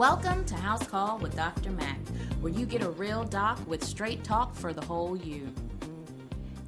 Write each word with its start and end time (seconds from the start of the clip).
Welcome 0.00 0.46
to 0.46 0.54
House 0.54 0.86
Call 0.86 1.18
with 1.18 1.36
Dr. 1.36 1.72
Mac, 1.72 1.98
where 2.40 2.50
you 2.50 2.64
get 2.64 2.80
a 2.80 2.88
real 2.88 3.22
doc 3.22 3.60
with 3.66 3.84
straight 3.84 4.24
talk 4.24 4.54
for 4.54 4.72
the 4.72 4.80
whole 4.80 5.14
you. 5.14 5.52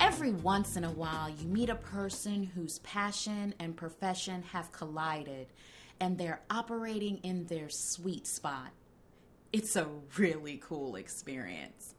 Every 0.01 0.33
once 0.33 0.77
in 0.77 0.85
a 0.85 0.91
while, 0.91 1.31
you 1.31 1.49
meet 1.49 1.71
a 1.71 1.77
person 1.77 2.45
whose 2.45 2.81
passion 2.81 3.55
and 3.59 3.75
profession 3.75 4.43
have 4.53 4.71
collided 4.71 5.47
and 5.99 6.19
they're 6.19 6.43
operating 6.51 7.21
in 7.23 7.47
their 7.47 7.71
sweet 7.71 8.27
spot. 8.27 8.69
It's 9.51 9.77
a 9.77 9.89
really 10.19 10.61
cool 10.63 10.97
experience. 10.97 11.95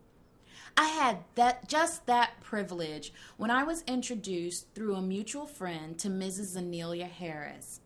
I 0.77 0.85
had 0.89 1.23
that 1.33 1.67
just 1.67 2.05
that 2.05 2.41
privilege 2.41 3.11
when 3.37 3.49
I 3.49 3.63
was 3.63 3.83
introduced 3.87 4.67
through 4.75 4.93
a 4.93 5.01
mutual 5.01 5.47
friend 5.47 5.97
to 5.97 6.09
Mrs. 6.09 6.55
Anelia 6.55 7.07
Harris. 7.07 7.79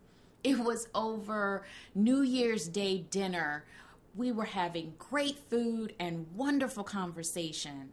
It 0.44 0.60
was 0.60 0.88
over 0.94 1.66
New 1.96 2.22
Year's 2.22 2.68
Day 2.68 3.00
dinner. 3.10 3.66
We 4.16 4.32
were 4.32 4.46
having 4.46 4.94
great 4.98 5.40
food 5.50 5.94
and 6.00 6.28
wonderful 6.36 6.84
conversation. 6.84 7.90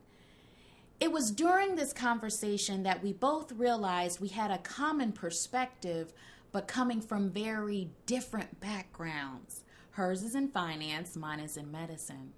It 1.01 1.11
was 1.13 1.31
during 1.31 1.77
this 1.77 1.93
conversation 1.93 2.83
that 2.85 3.03
we 3.03 3.13
both 3.13 3.53
realized 3.53 4.21
we 4.21 4.29
had 4.29 4.51
a 4.51 4.59
common 4.59 5.13
perspective, 5.13 6.13
but 6.53 6.69
coming 6.69 7.01
from 7.01 7.31
very 7.31 7.91
different 8.07 8.61
backgrounds. 8.61 9.65
Hers 9.93 10.23
is 10.23 10.35
in 10.35 10.49
finance, 10.49 11.17
mine 11.17 11.41
is 11.41 11.57
in 11.57 11.71
medicine. 11.71 12.33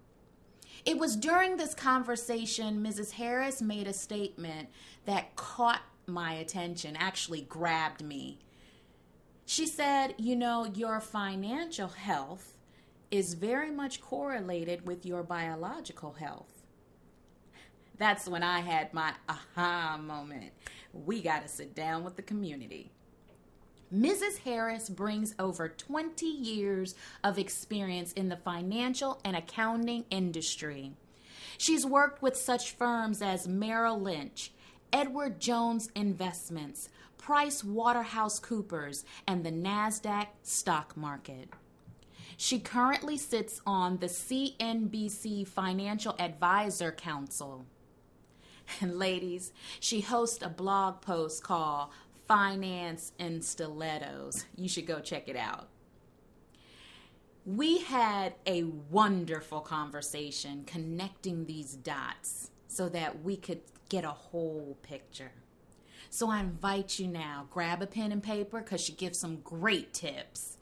It 0.84 0.98
was 0.98 1.16
during 1.16 1.56
this 1.56 1.74
conversation 1.74 2.82
Mrs. 2.82 3.12
Harris 3.12 3.60
made 3.60 3.86
a 3.86 3.92
statement 3.92 4.68
that 5.04 5.36
caught 5.36 5.82
my 6.06 6.34
attention, 6.34 6.96
actually 6.96 7.42
grabbed 7.42 8.04
me. 8.04 8.38
She 9.46 9.64
said, 9.66 10.14
You 10.18 10.34
know, 10.34 10.66
your 10.66 11.00
financial 11.00 11.88
health 11.88 12.58
is 13.12 13.34
very 13.34 13.70
much 13.70 14.00
correlated 14.00 14.84
with 14.84 15.06
your 15.06 15.22
biological 15.22 16.14
health. 16.14 16.64
That's 17.96 18.28
when 18.28 18.42
I 18.42 18.60
had 18.60 18.92
my 18.92 19.14
aha 19.28 19.98
moment. 20.02 20.52
We 20.92 21.22
got 21.22 21.42
to 21.42 21.48
sit 21.48 21.74
down 21.74 22.02
with 22.02 22.16
the 22.16 22.22
community. 22.22 22.90
Mrs. 23.94 24.38
Harris 24.38 24.88
brings 24.88 25.34
over 25.38 25.68
20 25.68 26.26
years 26.26 26.96
of 27.22 27.38
experience 27.38 28.12
in 28.12 28.28
the 28.28 28.36
financial 28.36 29.20
and 29.24 29.36
accounting 29.36 30.04
industry. 30.10 30.92
She's 31.56 31.86
worked 31.86 32.20
with 32.20 32.36
such 32.36 32.72
firms 32.72 33.22
as 33.22 33.46
Merrill 33.46 34.00
Lynch, 34.00 34.50
Edward 34.92 35.40
Jones 35.40 35.88
Investments, 35.94 36.88
Price 37.26 37.64
Waterhouse 37.64 38.38
Coopers, 38.38 39.04
and 39.26 39.44
the 39.44 39.50
NASDAQ 39.50 40.28
stock 40.44 40.96
market. 40.96 41.48
She 42.36 42.60
currently 42.60 43.18
sits 43.18 43.60
on 43.66 43.98
the 43.98 44.06
CNBC 44.06 45.48
Financial 45.48 46.14
Advisor 46.20 46.92
Council. 46.92 47.66
And 48.80 48.96
ladies, 48.96 49.52
she 49.80 50.02
hosts 50.02 50.38
a 50.40 50.48
blog 50.48 51.00
post 51.00 51.42
called 51.42 51.88
Finance 52.28 53.10
and 53.18 53.44
Stilettos. 53.44 54.44
You 54.54 54.68
should 54.68 54.86
go 54.86 55.00
check 55.00 55.28
it 55.28 55.36
out. 55.36 55.66
We 57.44 57.78
had 57.78 58.34
a 58.46 58.62
wonderful 58.62 59.62
conversation 59.62 60.62
connecting 60.64 61.46
these 61.46 61.74
dots 61.74 62.52
so 62.68 62.88
that 62.90 63.24
we 63.24 63.36
could 63.36 63.62
get 63.88 64.04
a 64.04 64.10
whole 64.10 64.78
picture. 64.82 65.32
So 66.16 66.30
I 66.30 66.40
invite 66.40 66.98
you 66.98 67.08
now, 67.08 67.46
grab 67.50 67.82
a 67.82 67.86
pen 67.86 68.10
and 68.10 68.22
paper 68.22 68.60
because 68.60 68.80
she 68.80 68.94
gives 68.94 69.18
some 69.18 69.36
great 69.44 69.92
tips. 69.92 70.56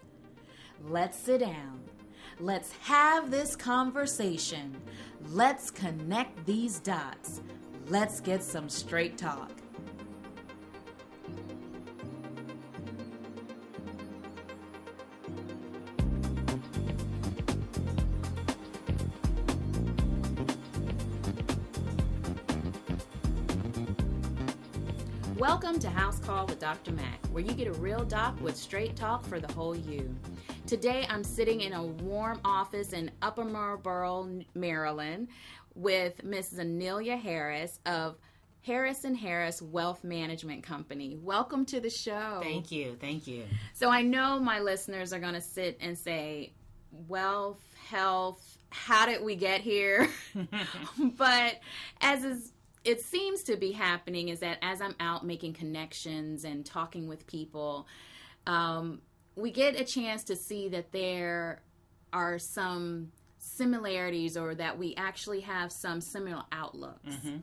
Let's 0.82 1.16
sit 1.16 1.42
down. 1.42 1.80
Let's 2.40 2.72
have 2.80 3.30
this 3.30 3.54
conversation. 3.54 4.74
Let's 5.28 5.70
connect 5.70 6.44
these 6.44 6.80
dots. 6.80 7.40
Let's 7.86 8.18
get 8.18 8.42
some 8.42 8.68
straight 8.68 9.16
talk. 9.16 9.52
Welcome 25.44 25.78
to 25.80 25.90
House 25.90 26.18
Call 26.20 26.46
with 26.46 26.58
Dr. 26.58 26.92
Mac, 26.92 27.22
where 27.26 27.42
you 27.42 27.52
get 27.52 27.66
a 27.66 27.72
real 27.72 28.02
doc 28.02 28.34
with 28.40 28.56
straight 28.56 28.96
talk 28.96 29.26
for 29.26 29.38
the 29.38 29.52
whole 29.52 29.76
you. 29.76 30.16
Today 30.66 31.06
I'm 31.10 31.22
sitting 31.22 31.60
in 31.60 31.74
a 31.74 31.84
warm 31.84 32.40
office 32.46 32.94
in 32.94 33.10
Upper 33.20 33.44
Marlboro, 33.44 34.40
Maryland, 34.54 35.28
with 35.74 36.24
Mrs. 36.24 36.60
Anelia 36.60 37.18
Harris 37.20 37.78
of 37.84 38.16
Harris 38.62 39.04
and 39.04 39.14
Harris 39.14 39.60
Wealth 39.60 40.02
Management 40.02 40.62
Company. 40.62 41.18
Welcome 41.20 41.66
to 41.66 41.78
the 41.78 41.90
show. 41.90 42.40
Thank 42.42 42.72
you. 42.72 42.96
Thank 42.98 43.26
you. 43.26 43.44
So 43.74 43.90
I 43.90 44.00
know 44.00 44.40
my 44.40 44.60
listeners 44.60 45.12
are 45.12 45.20
going 45.20 45.34
to 45.34 45.42
sit 45.42 45.76
and 45.82 45.98
say, 45.98 46.54
wealth, 47.06 47.60
health, 47.90 48.56
how 48.70 49.04
did 49.04 49.22
we 49.22 49.36
get 49.36 49.60
here? 49.60 50.08
but 51.18 51.60
as 52.00 52.24
is 52.24 52.53
it 52.84 53.00
seems 53.00 53.42
to 53.44 53.56
be 53.56 53.72
happening 53.72 54.28
is 54.28 54.40
that 54.40 54.58
as 54.62 54.80
I'm 54.80 54.94
out 55.00 55.24
making 55.24 55.54
connections 55.54 56.44
and 56.44 56.64
talking 56.64 57.08
with 57.08 57.26
people, 57.26 57.86
um, 58.46 59.00
we 59.36 59.50
get 59.50 59.78
a 59.80 59.84
chance 59.84 60.24
to 60.24 60.36
see 60.36 60.68
that 60.68 60.92
there 60.92 61.62
are 62.12 62.38
some 62.38 63.10
similarities 63.38 64.36
or 64.36 64.54
that 64.54 64.78
we 64.78 64.94
actually 64.96 65.40
have 65.40 65.72
some 65.72 66.00
similar 66.00 66.42
outlooks. 66.52 67.14
Mm-hmm. 67.16 67.36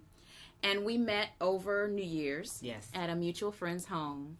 And 0.64 0.86
we 0.86 0.98
met 0.98 1.30
over 1.42 1.88
New 1.88 2.04
Year's 2.04 2.60
Yes. 2.62 2.88
at 2.94 3.10
a 3.10 3.16
mutual 3.16 3.52
friend's 3.52 3.86
home. 3.86 4.38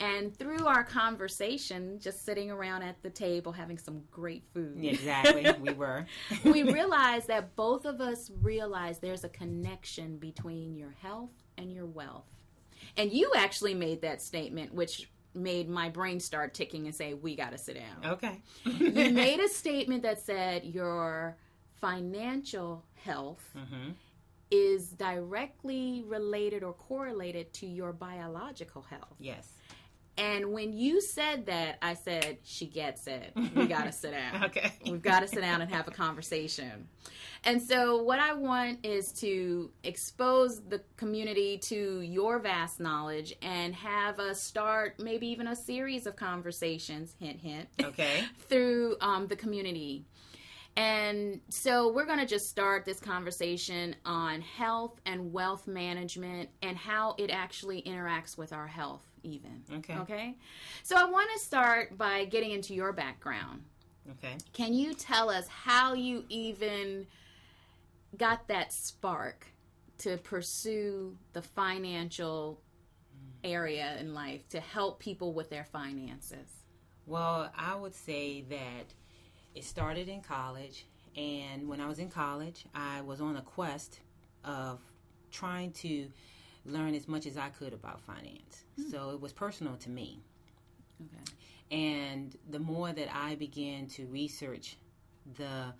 And 0.00 0.34
through 0.34 0.66
our 0.66 0.82
conversation, 0.82 1.98
just 2.00 2.24
sitting 2.24 2.50
around 2.50 2.82
at 2.82 3.02
the 3.02 3.10
table 3.10 3.52
having 3.52 3.76
some 3.76 4.02
great 4.10 4.44
food. 4.54 4.82
Exactly. 4.82 5.46
we 5.60 5.72
were. 5.74 6.06
we 6.44 6.62
realized 6.62 7.28
that 7.28 7.54
both 7.54 7.84
of 7.84 8.00
us 8.00 8.30
realized 8.40 9.02
there's 9.02 9.24
a 9.24 9.28
connection 9.28 10.16
between 10.16 10.74
your 10.74 10.94
health 11.02 11.32
and 11.58 11.70
your 11.70 11.86
wealth. 11.86 12.24
And 12.96 13.12
you 13.12 13.30
actually 13.36 13.74
made 13.74 14.00
that 14.00 14.22
statement, 14.22 14.72
which 14.72 15.10
made 15.34 15.68
my 15.68 15.90
brain 15.90 16.18
start 16.18 16.54
ticking 16.54 16.86
and 16.86 16.94
say, 16.94 17.14
We 17.14 17.36
got 17.36 17.52
to 17.52 17.58
sit 17.58 17.76
down. 17.76 18.12
Okay. 18.12 18.40
you 18.64 18.90
made 19.12 19.38
a 19.38 19.48
statement 19.48 20.02
that 20.02 20.20
said 20.20 20.64
your 20.64 21.36
financial 21.80 22.84
health 23.04 23.42
hmm 23.54 23.90
is 24.50 24.88
directly 24.88 26.02
related 26.06 26.62
or 26.62 26.72
correlated 26.72 27.52
to 27.54 27.66
your 27.66 27.92
biological 27.92 28.82
health. 28.82 29.14
Yes. 29.18 29.52
And 30.20 30.52
when 30.52 30.74
you 30.74 31.00
said 31.00 31.46
that, 31.46 31.78
I 31.80 31.94
said, 31.94 32.38
She 32.44 32.66
gets 32.66 33.06
it. 33.06 33.32
We 33.56 33.66
got 33.66 33.84
to 33.84 33.92
sit 33.92 34.12
down. 34.12 34.44
Okay. 34.50 34.72
We've 34.84 35.00
got 35.02 35.20
to 35.20 35.28
sit 35.28 35.40
down 35.40 35.62
and 35.62 35.72
have 35.72 35.88
a 35.88 35.90
conversation. 35.90 36.88
And 37.44 37.62
so, 37.62 38.02
what 38.02 38.18
I 38.18 38.34
want 38.34 38.84
is 38.84 39.12
to 39.14 39.70
expose 39.82 40.60
the 40.60 40.82
community 40.98 41.56
to 41.68 42.00
your 42.02 42.38
vast 42.38 42.80
knowledge 42.80 43.34
and 43.40 43.74
have 43.74 44.18
us 44.20 44.42
start 44.42 45.00
maybe 45.00 45.26
even 45.28 45.46
a 45.46 45.56
series 45.56 46.06
of 46.06 46.16
conversations, 46.16 47.14
hint, 47.18 47.40
hint, 47.40 47.68
Okay. 47.82 48.24
through 48.48 48.96
um, 49.00 49.26
the 49.26 49.36
community. 49.36 50.04
And 50.76 51.40
so, 51.48 51.90
we're 51.92 52.06
going 52.06 52.20
to 52.20 52.26
just 52.26 52.48
start 52.50 52.84
this 52.84 53.00
conversation 53.00 53.96
on 54.04 54.40
health 54.42 55.00
and 55.06 55.32
wealth 55.32 55.66
management 55.66 56.50
and 56.62 56.76
how 56.76 57.14
it 57.18 57.30
actually 57.30 57.82
interacts 57.82 58.36
with 58.36 58.52
our 58.52 58.66
health, 58.66 59.02
even. 59.22 59.62
Okay. 59.76 59.96
Okay. 59.96 60.36
So, 60.82 60.96
I 60.96 61.04
want 61.04 61.30
to 61.34 61.38
start 61.38 61.96
by 61.96 62.24
getting 62.24 62.50
into 62.50 62.74
your 62.74 62.92
background. 62.92 63.62
Okay. 64.10 64.36
Can 64.52 64.72
you 64.72 64.94
tell 64.94 65.30
us 65.30 65.46
how 65.48 65.94
you 65.94 66.24
even 66.28 67.06
got 68.16 68.48
that 68.48 68.72
spark 68.72 69.46
to 69.98 70.16
pursue 70.16 71.16
the 71.32 71.42
financial 71.42 72.60
area 73.44 73.96
in 74.00 74.14
life 74.14 74.48
to 74.48 74.60
help 74.60 74.98
people 74.98 75.32
with 75.32 75.50
their 75.50 75.64
finances? 75.64 76.64
Well, 77.06 77.50
I 77.56 77.74
would 77.74 77.94
say 77.94 78.42
that 78.50 78.94
it 79.54 79.64
started 79.64 80.08
in 80.08 80.20
college, 80.22 80.86
and 81.16 81.68
when 81.68 81.80
I 81.80 81.88
was 81.88 81.98
in 81.98 82.08
college, 82.08 82.64
I 82.74 83.00
was 83.02 83.20
on 83.20 83.36
a 83.36 83.42
quest 83.42 84.00
of 84.44 84.80
trying 85.30 85.72
to 85.72 86.08
learn 86.64 86.94
as 86.94 87.08
much 87.08 87.26
as 87.26 87.36
I 87.36 87.48
could 87.48 87.72
about 87.72 88.00
finance. 88.00 88.64
So 88.90 89.10
it 89.10 89.20
was 89.20 89.32
personal 89.32 89.76
to 89.76 89.90
me. 89.90 90.20
Okay. 91.02 91.24
And 91.70 92.36
the 92.50 92.58
more 92.58 92.92
that 92.92 93.08
I 93.14 93.36
began 93.36 93.86
to 93.88 94.06
research 94.06 94.76
the 95.36 95.72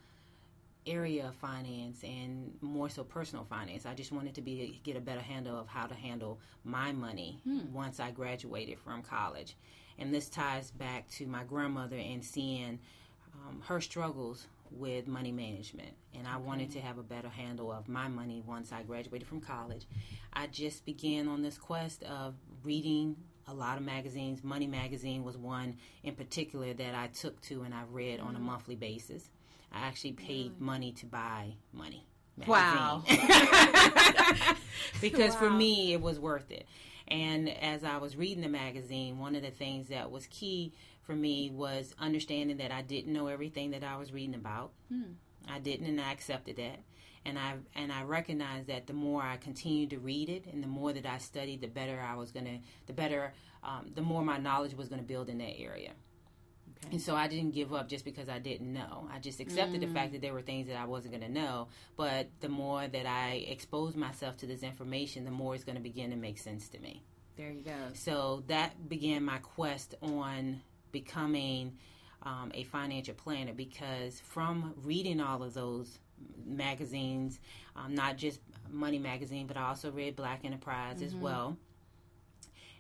area 0.87 1.29
of 1.29 1.35
finance 1.35 2.03
and 2.05 2.55
more 2.61 2.89
so 2.89 3.05
personal 3.05 3.45
finance, 3.45 3.85
I 3.87 3.95
just 3.95 4.13
wanted 4.13 4.35
to 4.35 4.41
be 4.41 4.81
get 4.83 4.97
a 4.97 5.01
better 5.01 5.21
handle 5.21 5.59
of 5.59 5.67
how 5.67 5.87
to 5.87 5.95
handle 5.95 6.39
my 6.65 6.93
money 6.93 7.41
once 7.73 8.01
I 8.01 8.11
graduated 8.11 8.79
from 8.79 9.03
college. 9.03 9.57
And 9.99 10.15
this 10.15 10.29
ties 10.29 10.71
back 10.71 11.09
to 11.11 11.27
my 11.27 11.45
grandmother 11.45 11.97
and 11.97 12.25
seeing 12.25 12.79
um, 13.35 13.61
her 13.67 13.81
struggles 13.81 14.47
with 14.71 15.07
money 15.07 15.33
management, 15.33 15.93
and 16.15 16.27
I 16.27 16.37
wanted 16.37 16.71
to 16.73 16.81
have 16.81 16.99
a 16.99 17.03
better 17.03 17.29
handle 17.29 17.73
of 17.73 17.89
my 17.89 18.09
money 18.09 18.43
once 18.47 18.73
I 18.73 18.83
graduated 18.83 19.27
from 19.29 19.41
college. 19.41 19.87
I 20.33 20.47
just 20.47 20.85
began 20.85 21.29
on 21.29 21.43
this 21.43 21.59
quest 21.59 22.03
of 22.05 22.35
reading 22.63 23.17
a 23.49 23.55
lot 23.55 23.79
of 23.79 23.85
magazines. 23.85 24.45
Money 24.45 24.67
Magazine 24.67 25.25
was 25.25 25.37
one 25.37 25.77
in 26.05 26.15
particular 26.15 26.73
that 26.73 26.95
I 26.95 27.09
took 27.09 27.41
to 27.43 27.63
and 27.63 27.75
I 27.75 27.83
read 27.91 28.21
on 28.21 28.35
a 28.35 28.39
mm-hmm. 28.39 28.47
monthly 28.47 28.77
basis. 28.77 29.29
I 29.73 29.87
actually 29.87 30.13
paid 30.13 30.61
money 30.61 30.93
to 30.93 31.07
buy 31.07 31.55
money. 31.73 32.07
Wow. 32.47 33.03
because 35.01 35.35
for 35.35 35.51
me, 35.51 35.93
it 35.93 36.01
was 36.01 36.19
worth 36.19 36.51
it. 36.51 36.67
And 37.09 37.49
as 37.49 37.85
I 37.85 37.99
was 37.99 38.17
reading 38.17 38.43
the 38.43 38.49
magazine, 38.49 39.19
one 39.19 39.35
of 39.35 39.43
the 39.43 39.51
things 39.51 39.89
that 39.89 40.11
was 40.11 40.27
key 40.29 40.73
for 41.11 41.17
me 41.17 41.51
was 41.51 41.93
understanding 41.99 42.59
that 42.59 42.71
I 42.71 42.83
didn't 42.83 43.13
know 43.13 43.27
everything 43.27 43.73
that 43.73 43.83
I 43.83 43.97
was 43.97 44.13
reading 44.13 44.37
about. 44.37 44.71
I 45.49 45.59
didn't, 45.59 45.87
and 45.87 46.01
I 46.01 46.13
accepted 46.13 46.57
that. 46.57 46.79
And 47.25 47.37
I 47.37 47.55
and 47.75 47.93
I 47.93 48.05
recognized 48.05 48.69
that 48.69 48.87
the 48.87 48.93
more 48.93 49.21
I 49.21 49.37
continued 49.37 49.91
to 49.91 49.99
read 49.99 50.29
it, 50.29 50.45
and 50.53 50.63
the 50.63 50.69
more 50.69 50.93
that 50.93 51.07
I 51.07 51.19
studied, 51.19 51.63
the 51.63 51.67
better 51.67 52.01
I 52.01 52.15
was 52.15 52.31
gonna, 52.31 52.61
the 52.87 52.93
better, 52.93 53.33
um, 53.65 53.91
the 53.93 54.03
more 54.03 54.23
my 54.23 54.39
knowledge 54.39 54.75
was 54.75 54.89
gonna 54.89 55.03
build 55.03 55.29
in 55.29 55.39
that 55.39 55.59
area. 55.59 55.91
Okay. 56.85 56.93
And 56.93 57.03
so 57.03 57.17
I 57.17 57.27
didn't 57.27 57.51
give 57.51 57.75
up 57.75 57.89
just 57.89 58.05
because 58.05 58.29
I 58.29 58.39
didn't 58.39 58.73
know. 58.73 59.09
I 59.13 59.19
just 59.19 59.41
accepted 59.41 59.81
the 59.83 59.89
fact 59.89 60.13
that 60.13 60.23
there 60.23 60.33
were 60.33 60.43
things 60.43 60.69
that 60.69 60.77
I 60.77 60.87
wasn't 60.87 61.13
going 61.13 61.27
to 61.27 61.41
know. 61.41 61.69
But 61.95 62.31
the 62.41 62.49
more 62.49 62.89
that 62.89 63.05
I 63.05 63.45
expose 63.49 63.97
myself 63.97 64.39
to 64.39 64.47
this 64.47 64.63
information, 64.63 65.27
the 65.27 65.31
more 65.31 65.55
it's 65.55 65.63
going 65.63 65.77
to 65.77 65.83
begin 65.83 66.09
to 66.09 66.17
make 66.17 66.39
sense 66.39 66.71
to 66.71 66.79
me. 66.79 67.03
There 67.37 67.51
you 67.51 67.63
go. 67.63 67.73
So 67.93 68.45
that 68.47 68.89
began 68.89 69.25
my 69.25 69.39
quest 69.39 69.95
on 70.01 70.63
becoming 70.93 71.77
um, 72.23 72.51
a 72.55 72.65
financial 72.65 73.15
planner 73.15 73.53
because 73.53 74.21
from 74.21 74.75
reading 74.83 75.21
all 75.21 75.43
of 75.43 75.55
those 75.55 75.99
magazines, 76.45 77.41
um, 77.77 77.95
not 77.95 78.17
just 78.17 78.41
Money 78.71 78.99
Magazine, 78.99 79.47
but 79.47 79.57
I 79.57 79.69
also 79.69 79.91
read 79.91 80.17
Black 80.17 80.45
Enterprise 80.45 81.03
as 81.03 81.15
well. 81.15 81.57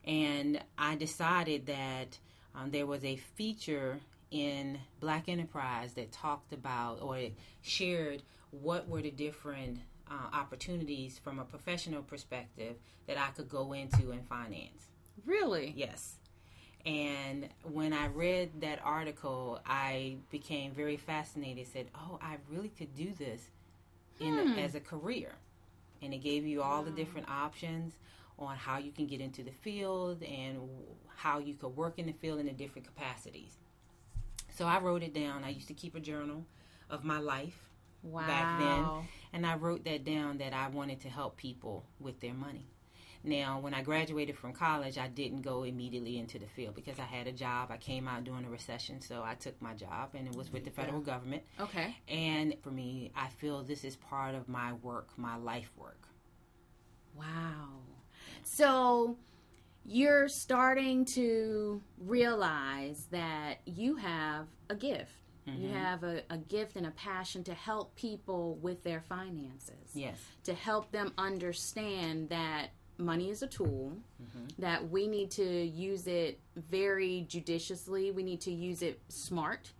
And 0.04 0.62
I 0.78 0.96
decided 0.96 1.66
that 1.66 2.18
um, 2.54 2.70
there 2.70 2.86
was 2.86 3.04
a 3.04 3.16
feature 3.16 4.00
in 4.30 4.78
Black 5.00 5.28
Enterprise 5.28 5.94
that 5.94 6.12
talked 6.12 6.52
about 6.52 7.00
or 7.02 7.18
shared 7.62 8.22
what 8.50 8.88
were 8.88 9.02
the 9.02 9.10
different 9.10 9.78
uh, 10.10 10.36
opportunities 10.36 11.18
from 11.18 11.38
a 11.38 11.44
professional 11.44 12.02
perspective 12.02 12.76
that 13.06 13.18
I 13.18 13.28
could 13.28 13.48
go 13.48 13.72
into 13.72 14.10
in 14.10 14.22
finance. 14.22 14.88
Really? 15.24 15.72
Yes. 15.76 16.16
And 16.86 17.48
when 17.62 17.92
I 17.92 18.06
read 18.06 18.60
that 18.60 18.80
article, 18.82 19.60
I 19.66 20.16
became 20.30 20.72
very 20.72 20.96
fascinated. 20.96 21.66
Said, 21.66 21.90
"Oh, 21.94 22.18
I 22.22 22.38
really 22.48 22.70
could 22.70 22.94
do 22.94 23.12
this 23.12 23.50
in 24.18 24.38
Hmm. 24.38 24.58
as 24.58 24.74
a 24.74 24.80
career." 24.80 25.34
And 26.02 26.14
it 26.14 26.18
gave 26.18 26.46
you 26.46 26.62
all 26.62 26.82
the 26.82 26.90
different 26.90 27.28
options 27.28 27.98
on 28.38 28.56
how 28.56 28.78
you 28.78 28.90
can 28.90 29.06
get 29.06 29.20
into 29.20 29.42
the 29.42 29.52
field 29.52 30.22
and 30.22 30.68
how 31.16 31.38
you 31.38 31.54
could 31.54 31.76
work 31.76 31.98
in 31.98 32.06
the 32.06 32.12
field 32.12 32.40
in 32.40 32.46
the 32.46 32.52
different 32.52 32.86
capacities. 32.86 33.58
So 34.50 34.66
I 34.66 34.78
wrote 34.78 35.02
it 35.02 35.12
down. 35.12 35.44
I 35.44 35.50
used 35.50 35.68
to 35.68 35.74
keep 35.74 35.94
a 35.94 36.00
journal 36.00 36.46
of 36.88 37.04
my 37.04 37.18
life 37.18 37.68
Wow. 38.02 38.26
back 38.26 38.58
then. 38.58 38.90
And 39.32 39.46
I 39.46 39.56
wrote 39.56 39.84
that 39.84 40.04
down 40.04 40.38
that 40.38 40.54
I 40.54 40.68
wanted 40.68 41.00
to 41.02 41.10
help 41.10 41.36
people 41.36 41.84
with 41.98 42.20
their 42.20 42.34
money. 42.34 42.66
Now, 43.22 43.60
when 43.60 43.74
I 43.74 43.82
graduated 43.82 44.38
from 44.38 44.54
college, 44.54 44.96
I 44.96 45.08
didn't 45.08 45.42
go 45.42 45.64
immediately 45.64 46.18
into 46.18 46.38
the 46.38 46.46
field 46.46 46.74
because 46.74 46.98
I 46.98 47.04
had 47.04 47.26
a 47.26 47.32
job. 47.32 47.70
I 47.70 47.76
came 47.76 48.08
out 48.08 48.24
during 48.24 48.46
a 48.46 48.50
recession, 48.50 49.02
so 49.02 49.22
I 49.22 49.34
took 49.34 49.60
my 49.60 49.74
job, 49.74 50.10
and 50.14 50.26
it 50.26 50.34
was 50.34 50.50
with 50.50 50.64
the 50.64 50.70
federal 50.70 51.00
government. 51.00 51.42
Okay. 51.60 51.94
And 52.08 52.54
for 52.62 52.70
me, 52.70 53.12
I 53.14 53.28
feel 53.28 53.62
this 53.62 53.84
is 53.84 53.96
part 53.96 54.34
of 54.34 54.48
my 54.48 54.72
work, 54.72 55.10
my 55.18 55.36
life 55.36 55.70
work. 55.76 56.08
Wow. 57.14 57.80
So 58.42 59.18
you're 59.84 60.28
starting 60.28 61.04
to 61.14 61.82
realize 61.98 63.06
that 63.10 63.58
you 63.66 63.96
have 63.96 64.46
a 64.70 64.74
gift. 64.74 65.12
You 65.46 65.68
mm-hmm. 65.68 65.78
have 65.78 66.04
a, 66.04 66.22
a 66.30 66.38
gift 66.38 66.76
and 66.76 66.86
a 66.86 66.90
passion 66.92 67.42
to 67.44 67.54
help 67.54 67.96
people 67.96 68.56
with 68.56 68.84
their 68.84 69.00
finances. 69.00 69.90
Yes. 69.94 70.18
To 70.44 70.54
help 70.54 70.92
them 70.92 71.12
understand 71.18 72.28
that 72.28 72.68
money 73.00 73.30
is 73.30 73.42
a 73.42 73.46
tool, 73.46 73.92
that 74.58 74.90
we 74.90 75.06
need 75.06 75.30
to 75.32 75.44
use 75.44 76.06
it 76.06 76.38
very 76.56 77.24
judiciously, 77.28 78.10
we 78.10 78.22
need 78.22 78.40
to 78.42 78.50
use 78.52 78.82
it 78.82 79.00
smart, 79.08 79.72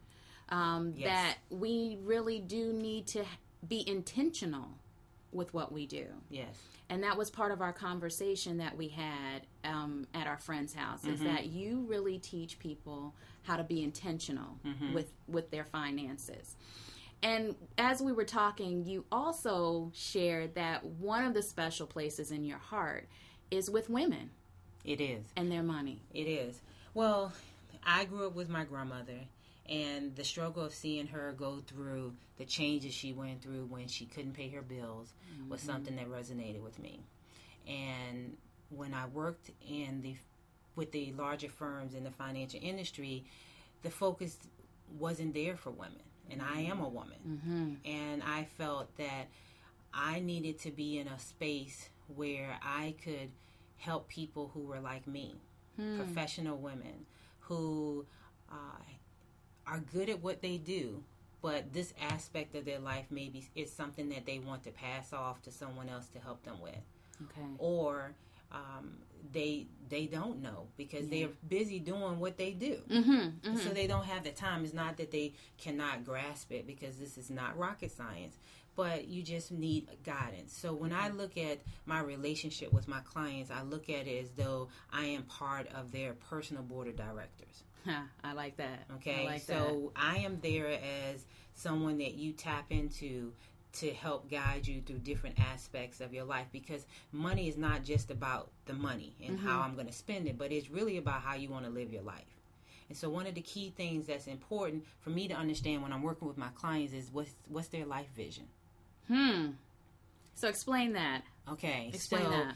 um, 0.49 0.93
Yes. 0.97 1.09
that 1.09 1.57
we 1.57 1.99
really 2.03 2.41
do 2.41 2.73
need 2.73 3.07
to 3.09 3.25
be 3.69 3.87
intentional 3.89 4.69
with 5.33 5.53
what 5.55 5.71
we 5.73 5.87
do. 5.87 6.07
Yes. 6.31 6.57
and 6.89 7.05
that 7.05 7.17
was 7.17 7.31
part 7.31 7.53
of 7.53 7.61
our 7.63 7.73
conversation 7.73 8.57
that 8.59 8.77
we 8.77 8.89
had 8.89 9.47
um, 9.63 10.07
at 10.13 10.27
our 10.27 10.39
friend's 10.39 10.75
house 10.75 11.05
is 11.05 11.21
that 11.21 11.47
you 11.47 11.83
really 11.89 12.19
teach 12.19 12.59
people 12.59 13.15
how 13.43 13.57
to 13.57 13.63
be 13.63 13.85
intentional 13.85 14.59
with 14.93 15.13
with 15.29 15.53
their 15.53 15.65
finances 15.65 16.57
and 17.23 17.55
as 17.79 18.01
we 18.01 18.13
were 18.13 18.25
talking 18.25 18.85
you 18.85 19.05
also 19.13 19.91
shared 19.95 20.55
that 20.55 20.85
one 20.85 21.25
of 21.25 21.35
the 21.35 21.43
special 21.43 21.87
places 21.87 22.31
in 22.31 22.45
your 22.45 22.59
heart 22.59 23.09
is 23.51 23.71
with 23.71 23.89
women 23.91 24.31
It 24.85 25.01
is. 25.01 25.25
and 25.37 25.51
their 25.51 25.63
money 25.63 26.01
It 26.13 26.25
is. 26.25 26.61
Well, 26.95 27.33
I 27.85 28.05
grew 28.05 28.27
up 28.27 28.35
with 28.35 28.49
my 28.49 28.65
grandmother, 28.65 29.21
and 29.69 30.15
the 30.17 30.25
struggle 30.25 30.65
of 30.65 30.75
seeing 30.75 31.07
her 31.07 31.33
go 31.39 31.63
through 31.67 32.15
the 32.37 32.45
changes 32.45 32.93
she 32.93 33.13
went 33.13 33.43
through 33.43 33.67
when 33.67 33.87
she 33.87 34.07
couldn't 34.07 34.33
pay 34.33 34.49
her 34.49 34.63
bills 34.63 35.13
was 35.49 35.61
mm-hmm. 35.61 35.71
something 35.71 35.97
that 35.97 36.11
resonated 36.11 36.63
with 36.63 36.79
me. 36.81 37.01
And 37.69 38.37
when 38.71 38.93
I 38.95 39.07
worked 39.07 39.50
in 39.69 40.03
the 40.03 40.17
with 40.77 40.93
the 40.93 41.12
larger 41.12 41.49
firms 41.49 41.95
in 41.95 42.05
the 42.05 42.11
financial 42.11 42.59
industry, 42.62 43.25
the 43.83 43.91
focus 43.91 44.37
wasn't 44.99 45.35
there 45.35 45.57
for 45.57 45.71
women, 45.71 46.03
and 46.31 46.41
I 46.43 46.61
am 46.61 46.81
a 46.81 46.89
woman, 46.89 47.19
mm-hmm. 47.27 47.75
and 47.85 48.23
I 48.23 48.45
felt 48.45 48.97
that 48.97 49.29
I 49.93 50.21
needed 50.21 50.59
to 50.61 50.71
be 50.71 50.99
in 50.99 51.09
a 51.09 51.19
space 51.19 51.89
where 52.15 52.59
I 52.63 52.95
could 53.05 53.31
help 53.77 54.09
people 54.09 54.51
who 54.55 54.61
were 54.61 54.81
like 54.81 55.07
me, 55.07 55.37
professional 55.97 56.59
women 56.59 57.07
who 57.41 58.05
uh, 58.51 58.83
are 59.67 59.81
good 59.93 60.09
at 60.11 60.23
what 60.23 60.43
they 60.43 60.57
do, 60.59 61.03
but 61.43 61.73
this 61.73 61.95
aspect 62.11 62.55
of 62.55 62.65
their 62.65 62.79
life 62.79 63.07
maybe 63.11 63.49
is 63.55 63.73
something 63.73 64.09
that 64.11 64.27
they 64.27 64.39
want 64.39 64.63
to 64.65 64.71
pass 64.71 65.13
off 65.13 65.41
to 65.43 65.51
someone 65.51 65.89
else 65.89 66.07
to 66.09 66.19
help 66.19 66.45
them 66.45 66.61
with, 66.61 66.75
okay. 67.23 67.47
Or 67.59 68.13
um, 68.52 68.99
they 69.33 69.66
they 69.88 70.07
don't 70.07 70.40
know 70.40 70.69
because 70.76 71.09
they're 71.09 71.30
busy 71.49 71.80
doing 71.80 72.21
what 72.21 72.38
they 72.38 72.52
do. 72.52 72.78
mm-hmm. 72.88 73.57
So 73.57 73.71
they 73.71 73.87
don't 73.87 74.04
have 74.04 74.25
the 74.25 74.30
time. 74.30 74.64
It's 74.64 74.73
not 74.73 74.97
that 74.99 75.11
they 75.11 75.35
cannot 75.59 76.04
grasp 76.04 76.52
it 76.52 76.66
because 76.66 76.97
this 76.97 77.19
is 77.19 77.28
not 77.28 77.59
rocket 77.59 77.90
science, 77.90 78.37
but 78.76 79.09
you 79.09 79.23
just 79.23 79.50
need 79.50 79.88
guidance. 80.04 80.57
So 80.57 80.73
when 80.73 80.92
I 80.92 81.09
look 81.09 81.37
at 81.37 81.59
my 81.87 82.00
relationship 82.00 82.73
with 82.73 82.87
my 82.87 83.00
clients, 83.00 83.50
I 83.50 83.62
look 83.62 83.90
at 83.90 84.07
it 84.07 84.25
as 84.25 84.30
though 84.37 84.69
I 84.92 85.07
am 85.07 85.25
part 85.25 85.66
of 85.75 85.90
their 85.90 86.14
personal 86.14 86.62
board 86.62 86.87
of 86.87 86.97
directors. 86.97 87.64
i 88.25 88.35
like 88.35 88.59
that 88.59 88.85
Okay, 88.97 89.23
I 89.23 89.33
like 89.33 89.42
so 89.42 89.90
I 89.97 90.19
am 90.19 90.38
there 90.42 90.69
as 90.69 91.25
someone 91.54 91.99
that 91.99 92.14
you 92.14 92.33
tap 92.33 92.66
into 92.71 93.33
to 93.73 93.93
help 93.93 94.31
guide 94.31 94.67
you 94.67 94.81
through 94.81 94.99
different 94.99 95.39
aspects 95.39 96.00
of 96.00 96.12
your 96.12 96.25
life 96.25 96.47
because 96.53 96.87
money 97.12 97.49
is 97.49 97.57
not 97.57 97.85
just 97.85 98.11
about 98.11 98.50
the 98.67 98.73
money 98.73 99.15
and 99.25 99.39
how 99.39 99.61
I'm 99.61 99.75
going 99.75 99.87
to 99.87 99.93
spend 99.93 100.27
it, 100.27 100.37
but 100.37 100.50
it's 100.53 100.71
really 100.71 100.97
about 100.97 101.23
how 101.23 101.35
you 101.35 101.49
want 101.49 101.65
to 101.65 101.71
live 101.71 101.93
your 101.93 102.03
life. 102.03 102.25
And 102.89 102.99
so 102.99 103.09
one 103.09 103.27
of 103.29 103.35
the 103.35 103.41
key 103.41 103.73
things 103.77 104.07
that's 104.07 104.27
important 104.27 104.85
for 105.00 105.11
me 105.11 105.29
to 105.29 105.35
understand 105.35 105.83
when 105.83 105.93
I'm 105.93 106.03
working 106.03 106.27
with 106.27 106.37
my 106.37 106.49
clients 106.49 106.93
is 106.93 107.09
what's 107.12 107.31
what's 107.49 107.69
their 107.69 107.87
life 107.87 108.09
vision. 108.17 108.49
hmm 109.07 109.50
so 110.35 110.49
explain 110.49 110.95
that 110.95 111.23
Okay, 111.50 111.91
explain 111.93 112.25
so 112.25 112.31
that 112.31 112.55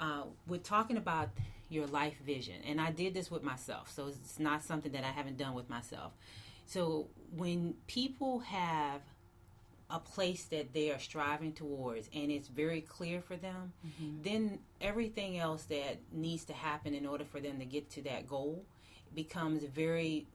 uh, 0.00 0.22
we're 0.46 0.58
talking 0.58 0.96
about 0.96 1.30
your 1.68 1.86
life 1.86 2.16
vision, 2.24 2.56
and 2.66 2.80
I 2.80 2.90
did 2.90 3.14
this 3.14 3.30
with 3.30 3.42
myself, 3.42 3.90
so 3.90 4.08
it's 4.08 4.38
not 4.38 4.62
something 4.62 4.92
that 4.92 5.04
I 5.04 5.10
haven't 5.10 5.38
done 5.38 5.54
with 5.54 5.70
myself. 5.70 6.12
So 6.66 7.08
when 7.36 7.74
people 7.86 8.40
have 8.40 9.00
a 9.92 9.98
place 9.98 10.44
that 10.44 10.72
they 10.72 10.90
are 10.90 10.98
striving 10.98 11.52
towards 11.52 12.08
and 12.14 12.30
it's 12.30 12.48
very 12.48 12.80
clear 12.80 13.20
for 13.20 13.36
them, 13.36 13.72
mm-hmm. 13.86 14.22
then 14.22 14.58
everything 14.80 15.38
else 15.38 15.64
that 15.64 15.98
needs 16.10 16.44
to 16.46 16.54
happen 16.54 16.94
in 16.94 17.06
order 17.06 17.24
for 17.24 17.40
them 17.40 17.58
to 17.58 17.66
get 17.66 17.90
to 17.90 18.02
that 18.02 18.26
goal 18.26 18.64
becomes 19.14 19.62
very, 19.64 20.26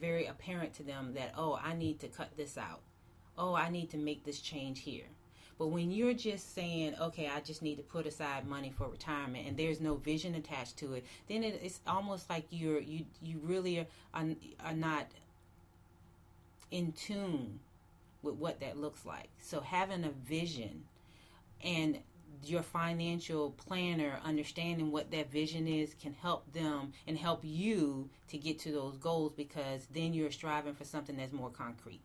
very 0.00 0.26
apparent 0.26 0.72
to 0.74 0.84
them 0.84 1.12
that, 1.14 1.34
oh, 1.36 1.58
I 1.62 1.74
need 1.74 1.98
to 2.00 2.08
cut 2.08 2.36
this 2.36 2.56
out. 2.56 2.80
Oh, 3.36 3.54
I 3.54 3.68
need 3.68 3.90
to 3.90 3.96
make 3.96 4.24
this 4.24 4.40
change 4.40 4.80
here. 4.80 5.06
But 5.58 5.68
when 5.68 5.90
you're 5.90 6.14
just 6.14 6.54
saying, 6.54 6.94
okay, 7.00 7.28
I 7.28 7.40
just 7.40 7.62
need 7.62 7.76
to 7.76 7.82
put 7.82 8.06
aside 8.06 8.46
money 8.46 8.72
for 8.76 8.88
retirement, 8.88 9.46
and 9.46 9.56
there's 9.56 9.80
no 9.80 9.96
vision 9.96 10.34
attached 10.36 10.76
to 10.78 10.94
it, 10.94 11.04
then 11.28 11.42
it, 11.44 11.60
it's 11.62 11.80
almost 11.86 12.28
like 12.28 12.44
you're 12.50 12.80
you 12.80 13.04
you 13.22 13.40
really 13.42 13.78
are, 13.78 13.86
are, 14.14 14.26
are 14.64 14.74
not 14.74 15.06
in 16.72 16.92
tune 16.92 17.60
with 18.24 18.34
what 18.34 18.60
that 18.60 18.76
looks 18.78 19.04
like. 19.04 19.30
So 19.40 19.60
having 19.60 20.04
a 20.04 20.10
vision 20.10 20.84
and 21.62 21.98
your 22.42 22.62
financial 22.62 23.52
planner 23.52 24.18
understanding 24.24 24.90
what 24.90 25.10
that 25.12 25.30
vision 25.30 25.66
is 25.66 25.94
can 25.94 26.12
help 26.12 26.52
them 26.52 26.92
and 27.06 27.16
help 27.16 27.40
you 27.42 28.10
to 28.28 28.36
get 28.38 28.58
to 28.60 28.72
those 28.72 28.98
goals 28.98 29.32
because 29.32 29.86
then 29.92 30.12
you're 30.12 30.30
striving 30.30 30.74
for 30.74 30.84
something 30.84 31.16
that's 31.16 31.32
more 31.32 31.50
concrete. 31.50 32.02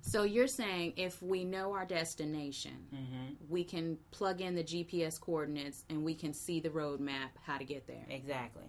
So 0.00 0.22
you're 0.22 0.46
saying 0.46 0.94
if 0.96 1.20
we 1.22 1.44
know 1.44 1.72
our 1.74 1.84
destination, 1.84 2.86
Mm-hmm. 2.94 3.34
we 3.48 3.64
can 3.64 3.98
plug 4.10 4.40
in 4.40 4.54
the 4.54 4.64
GPS 4.64 5.20
coordinates 5.20 5.84
and 5.90 6.04
we 6.04 6.14
can 6.14 6.32
see 6.32 6.60
the 6.60 6.70
roadmap 6.70 7.30
how 7.42 7.58
to 7.58 7.64
get 7.64 7.86
there. 7.86 8.06
Exactly. 8.08 8.62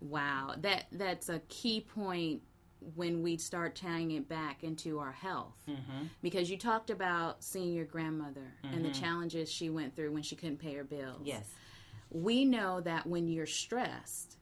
Wow, 0.00 0.54
that 0.58 0.86
that's 0.92 1.28
a 1.28 1.40
key 1.48 1.80
point 1.80 2.42
when 2.94 3.22
we 3.22 3.36
start 3.36 3.74
tying 3.74 4.12
it 4.12 4.28
back 4.28 4.64
into 4.64 4.98
our 4.98 5.12
health. 5.12 5.56
Mm-hmm. 5.68 6.06
Because 6.22 6.50
you 6.50 6.56
talked 6.56 6.90
about 6.90 7.42
seeing 7.42 7.72
your 7.72 7.84
grandmother 7.84 8.54
and 8.62 8.84
the 8.84 8.90
mm-hmm. 8.90 9.00
challenges 9.00 9.50
she 9.50 9.70
went 9.70 9.94
through 9.96 10.12
when 10.12 10.22
she 10.22 10.36
couldn't 10.36 10.58
pay 10.58 10.74
her 10.74 10.84
bills. 10.84 11.22
Yes. 11.24 11.46
We 12.10 12.44
know 12.44 12.80
that 12.80 13.06
when 13.06 13.28
you're 13.28 13.46
stressed, 13.46 14.36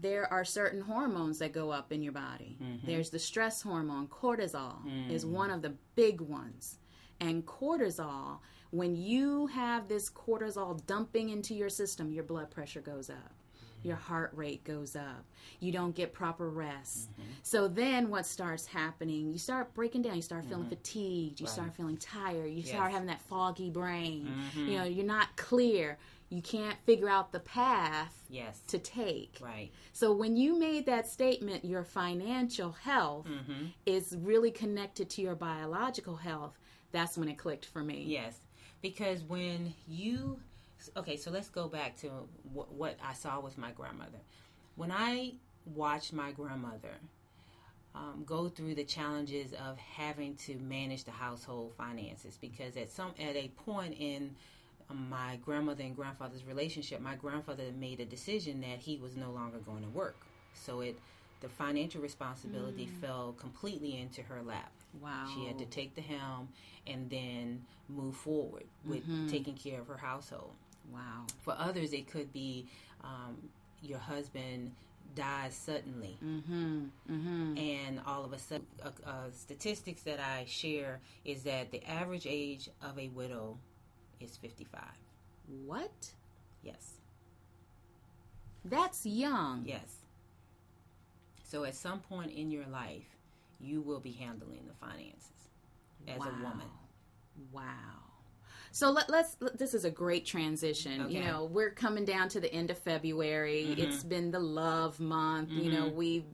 there 0.00 0.32
are 0.32 0.44
certain 0.44 0.80
hormones 0.80 1.38
that 1.38 1.52
go 1.52 1.70
up 1.70 1.92
in 1.92 2.02
your 2.02 2.12
body. 2.12 2.56
Mm-hmm. 2.62 2.86
There's 2.86 3.10
the 3.10 3.18
stress 3.18 3.62
hormone, 3.62 4.06
cortisol 4.08 4.76
is 5.10 5.24
mm. 5.24 5.30
one 5.30 5.50
of 5.50 5.62
the 5.62 5.74
big 5.94 6.20
ones. 6.20 6.78
And 7.20 7.44
cortisol, 7.46 8.38
when 8.70 8.96
you 8.96 9.46
have 9.48 9.88
this 9.88 10.10
cortisol 10.10 10.84
dumping 10.86 11.28
into 11.28 11.54
your 11.54 11.68
system, 11.68 12.10
your 12.10 12.24
blood 12.24 12.50
pressure 12.50 12.80
goes 12.80 13.10
up. 13.10 13.34
Your 13.82 13.96
heart 13.96 14.30
rate 14.34 14.64
goes 14.64 14.94
up. 14.96 15.24
You 15.60 15.72
don't 15.72 15.94
get 15.94 16.12
proper 16.12 16.48
rest. 16.50 17.10
Mm-hmm. 17.12 17.30
So 17.42 17.68
then 17.68 18.10
what 18.10 18.26
starts 18.26 18.66
happening? 18.66 19.30
You 19.32 19.38
start 19.38 19.74
breaking 19.74 20.02
down. 20.02 20.16
You 20.16 20.22
start 20.22 20.44
feeling 20.44 20.64
mm-hmm. 20.64 20.70
fatigued. 20.70 21.40
You 21.40 21.46
start 21.46 21.74
feeling 21.74 21.96
tired. 21.96 22.50
You 22.52 22.62
start 22.62 22.92
having 22.92 23.08
that 23.08 23.20
foggy 23.22 23.70
brain. 23.70 24.28
Mm-hmm. 24.28 24.68
You 24.68 24.78
know, 24.78 24.84
you're 24.84 25.04
not 25.04 25.36
clear. 25.36 25.98
You 26.28 26.40
can't 26.40 26.78
figure 26.84 27.10
out 27.10 27.30
the 27.32 27.40
path 27.40 28.14
Yes. 28.30 28.60
to 28.68 28.78
take. 28.78 29.38
Right. 29.42 29.70
So 29.92 30.14
when 30.14 30.34
you 30.34 30.58
made 30.58 30.86
that 30.86 31.06
statement, 31.06 31.64
your 31.64 31.84
financial 31.84 32.72
health 32.72 33.26
Mm-hmm. 33.26 33.66
is 33.84 34.16
really 34.20 34.50
connected 34.50 35.10
to 35.10 35.22
your 35.22 35.34
biological 35.34 36.16
health. 36.16 36.58
That's 36.92 37.18
when 37.18 37.28
it 37.28 37.36
clicked 37.38 37.66
for 37.66 37.82
me. 37.82 38.04
Yes, 38.06 38.38
because 38.80 39.22
when 39.24 39.74
you 39.86 40.38
okay, 40.96 41.16
so 41.16 41.30
let's 41.30 41.48
go 41.48 41.68
back 41.68 41.96
to 41.98 42.10
what, 42.52 42.72
what 42.72 42.98
I 43.04 43.14
saw 43.14 43.40
with 43.40 43.58
my 43.58 43.70
grandmother. 43.72 44.18
When 44.76 44.90
I 44.90 45.34
watched 45.74 46.12
my 46.12 46.32
grandmother 46.32 46.94
um, 47.94 48.22
go 48.24 48.48
through 48.48 48.74
the 48.74 48.84
challenges 48.84 49.52
of 49.52 49.78
having 49.78 50.34
to 50.36 50.56
manage 50.58 51.04
the 51.04 51.10
household 51.10 51.72
finances, 51.76 52.38
because 52.40 52.76
at 52.76 52.90
some 52.90 53.12
at 53.20 53.36
a 53.36 53.48
point 53.64 53.94
in 53.98 54.34
my 54.90 55.38
grandmother 55.44 55.82
and 55.82 55.94
grandfather's 55.94 56.44
relationship, 56.44 57.00
my 57.00 57.14
grandfather 57.14 57.64
made 57.78 58.00
a 58.00 58.04
decision 58.04 58.60
that 58.60 58.78
he 58.78 58.98
was 58.98 59.16
no 59.16 59.30
longer 59.30 59.58
going 59.58 59.82
to 59.82 59.88
work. 59.90 60.16
So 60.54 60.80
it 60.80 60.98
the 61.40 61.48
financial 61.48 62.00
responsibility 62.00 62.86
fell 63.00 63.34
completely 63.38 63.98
into 63.98 64.22
her 64.22 64.42
lap. 64.42 64.70
Wow. 65.00 65.26
She 65.34 65.44
had 65.44 65.58
to 65.58 65.66
take 65.66 65.94
the 65.96 66.00
helm 66.00 66.48
and 66.86 67.10
then 67.10 67.64
move 67.88 68.14
forward 68.14 68.64
with 68.84 69.02
taking 69.28 69.54
care 69.54 69.80
of 69.80 69.88
her 69.88 69.96
household. 69.96 70.52
Wow. 70.92 71.26
For 71.42 71.54
others, 71.58 71.92
it 71.92 72.10
could 72.10 72.32
be 72.32 72.66
um, 73.02 73.36
your 73.82 73.98
husband 73.98 74.72
dies 75.14 75.54
suddenly, 75.54 76.16
Mm-hmm. 76.24 76.84
Mm-hmm. 77.10 77.58
and 77.58 78.00
all 78.06 78.24
of 78.24 78.32
a 78.32 78.38
sudden, 78.38 78.66
uh, 78.82 78.88
uh, 79.06 79.12
statistics 79.32 80.02
that 80.02 80.20
I 80.20 80.44
share 80.46 81.00
is 81.24 81.42
that 81.42 81.70
the 81.70 81.84
average 81.86 82.26
age 82.28 82.70
of 82.82 82.98
a 82.98 83.08
widow 83.08 83.58
is 84.20 84.36
55. 84.38 84.80
What? 85.66 85.90
Yes, 86.62 86.92
That's 88.64 89.04
young. 89.04 89.64
yes. 89.66 89.96
So 91.44 91.64
at 91.64 91.74
some 91.74 92.00
point 92.00 92.30
in 92.30 92.50
your 92.50 92.64
life, 92.66 93.04
you 93.60 93.82
will 93.82 94.00
be 94.00 94.12
handling 94.12 94.60
the 94.66 94.74
finances 94.74 95.28
as 96.08 96.18
wow. 96.18 96.26
a 96.28 96.42
woman. 96.42 96.68
Wow. 97.52 97.62
So 98.72 98.90
let, 98.90 99.08
let's. 99.08 99.36
Let, 99.40 99.58
this 99.58 99.74
is 99.74 99.84
a 99.84 99.90
great 99.90 100.26
transition. 100.26 100.92
You 100.92 101.04
Okay. 101.04 101.16
Mm-hmm. 101.18 101.28
know, 101.28 101.44
we're 101.44 101.70
coming 101.70 102.04
down 102.04 102.28
to 102.30 102.40
the 102.40 102.52
end 102.52 102.70
of 102.70 102.78
February. 102.78 103.74
It's 103.78 104.02
been 104.02 104.30
the 104.30 104.40
love 104.40 104.98
month. 104.98 105.50
You 105.50 105.70
know, 105.70 105.88
we've 105.88 106.24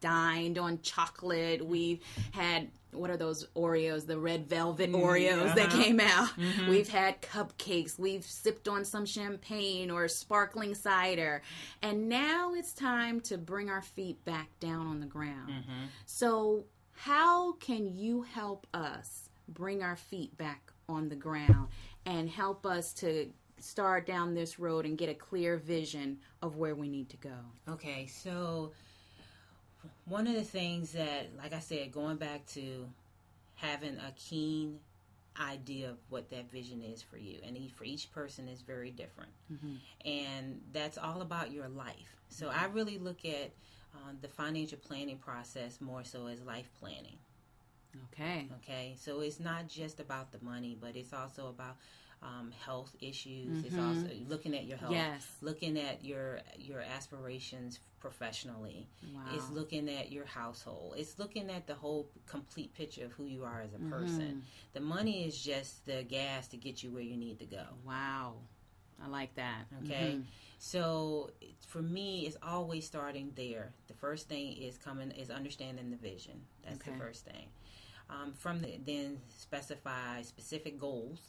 dined 0.00 0.58
on 0.58 0.80
chocolate. 0.82 1.64
We've 1.66 2.00
had 2.32 2.68
what 2.92 3.10
are 3.10 3.16
those 3.16 3.46
Oreos? 3.54 4.06
The 4.06 4.18
red 4.18 4.48
velvet 4.48 4.90
Oreos 4.92 5.54
that 5.54 5.68
uh-huh. 5.68 5.82
came 5.82 6.00
out. 6.00 6.30
We've 6.68 6.88
had 6.88 7.20
cupcakes. 7.20 7.98
We've 7.98 8.24
sipped 8.24 8.66
on 8.66 8.84
some 8.84 9.04
champagne 9.04 9.90
or 9.90 10.08
sparkling 10.08 10.74
cider, 10.74 11.42
and 11.82 12.08
now 12.08 12.54
it's 12.54 12.72
time 12.72 13.20
to 13.22 13.36
bring 13.36 13.68
our 13.68 13.82
feet 13.82 14.24
back 14.24 14.48
down 14.60 14.86
on 14.86 15.00
the 15.00 15.06
ground. 15.06 15.50
Mm-hmm. 15.50 15.84
So, 16.06 16.64
how 16.92 17.52
can 17.52 17.94
you 17.94 18.22
help 18.22 18.66
us 18.72 19.28
bring 19.48 19.82
our 19.82 19.96
feet 19.96 20.36
back 20.38 20.72
on 20.88 21.08
the 21.08 21.16
ground 21.16 21.68
and 22.08 22.28
help 22.30 22.64
us 22.64 22.92
to 22.94 23.28
start 23.58 24.06
down 24.06 24.34
this 24.34 24.58
road 24.58 24.86
and 24.86 24.96
get 24.96 25.10
a 25.10 25.14
clear 25.14 25.58
vision 25.58 26.18
of 26.42 26.56
where 26.56 26.74
we 26.74 26.88
need 26.88 27.10
to 27.10 27.16
go? 27.18 27.34
Okay, 27.68 28.06
so 28.06 28.72
one 30.06 30.26
of 30.26 30.34
the 30.34 30.42
things 30.42 30.92
that, 30.92 31.26
like 31.36 31.52
I 31.52 31.58
said, 31.58 31.92
going 31.92 32.16
back 32.16 32.46
to 32.54 32.88
having 33.56 33.96
a 33.98 34.12
keen 34.16 34.78
idea 35.38 35.90
of 35.90 35.98
what 36.08 36.30
that 36.30 36.50
vision 36.50 36.82
is 36.82 37.02
for 37.02 37.18
you, 37.18 37.38
and 37.46 37.70
for 37.72 37.84
each 37.84 38.10
person 38.10 38.48
is 38.48 38.62
very 38.62 38.90
different, 38.90 39.30
and 40.04 40.60
that's 40.72 40.96
all 40.96 41.20
about 41.20 41.52
your 41.52 41.68
life. 41.68 42.16
So 42.30 42.48
I 42.48 42.66
really 42.66 42.98
look 42.98 43.24
at 43.24 43.50
um, 43.94 44.16
the 44.22 44.28
financial 44.28 44.78
planning 44.78 45.18
process 45.18 45.80
more 45.80 46.04
so 46.04 46.26
as 46.26 46.40
life 46.42 46.70
planning. 46.80 47.18
Okay. 48.12 48.48
Okay, 48.62 48.94
so 48.98 49.20
it's 49.20 49.40
not 49.40 49.68
just 49.68 50.00
about 50.00 50.32
the 50.32 50.38
money, 50.42 50.76
but 50.80 50.96
it's 50.96 51.12
also 51.12 51.48
about 51.48 51.76
um, 52.22 52.52
health 52.64 52.94
issues. 53.00 53.64
It's 53.64 53.78
also 53.78 54.08
looking 54.28 54.54
at 54.54 54.64
your 54.64 54.76
health, 54.78 54.92
Yes. 54.92 55.26
looking 55.40 55.78
at 55.78 56.04
your 56.04 56.40
your 56.58 56.80
aspirations 56.80 57.80
professionally. 58.00 58.86
Wow. 59.14 59.34
It's 59.34 59.50
looking 59.50 59.88
at 59.88 60.10
your 60.12 60.24
household. 60.24 60.94
It's 60.96 61.18
looking 61.18 61.50
at 61.50 61.66
the 61.66 61.74
whole 61.74 62.08
complete 62.26 62.74
picture 62.74 63.04
of 63.04 63.12
who 63.12 63.24
you 63.24 63.44
are 63.44 63.60
as 63.62 63.74
a 63.74 63.78
person. 63.78 64.42
The 64.72 64.80
money 64.80 65.24
is 65.26 65.40
just 65.42 65.84
the 65.86 66.02
gas 66.02 66.48
to 66.48 66.56
get 66.56 66.82
you 66.82 66.90
where 66.90 67.02
you 67.02 67.16
need 67.16 67.38
to 67.40 67.46
go. 67.46 67.64
Wow. 67.84 68.34
I 69.02 69.08
like 69.08 69.34
that. 69.36 69.66
Okay. 69.84 70.16
Mhm. 70.18 70.24
So 70.58 71.30
it- 71.40 71.54
for 71.66 71.82
me, 71.82 72.26
it's 72.26 72.36
always 72.42 72.86
starting 72.86 73.32
there. 73.36 73.72
The 73.86 73.94
first 73.94 74.28
thing 74.28 74.54
is 74.56 74.76
coming 74.78 75.10
is 75.12 75.30
understanding 75.30 75.90
the 75.90 75.96
vision. 75.96 76.44
That's 76.62 76.76
Okay. 76.76 76.92
the 76.92 76.98
first 76.98 77.24
thing. 77.24 77.48
Um, 78.10 78.32
from 78.32 78.60
the, 78.62 78.76
then 78.78 79.20
specify 79.28 80.22
specific 80.22 80.78
goals. 80.78 81.20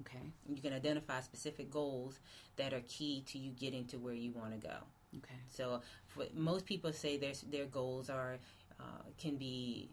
Okay. 0.00 0.32
You 0.48 0.60
can 0.60 0.72
identify 0.72 1.20
specific 1.20 1.70
goals 1.70 2.18
that 2.56 2.72
are 2.72 2.80
key 2.82 3.22
to 3.28 3.38
you 3.38 3.52
getting 3.52 3.86
to 3.88 3.98
where 3.98 4.14
you 4.14 4.32
want 4.32 4.52
to 4.52 4.58
go. 4.66 4.76
Okay. 5.18 5.38
So 5.50 5.82
for, 6.08 6.26
most 6.32 6.66
people 6.66 6.92
say 6.92 7.16
their 7.16 7.34
their 7.50 7.66
goals 7.66 8.10
are 8.10 8.38
uh, 8.80 9.02
can 9.18 9.36
be. 9.36 9.88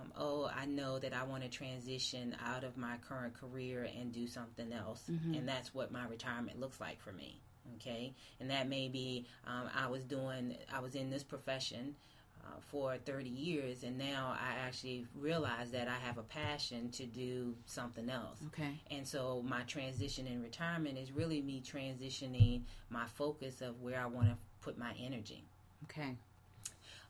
Um, 0.00 0.12
oh, 0.16 0.46
I 0.46 0.64
know 0.66 0.98
that 1.00 1.12
I 1.12 1.22
want 1.24 1.42
to 1.42 1.48
transition 1.50 2.34
out 2.40 2.64
of 2.64 2.76
my 2.78 2.96
current 2.98 3.34
career 3.34 3.84
and 3.84 4.10
do 4.12 4.26
something 4.26 4.72
else, 4.72 5.06
and 5.08 5.46
that's 5.46 5.74
what 5.74 5.90
my 5.92 6.06
retirement 6.06 6.58
looks 6.58 6.80
like 6.80 6.98
for 7.00 7.12
me. 7.12 7.40
Okay, 7.76 8.12
and 8.40 8.50
that 8.50 8.68
may 8.68 8.88
be 8.88 9.26
um, 9.46 9.68
I 9.74 9.88
was 9.88 10.04
doing, 10.04 10.56
I 10.72 10.80
was 10.80 10.94
in 10.94 11.10
this 11.10 11.22
profession 11.22 11.94
uh, 12.44 12.60
for 12.60 12.96
30 12.96 13.28
years, 13.28 13.84
and 13.84 13.96
now 13.96 14.36
I 14.38 14.66
actually 14.66 15.06
realize 15.18 15.70
that 15.70 15.88
I 15.88 15.96
have 16.04 16.18
a 16.18 16.22
passion 16.22 16.90
to 16.90 17.06
do 17.06 17.54
something 17.66 18.10
else. 18.10 18.38
Okay. 18.48 18.80
And 18.90 19.06
so 19.06 19.42
my 19.46 19.62
transition 19.62 20.26
in 20.26 20.42
retirement 20.42 20.98
is 20.98 21.12
really 21.12 21.40
me 21.40 21.62
transitioning 21.64 22.62
my 22.90 23.06
focus 23.06 23.60
of 23.60 23.80
where 23.80 24.00
I 24.00 24.06
want 24.06 24.28
to 24.28 24.36
put 24.60 24.76
my 24.78 24.92
energy. 25.00 25.44
Okay. 25.84 26.16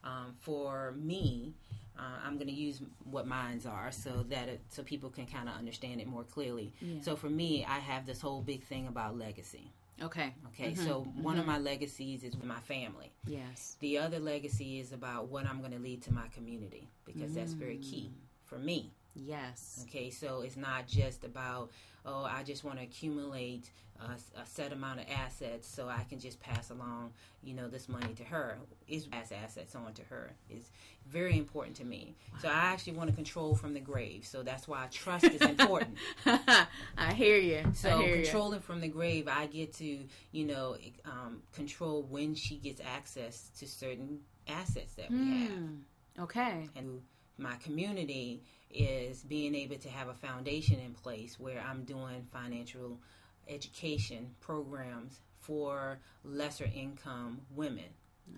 Um, 0.04 0.34
for 0.40 0.94
me, 0.96 1.54
uh, 1.98 2.02
I'm 2.26 2.34
going 2.34 2.48
to 2.48 2.52
use 2.52 2.80
what 3.04 3.26
mines 3.26 3.66
are 3.66 3.92
so 3.92 4.24
that 4.28 4.48
it, 4.48 4.60
so 4.68 4.82
people 4.82 5.10
can 5.10 5.26
kind 5.26 5.48
of 5.48 5.56
understand 5.56 6.00
it 6.00 6.08
more 6.08 6.24
clearly. 6.24 6.72
So 7.02 7.16
for 7.16 7.28
me, 7.30 7.64
I 7.68 7.78
have 7.78 8.06
this 8.06 8.20
whole 8.20 8.40
big 8.42 8.64
thing 8.64 8.86
about 8.86 9.16
legacy. 9.18 9.70
Okay. 10.00 10.34
Okay, 10.48 10.72
mm-hmm. 10.72 10.86
so 10.86 11.06
one 11.20 11.36
of 11.36 11.42
mm-hmm. 11.42 11.52
my 11.52 11.58
legacies 11.58 12.24
is 12.24 12.34
with 12.34 12.44
my 12.44 12.60
family. 12.60 13.12
Yes. 13.26 13.76
The 13.80 13.98
other 13.98 14.18
legacy 14.18 14.80
is 14.80 14.92
about 14.92 15.28
what 15.28 15.46
I'm 15.46 15.60
going 15.60 15.72
to 15.72 15.78
lead 15.78 16.02
to 16.02 16.12
my 16.12 16.28
community 16.28 16.88
because 17.04 17.34
that's 17.34 17.52
very 17.52 17.78
key 17.78 18.10
mm. 18.12 18.48
for 18.48 18.58
me. 18.58 18.92
Yes. 19.14 19.84
Okay, 19.88 20.10
so 20.10 20.40
it's 20.40 20.56
not 20.56 20.86
just 20.86 21.24
about, 21.24 21.70
oh, 22.06 22.24
I 22.24 22.42
just 22.42 22.64
want 22.64 22.78
to 22.78 22.84
accumulate 22.84 23.70
a, 24.00 24.40
a, 24.40 24.46
set 24.46 24.72
amount 24.72 25.00
of 25.00 25.06
assets 25.10 25.68
so 25.68 25.88
I 25.88 26.04
can 26.08 26.18
just 26.18 26.40
pass 26.40 26.70
along, 26.70 27.12
you 27.42 27.54
know, 27.54 27.68
this 27.68 27.88
money 27.88 28.14
to 28.14 28.24
her. 28.24 28.58
Is 28.88 29.06
pass 29.06 29.32
assets 29.32 29.74
on 29.74 29.92
to 29.94 30.02
her 30.04 30.32
is 30.50 30.70
very 31.08 31.36
important 31.36 31.76
to 31.76 31.84
me. 31.84 32.14
Wow. 32.32 32.38
So 32.42 32.48
I 32.48 32.52
actually 32.52 32.94
want 32.94 33.10
to 33.10 33.16
control 33.16 33.54
from 33.54 33.74
the 33.74 33.80
grave. 33.80 34.26
So 34.26 34.42
that's 34.42 34.66
why 34.66 34.86
trust 34.90 35.24
is 35.24 35.42
important. 35.42 35.96
I 36.26 37.12
hear 37.14 37.36
you. 37.36 37.64
So 37.74 37.98
hear 37.98 38.22
controlling 38.22 38.60
you. 38.60 38.62
from 38.62 38.80
the 38.80 38.88
grave, 38.88 39.28
I 39.28 39.46
get 39.46 39.74
to, 39.74 39.98
you 40.32 40.44
know, 40.44 40.76
um, 41.04 41.42
control 41.52 42.02
when 42.08 42.34
she 42.34 42.56
gets 42.56 42.80
access 42.80 43.50
to 43.58 43.66
certain 43.66 44.20
assets 44.48 44.94
that 44.94 45.10
we 45.10 45.16
mm. 45.16 45.40
have. 45.40 45.50
Hmm. 45.50 45.74
Okay. 46.20 46.68
And 46.76 47.02
my 47.38 47.56
community 47.56 48.42
is 48.70 49.22
being 49.22 49.54
able 49.54 49.76
to 49.76 49.88
have 49.88 50.08
a 50.08 50.14
foundation 50.14 50.78
in 50.78 50.92
place 50.94 51.38
where 51.38 51.60
I'm 51.60 51.84
doing 51.84 52.26
financial 52.32 52.98
education 53.48 54.34
programs 54.40 55.20
for 55.40 55.98
lesser 56.24 56.70
income 56.74 57.40
women 57.54 57.84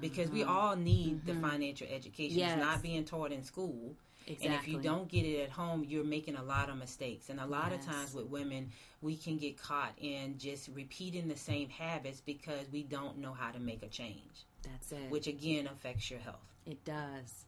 because 0.00 0.30
we 0.30 0.42
all 0.42 0.76
need 0.76 1.18
mm-hmm. 1.18 1.40
the 1.40 1.48
financial 1.48 1.86
education. 1.90 2.38
Yes. 2.38 2.52
It's 2.52 2.60
not 2.60 2.82
being 2.82 3.04
taught 3.04 3.32
in 3.32 3.42
school. 3.42 3.94
Exactly. 4.26 4.46
And 4.46 4.54
if 4.56 4.68
you 4.68 4.78
don't 4.80 5.06
get 5.08 5.26
it 5.26 5.42
at 5.42 5.50
home, 5.50 5.84
you're 5.86 6.02
making 6.02 6.36
a 6.36 6.42
lot 6.42 6.70
of 6.70 6.78
mistakes. 6.78 7.28
And 7.28 7.38
a 7.38 7.46
lot 7.46 7.72
yes. 7.72 7.80
of 7.80 7.92
times 7.92 8.14
with 8.14 8.26
women, 8.26 8.70
we 9.02 9.16
can 9.16 9.36
get 9.36 9.60
caught 9.60 9.92
in 9.98 10.38
just 10.38 10.70
repeating 10.72 11.28
the 11.28 11.36
same 11.36 11.68
habits 11.68 12.22
because 12.24 12.66
we 12.72 12.82
don't 12.82 13.18
know 13.18 13.34
how 13.34 13.50
to 13.50 13.58
make 13.58 13.82
a 13.82 13.88
change. 13.88 14.46
That's 14.62 14.92
it. 14.92 15.10
Which 15.10 15.26
again 15.26 15.66
affects 15.66 16.10
your 16.10 16.20
health. 16.20 16.40
It 16.66 16.82
does. 16.86 17.44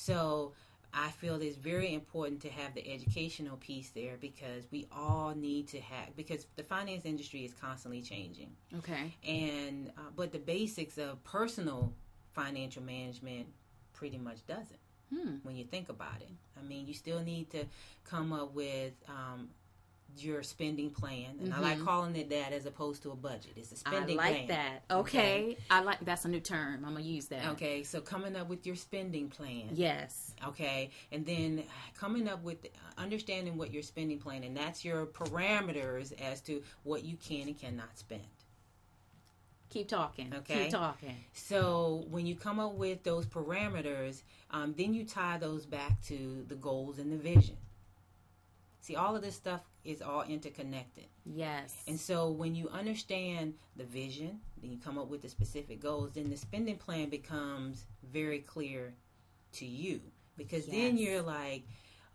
So 0.00 0.52
I 0.94 1.10
feel 1.10 1.34
it's 1.42 1.56
very 1.56 1.92
important 1.92 2.40
to 2.42 2.48
have 2.48 2.74
the 2.74 2.90
educational 2.90 3.58
piece 3.58 3.90
there 3.90 4.16
because 4.18 4.64
we 4.70 4.86
all 4.90 5.34
need 5.36 5.68
to 5.68 5.80
have 5.80 6.16
because 6.16 6.46
the 6.56 6.62
finance 6.62 7.04
industry 7.04 7.44
is 7.44 7.52
constantly 7.52 8.00
changing. 8.00 8.50
Okay. 8.78 9.14
And 9.26 9.92
uh, 9.98 10.10
but 10.16 10.32
the 10.32 10.38
basics 10.38 10.96
of 10.96 11.22
personal 11.22 11.92
financial 12.32 12.82
management 12.82 13.48
pretty 13.92 14.16
much 14.16 14.46
doesn't. 14.46 14.80
Hmm. 15.14 15.36
When 15.42 15.56
you 15.56 15.64
think 15.64 15.90
about 15.90 16.20
it, 16.20 16.30
I 16.58 16.66
mean, 16.66 16.86
you 16.86 16.94
still 16.94 17.20
need 17.20 17.50
to 17.50 17.64
come 18.04 18.32
up 18.32 18.54
with 18.54 18.92
um, 19.08 19.50
your 20.16 20.42
spending 20.42 20.90
plan, 20.90 21.26
and 21.40 21.50
mm-hmm. 21.50 21.58
I 21.58 21.60
like 21.60 21.76
mm-hmm. 21.76 21.86
calling 21.86 22.16
it 22.16 22.30
that 22.30 22.52
as 22.52 22.66
opposed 22.66 23.02
to 23.02 23.10
a 23.10 23.16
budget. 23.16 23.52
It's 23.56 23.72
a 23.72 23.76
spending 23.76 24.16
plan. 24.16 24.26
I 24.26 24.30
like 24.30 24.46
plan. 24.46 24.58
that. 24.88 24.94
Okay. 24.94 25.18
okay. 25.18 25.56
I 25.70 25.80
like 25.82 25.98
that's 26.04 26.24
a 26.24 26.28
new 26.28 26.40
term. 26.40 26.84
I'm 26.84 26.94
gonna 26.94 27.00
use 27.00 27.26
that. 27.26 27.46
Okay, 27.50 27.82
so 27.82 28.00
coming 28.00 28.36
up 28.36 28.48
with 28.48 28.66
your 28.66 28.76
spending 28.76 29.28
plan. 29.28 29.68
Yes. 29.72 30.34
Okay, 30.46 30.90
and 31.12 31.24
then 31.24 31.64
coming 31.98 32.28
up 32.28 32.42
with 32.42 32.58
understanding 32.98 33.56
what 33.56 33.72
your 33.72 33.82
spending 33.82 34.18
plan, 34.18 34.44
and 34.44 34.56
that's 34.56 34.84
your 34.84 35.06
parameters 35.06 36.12
as 36.20 36.40
to 36.42 36.62
what 36.82 37.04
you 37.04 37.16
can 37.16 37.48
and 37.48 37.58
cannot 37.58 37.98
spend. 37.98 38.22
Keep 39.70 39.86
talking. 39.86 40.32
Okay. 40.34 40.64
Keep 40.64 40.72
talking. 40.72 41.14
So 41.32 42.04
when 42.10 42.26
you 42.26 42.34
come 42.34 42.58
up 42.58 42.74
with 42.74 43.04
those 43.04 43.24
parameters, 43.24 44.22
um, 44.50 44.74
then 44.76 44.92
you 44.94 45.04
tie 45.04 45.38
those 45.38 45.64
back 45.64 46.02
to 46.06 46.44
the 46.48 46.56
goals 46.56 46.98
and 46.98 47.12
the 47.12 47.16
vision. 47.16 47.56
See, 48.80 48.96
all 48.96 49.14
of 49.14 49.22
this 49.22 49.34
stuff 49.34 49.60
is 49.84 50.02
all 50.02 50.22
interconnected. 50.22 51.04
Yes. 51.24 51.74
And 51.86 51.98
so 51.98 52.30
when 52.30 52.54
you 52.54 52.68
understand 52.70 53.54
the 53.76 53.84
vision, 53.84 54.40
then 54.60 54.72
you 54.72 54.78
come 54.78 54.98
up 54.98 55.08
with 55.08 55.22
the 55.22 55.28
specific 55.28 55.80
goals, 55.80 56.12
then 56.14 56.30
the 56.30 56.36
spending 56.36 56.76
plan 56.76 57.08
becomes 57.08 57.86
very 58.12 58.40
clear 58.40 58.94
to 59.52 59.66
you 59.66 60.00
because 60.36 60.66
yes. 60.66 60.76
then 60.76 60.96
you're 60.96 61.22
like, 61.22 61.64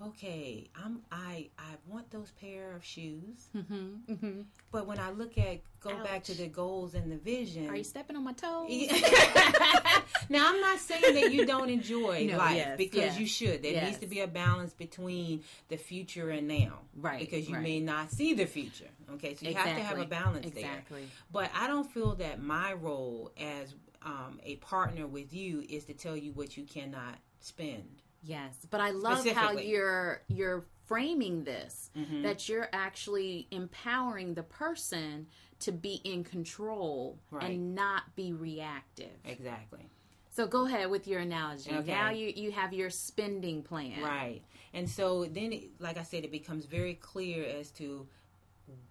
okay, 0.02 0.70
I'm 0.84 1.02
I 1.12 1.50
I 1.58 1.76
want 1.88 2.10
those 2.12 2.32
pair 2.42 2.74
of 2.74 2.84
shoes, 2.84 3.50
mm-hmm, 3.56 4.12
mm-hmm. 4.12 4.42
but 4.72 4.88
when 4.88 5.00
I 5.00 5.12
look 5.12 5.38
at 5.38 5.60
go 5.80 5.92
Ouch. 5.92 6.04
back 6.04 6.24
to 6.26 6.34
the 6.34 6.48
goals 6.48 6.94
and 6.96 7.12
the 7.12 7.18
vision, 7.18 7.70
are 7.70 7.76
you 7.76 7.84
stepping 7.84 8.16
on 8.16 8.24
my 8.24 8.34
toes? 8.34 8.70
now 10.30 10.50
I'm 10.50 10.62
not 10.62 10.80
saying 10.80 11.16
that 11.16 11.34
you 11.34 11.46
don't 11.46 11.70
enjoy 11.70 12.28
no, 12.32 12.38
life 12.38 12.56
yes, 12.56 12.78
because 12.78 12.98
yes, 12.98 13.20
you 13.20 13.28
should. 13.28 13.64
There 13.64 13.72
yes. 13.72 13.86
needs 13.86 13.98
to 14.00 14.08
be 14.08 14.22
a 14.22 14.28
balance 14.28 14.74
between 14.74 15.44
the 15.70 15.78
future 15.78 16.30
and 16.30 16.48
now, 16.48 16.80
right? 16.96 17.20
Because 17.20 17.48
you 17.48 17.56
right. 17.56 17.64
may 17.64 17.80
not 17.80 18.12
see 18.12 18.34
the 18.34 18.46
future. 18.46 18.86
Okay, 19.14 19.36
so 19.36 19.46
you 19.46 19.52
exactly. 19.52 19.74
have 19.74 19.82
to 19.82 19.98
have 19.98 20.06
a 20.06 20.10
balance 20.10 20.52
there. 20.52 20.66
exactly. 20.66 21.02
there. 21.02 21.10
But 21.32 21.52
I 21.56 21.68
don't 21.68 21.90
feel 21.90 22.16
that 22.16 22.42
my 22.42 22.74
role 22.74 23.32
as 23.40 23.74
um, 24.04 24.40
a 24.44 24.56
partner 24.58 25.08
with 25.08 25.34
you 25.34 25.64
is 25.68 25.86
to 25.86 25.94
tell 25.94 26.18
you 26.18 26.32
what 26.32 26.58
you 26.58 26.64
cannot 26.64 27.16
spend 27.40 28.02
Yes, 28.26 28.56
but 28.70 28.82
I 28.82 28.90
love 28.92 29.28
how 29.28 29.52
you're 29.52 30.22
you're 30.28 30.64
framing 30.88 31.44
this 31.44 31.92
mm-hmm. 31.98 32.24
that 32.24 32.50
you're 32.50 32.70
actually 32.74 33.48
empowering 33.52 34.34
the 34.34 34.44
person 34.44 35.28
to 35.60 35.72
be 35.72 36.02
in 36.04 36.24
control 36.24 37.18
right. 37.32 37.44
and 37.52 37.76
not 37.76 38.16
be 38.16 38.34
reactive. 38.34 39.18
Exactly. 39.24 39.88
So 40.32 40.48
go 40.48 40.66
ahead 40.66 40.90
with 40.90 41.08
your 41.08 41.22
analogy. 41.22 41.72
Okay. 41.72 41.92
Now 41.92 42.10
you 42.10 42.32
you 42.36 42.52
have 42.52 42.74
your 42.74 42.90
spending 42.90 43.62
plan. 43.62 44.02
Right. 44.02 44.42
And 44.74 44.90
so 44.90 45.26
then 45.26 45.54
like 45.80 45.98
I 45.98 46.04
said 46.04 46.24
it 46.24 46.32
becomes 46.32 46.66
very 46.66 46.96
clear 46.96 47.46
as 47.46 47.72
to 47.72 48.08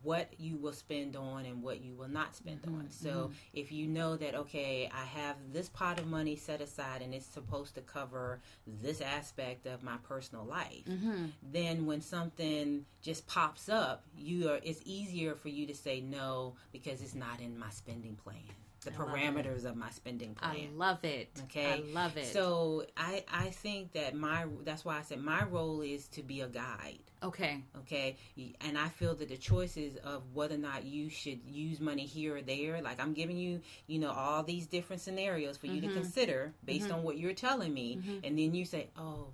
what 0.02 0.28
you 0.38 0.56
will 0.56 0.72
spend 0.72 1.16
on 1.16 1.46
and 1.46 1.62
what 1.62 1.82
you 1.82 1.94
will 1.94 2.08
not 2.08 2.34
spend 2.34 2.62
mm-hmm, 2.62 2.74
on. 2.74 2.90
So 2.90 3.08
mm-hmm. 3.08 3.32
if 3.52 3.72
you 3.72 3.87
know 3.87 4.16
that 4.16 4.34
okay, 4.34 4.90
I 4.92 5.04
have 5.04 5.37
this 5.52 5.68
pot 5.68 5.98
of 5.98 6.06
money 6.06 6.37
set 6.37 6.60
aside 6.60 7.02
and 7.02 7.14
it's 7.14 7.26
supposed 7.26 7.74
to 7.76 7.80
cover 7.80 8.40
this 8.82 9.00
aspect 9.00 9.66
of 9.66 9.82
my 9.82 9.96
personal 10.08 10.44
life, 10.44 10.84
mm-hmm. 10.88 11.26
then 11.52 11.87
when 11.87 12.00
something 12.00 12.84
just 13.02 13.26
pops 13.26 13.68
up, 13.68 14.04
you 14.16 14.50
are 14.50 14.60
it's 14.62 14.80
easier 14.84 15.34
for 15.34 15.48
you 15.48 15.66
to 15.66 15.74
say 15.74 16.00
no 16.00 16.54
because 16.72 17.00
it's 17.00 17.14
not 17.14 17.40
in 17.40 17.58
my 17.58 17.70
spending 17.70 18.16
plan 18.16 18.37
the 18.84 18.92
I 18.92 18.94
parameters 18.94 19.64
of 19.64 19.76
my 19.76 19.90
spending 19.90 20.34
plan. 20.34 20.54
I 20.54 20.68
love 20.74 21.04
it. 21.04 21.28
Okay, 21.44 21.72
I 21.72 21.92
love 21.92 22.16
it. 22.16 22.26
So 22.26 22.84
I 22.96 23.24
I 23.32 23.50
think 23.50 23.92
that 23.92 24.14
my 24.14 24.46
that's 24.64 24.84
why 24.84 24.98
I 24.98 25.02
said 25.02 25.20
my 25.20 25.44
role 25.44 25.80
is 25.80 26.08
to 26.08 26.22
be 26.22 26.40
a 26.40 26.48
guide. 26.48 27.00
Okay. 27.22 27.62
Okay, 27.78 28.16
and 28.60 28.76
I 28.76 28.88
feel 28.88 29.14
that 29.14 29.28
the 29.28 29.36
choices 29.36 29.96
of 29.96 30.22
whether 30.34 30.56
or 30.56 30.58
not 30.58 30.84
you 30.84 31.08
should 31.08 31.40
use 31.46 31.80
money 31.80 32.04
here 32.04 32.36
or 32.36 32.42
there, 32.42 32.82
like 32.82 33.00
I'm 33.00 33.14
giving 33.14 33.38
you, 33.38 33.60
you 33.86 33.98
know, 33.98 34.10
all 34.10 34.42
these 34.42 34.66
different 34.66 35.00
scenarios 35.00 35.56
for 35.56 35.66
you 35.66 35.80
mm-hmm. 35.80 35.88
to 35.88 36.00
consider 36.00 36.52
based 36.64 36.86
mm-hmm. 36.86 36.96
on 36.96 37.02
what 37.02 37.16
you're 37.16 37.32
telling 37.32 37.72
me, 37.72 37.96
mm-hmm. 37.96 38.18
and 38.24 38.38
then 38.38 38.54
you 38.54 38.64
say, 38.64 38.88
oh. 38.98 39.28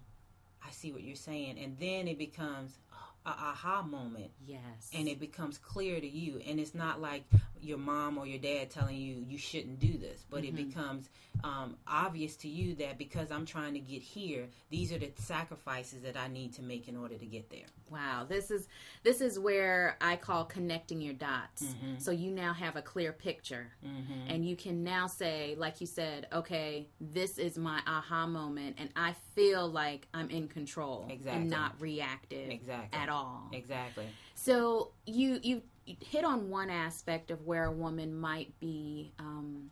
I 0.63 0.73
see 0.73 0.93
what 0.93 1.03
you're 1.03 1.17
saying, 1.17 1.59
and 1.59 1.79
then 1.81 2.07
it 2.07 2.19
becomes, 2.19 2.79
a 3.27 3.31
aha 3.31 3.83
moment. 3.83 4.31
Yes. 4.47 4.91
And 4.95 5.09
it 5.09 5.21
becomes 5.21 5.59
clear 5.59 6.01
to 6.01 6.09
you. 6.09 6.41
And 6.47 6.59
it's 6.59 6.75
not 6.75 7.01
like 7.01 7.25
your 7.63 7.79
mom 7.79 8.19
or 8.19 8.27
your 8.27 8.39
dad 8.39 8.71
telling 8.71 8.97
you 8.97 9.25
you 9.29 9.39
shouldn't 9.39 9.79
do 9.79 9.99
this, 9.99 10.25
but 10.31 10.43
mm-hmm. 10.43 10.57
it 10.57 10.69
becomes 10.69 11.09
um, 11.45 11.77
obvious 11.87 12.37
to 12.37 12.49
you 12.49 12.75
that 12.77 12.99
because 12.99 13.31
I'm 13.31 13.47
trying 13.47 13.75
to 13.75 13.81
get 13.81 14.03
here, 14.03 14.49
these 14.71 14.93
are 14.93 14.99
the 14.99 15.11
sacrifices 15.17 16.03
that 16.03 16.17
I 16.17 16.29
need 16.29 16.55
to 16.55 16.63
make 16.63 16.89
in 16.89 16.97
order 16.97 17.17
to 17.17 17.27
get 17.27 17.51
there. 17.51 17.67
Wow, 17.91 18.25
this 18.29 18.51
is 18.51 18.69
this 19.03 19.21
is 19.21 19.39
where 19.39 19.97
I 20.01 20.17
call 20.17 20.45
connecting 20.45 21.01
your 21.01 21.15
dots. 21.15 21.65
Mm-hmm. 21.65 21.99
So 21.99 22.13
you 22.13 22.31
now 22.31 22.53
have 22.53 22.77
a 22.77 22.83
clear 22.83 23.13
picture, 23.13 23.73
mm-hmm. 23.85 24.31
and 24.31 24.49
you 24.49 24.55
can 24.57 24.85
now 24.85 25.07
say, 25.07 25.57
like 25.59 25.81
you 25.81 25.87
said, 25.87 26.29
okay, 26.33 26.89
this 27.01 27.37
is 27.37 27.59
my 27.59 27.81
aha 27.87 28.27
moment, 28.27 28.77
and 28.79 28.91
I 28.95 29.15
feel 29.35 29.69
like 29.69 30.07
I'm 30.15 30.31
in 30.31 30.49
control 30.49 31.07
exactly. 31.11 31.43
and 31.43 31.51
not 31.51 31.81
reactive 31.81 32.51
exactly. 32.51 32.99
at 32.99 33.09
all. 33.11 33.49
Exactly. 33.53 34.07
So 34.35 34.93
you 35.07 35.41
you 35.43 35.63
hit 35.85 36.25
on 36.25 36.49
one 36.49 36.71
aspect 36.71 37.31
of 37.31 37.47
where 37.47 37.65
a 37.65 37.73
woman 37.73 38.19
might 38.19 38.59
be. 38.61 39.13
Um, 39.19 39.71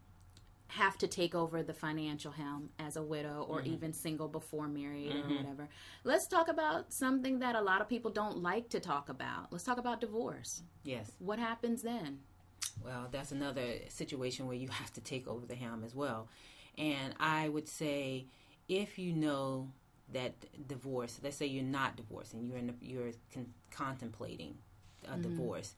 have 0.70 0.98
to 0.98 1.06
take 1.06 1.34
over 1.34 1.62
the 1.62 1.72
financial 1.72 2.30
helm 2.30 2.68
as 2.78 2.96
a 2.96 3.02
widow 3.02 3.46
or 3.48 3.60
mm-hmm. 3.60 3.72
even 3.72 3.92
single 3.92 4.28
before 4.28 4.68
married 4.68 5.12
mm-hmm. 5.12 5.32
or 5.32 5.36
whatever. 5.36 5.68
Let's 6.04 6.26
talk 6.26 6.48
about 6.48 6.92
something 6.92 7.38
that 7.38 7.56
a 7.56 7.60
lot 7.60 7.80
of 7.80 7.88
people 7.88 8.10
don't 8.10 8.42
like 8.42 8.68
to 8.70 8.80
talk 8.80 9.08
about. 9.08 9.50
Let's 9.50 9.64
talk 9.64 9.78
about 9.78 10.00
divorce. 10.00 10.62
Yes. 10.84 11.10
What 11.20 11.38
happens 11.38 11.80
then? 11.80 12.18
Well, 12.84 13.08
that's 13.10 13.32
another 13.32 13.76
situation 13.88 14.46
where 14.46 14.56
you 14.56 14.68
have 14.68 14.92
to 14.92 15.00
take 15.00 15.26
over 15.26 15.46
the 15.46 15.54
helm 15.54 15.82
as 15.84 15.94
well. 15.94 16.28
And 16.76 17.14
I 17.18 17.48
would 17.48 17.66
say 17.66 18.26
if 18.68 18.98
you 18.98 19.14
know 19.14 19.72
that 20.12 20.32
divorce, 20.66 21.20
let's 21.22 21.36
say 21.36 21.46
you're 21.46 21.62
not 21.62 21.96
divorced 21.96 22.34
and 22.34 22.46
you're 22.46 22.56
in 22.56 22.68
the, 22.68 22.74
you're 22.80 23.12
con- 23.32 23.52
contemplating 23.70 24.56
a 25.06 25.10
mm-hmm. 25.10 25.22
divorce, 25.22 25.74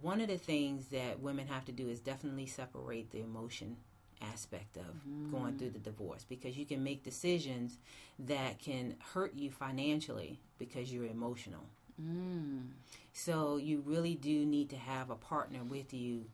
one 0.00 0.20
of 0.20 0.28
the 0.28 0.38
things 0.38 0.86
that 0.88 1.20
women 1.20 1.46
have 1.46 1.64
to 1.66 1.72
do 1.72 1.88
is 1.88 2.00
definitely 2.00 2.46
separate 2.46 3.10
the 3.10 3.20
emotion 3.20 3.76
aspect 4.22 4.76
of 4.76 4.84
mm. 5.08 5.30
going 5.30 5.58
through 5.58 5.70
the 5.70 5.78
divorce 5.78 6.24
because 6.28 6.56
you 6.56 6.64
can 6.64 6.82
make 6.82 7.02
decisions 7.02 7.78
that 8.18 8.58
can 8.58 8.94
hurt 9.12 9.34
you 9.34 9.50
financially 9.50 10.40
because 10.58 10.92
you're 10.92 11.04
emotional. 11.04 11.64
Mm. 12.02 12.68
So 13.12 13.56
you 13.56 13.82
really 13.84 14.14
do 14.14 14.44
need 14.44 14.70
to 14.70 14.76
have 14.76 15.10
a 15.10 15.16
partner 15.16 15.62
with 15.62 15.92
you. 15.92 16.24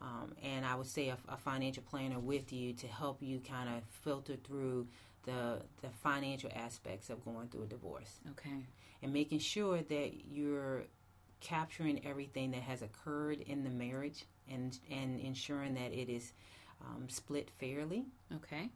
Um, 0.00 0.34
and 0.42 0.64
I 0.64 0.76
would 0.76 0.86
say 0.86 1.08
a, 1.08 1.18
a, 1.28 1.36
financial 1.36 1.82
planner 1.82 2.20
with 2.20 2.52
you 2.52 2.72
to 2.74 2.86
help 2.86 3.20
you 3.20 3.40
kind 3.40 3.68
of 3.68 3.82
filter 4.04 4.36
through 4.36 4.86
the 5.24 5.60
the 5.82 5.88
financial 6.02 6.50
aspects 6.54 7.10
of 7.10 7.24
going 7.24 7.48
through 7.48 7.62
a 7.64 7.66
divorce 7.66 8.20
Okay. 8.30 8.64
and 9.02 9.12
making 9.12 9.38
sure 9.40 9.82
that 9.82 10.10
you're 10.30 10.84
capturing 11.40 12.04
everything 12.04 12.50
that 12.52 12.62
has 12.62 12.82
occurred 12.82 13.40
in 13.40 13.62
the 13.64 13.70
marriage 13.70 14.24
and 14.50 14.78
and 14.90 15.20
ensuring 15.20 15.74
that 15.74 15.92
it 15.92 16.08
is 16.08 16.32
um, 16.84 17.08
split 17.08 17.50
fairly. 17.58 18.06
Okay. 18.36 18.68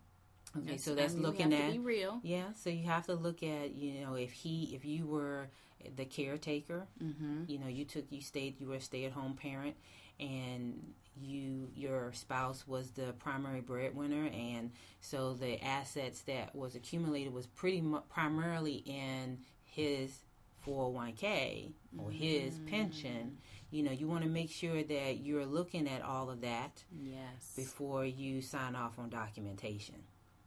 Okay, 0.54 0.76
so 0.76 0.94
that's 0.94 1.14
I 1.14 1.16
mean, 1.16 1.22
we 1.22 1.28
looking 1.30 1.52
at 1.54 1.80
real. 1.80 2.20
yeah. 2.22 2.52
So 2.54 2.68
you 2.68 2.84
have 2.84 3.06
to 3.06 3.14
look 3.14 3.42
at 3.42 3.74
you 3.74 4.04
know 4.04 4.14
if 4.14 4.32
he 4.32 4.72
if 4.74 4.84
you 4.84 5.06
were 5.06 5.48
the 5.96 6.04
caretaker, 6.04 6.86
Mm-hmm. 7.02 7.44
you 7.48 7.58
know 7.58 7.68
you 7.68 7.84
took 7.86 8.04
you 8.10 8.20
stayed 8.20 8.60
you 8.60 8.68
were 8.68 8.74
a 8.76 8.80
stay 8.80 9.04
at 9.06 9.12
home 9.12 9.34
parent, 9.34 9.76
and 10.20 10.92
you 11.20 11.68
your 11.74 12.12
spouse 12.12 12.66
was 12.66 12.90
the 12.92 13.12
primary 13.18 13.60
breadwinner, 13.60 14.26
and 14.32 14.70
so 15.00 15.34
the 15.34 15.62
assets 15.62 16.22
that 16.22 16.54
was 16.54 16.74
accumulated 16.74 17.32
was 17.32 17.46
pretty 17.46 17.80
much 17.80 18.08
primarily 18.08 18.82
in 18.86 19.38
his 19.64 20.24
401k 20.66 21.72
or 21.98 22.10
mm-hmm. 22.10 22.10
his 22.10 22.58
pension. 22.66 23.38
You 23.70 23.82
know 23.82 23.92
you 23.92 24.06
want 24.06 24.22
to 24.24 24.28
make 24.28 24.50
sure 24.50 24.82
that 24.82 25.18
you're 25.20 25.46
looking 25.46 25.88
at 25.88 26.02
all 26.02 26.30
of 26.30 26.42
that 26.42 26.82
Yes. 26.92 27.54
before 27.56 28.04
you 28.04 28.42
sign 28.42 28.74
off 28.74 28.98
on 28.98 29.08
documentation. 29.08 29.96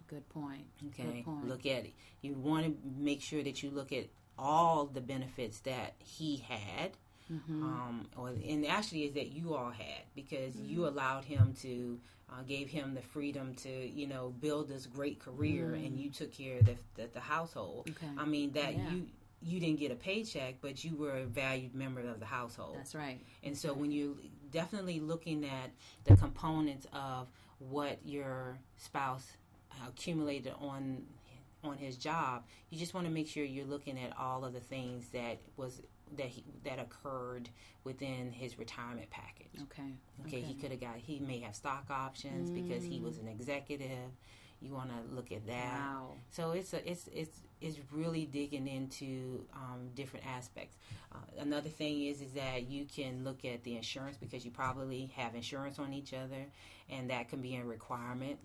Good 0.08 0.30
point. 0.30 0.66
Okay, 0.88 1.04
Good 1.04 1.26
point. 1.26 1.48
look 1.48 1.66
at 1.66 1.86
it. 1.86 1.94
You 2.22 2.36
want 2.36 2.66
to 2.66 2.76
make 2.98 3.22
sure 3.22 3.42
that 3.42 3.64
you 3.64 3.72
look 3.72 3.92
at 3.92 4.06
all 4.38 4.86
the 4.86 5.02
benefits 5.02 5.60
that 5.62 5.96
he 5.98 6.38
had, 6.48 6.92
Mm-hmm. 7.32 7.64
um, 7.64 8.06
or 8.16 8.30
and 8.30 8.66
actually 8.68 9.06
is 9.06 9.14
that 9.14 9.32
you 9.32 9.56
all 9.56 9.72
had 9.72 10.04
because 10.16 10.54
Mm-hmm. 10.56 10.70
you 10.70 10.88
allowed 10.88 11.26
him 11.26 11.56
to 11.62 12.00
uh, 12.32 12.44
gave 12.48 12.70
him 12.70 12.94
the 12.94 13.02
freedom 13.02 13.56
to 13.56 13.70
you 13.70 14.06
know 14.08 14.34
build 14.40 14.68
this 14.70 14.86
great 14.86 15.20
career, 15.20 15.74
and 15.74 15.98
you 16.00 16.10
took 16.12 16.32
care 16.32 16.60
of 16.60 16.66
the 16.66 16.76
the, 16.96 17.08
the 17.14 17.20
household. 17.20 17.90
Okay. 17.90 18.12
I 18.18 18.26
mean 18.26 18.52
that 18.54 18.74
Yeah. 18.76 18.90
you. 18.92 19.08
You 19.42 19.60
didn't 19.60 19.80
get 19.80 19.92
a 19.92 19.96
paycheck, 19.96 20.56
but 20.60 20.84
you 20.84 20.96
were 20.96 21.18
a 21.18 21.26
valued 21.26 21.76
member 21.76 22.00
of 22.02 22.20
the 22.20 22.26
household. 22.26 22.78
That's 22.78 22.96
right. 22.96 23.20
And 23.44 23.56
so 23.56 23.74
when 23.74 23.92
you're 23.92 24.16
definitely 24.52 25.00
looking 25.00 25.46
at 25.46 25.70
the 26.06 26.16
components 26.18 26.88
of 26.94 27.28
what 27.60 28.00
your 28.04 28.58
spouse 28.78 29.28
accumulated 29.88 30.54
on 30.60 31.04
on 31.64 31.78
his 31.78 31.98
job, 31.98 32.44
you 32.70 32.78
just 32.80 32.94
want 32.94 33.06
to 33.08 33.14
make 33.14 33.28
sure 33.28 33.44
you're 33.44 33.66
looking 33.66 34.00
at 34.00 34.18
all 34.18 34.46
of 34.46 34.54
the 34.54 34.60
things 34.60 35.08
that 35.10 35.38
was 35.58 35.82
that 36.18 36.28
he, 36.28 36.44
that 36.64 36.80
occurred 36.80 37.50
within 37.84 38.32
his 38.32 38.58
retirement 38.58 39.10
package. 39.10 39.62
Okay. 39.64 39.92
Okay, 40.26 40.42
he 40.42 40.54
could 40.54 40.72
have 40.72 40.82
got 40.82 40.96
he 40.98 41.20
may 41.20 41.40
have 41.40 41.56
stock 41.56 41.86
options 41.90 42.50
because 42.50 42.84
he 42.84 43.00
was 43.00 43.18
an 43.18 43.28
executive. 43.28 44.12
You 44.62 44.74
want 44.74 44.90
to 44.90 45.16
look 45.16 45.32
at 45.32 45.46
that. 45.48 45.80
Wow. 45.80 46.14
So 46.32 46.52
it's 46.52 46.74
a, 46.74 46.90
it's 46.90 47.08
it's 47.14 47.40
it's 47.62 47.80
really 47.92 48.26
digging 48.26 48.68
into 48.68 49.46
um, 49.54 49.90
different 49.96 50.26
aspects. 50.26 50.78
Uh, 51.14 51.18
another 51.40 51.70
thing 51.70 52.04
is 52.04 52.22
is 52.22 52.32
that 52.34 52.70
you 52.70 52.86
can 52.86 53.24
look 53.24 53.46
at 53.46 53.64
the 53.64 53.76
insurance 53.76 54.18
because 54.18 54.46
you 54.46 54.52
probably 54.52 55.12
have 55.16 55.36
insurance 55.36 55.80
on 55.80 55.94
each 55.94 56.14
other, 56.14 56.46
and 56.90 57.10
that 57.10 57.30
can 57.30 57.42
be 57.42 57.56
a 57.58 57.64
requirement. 57.64 58.40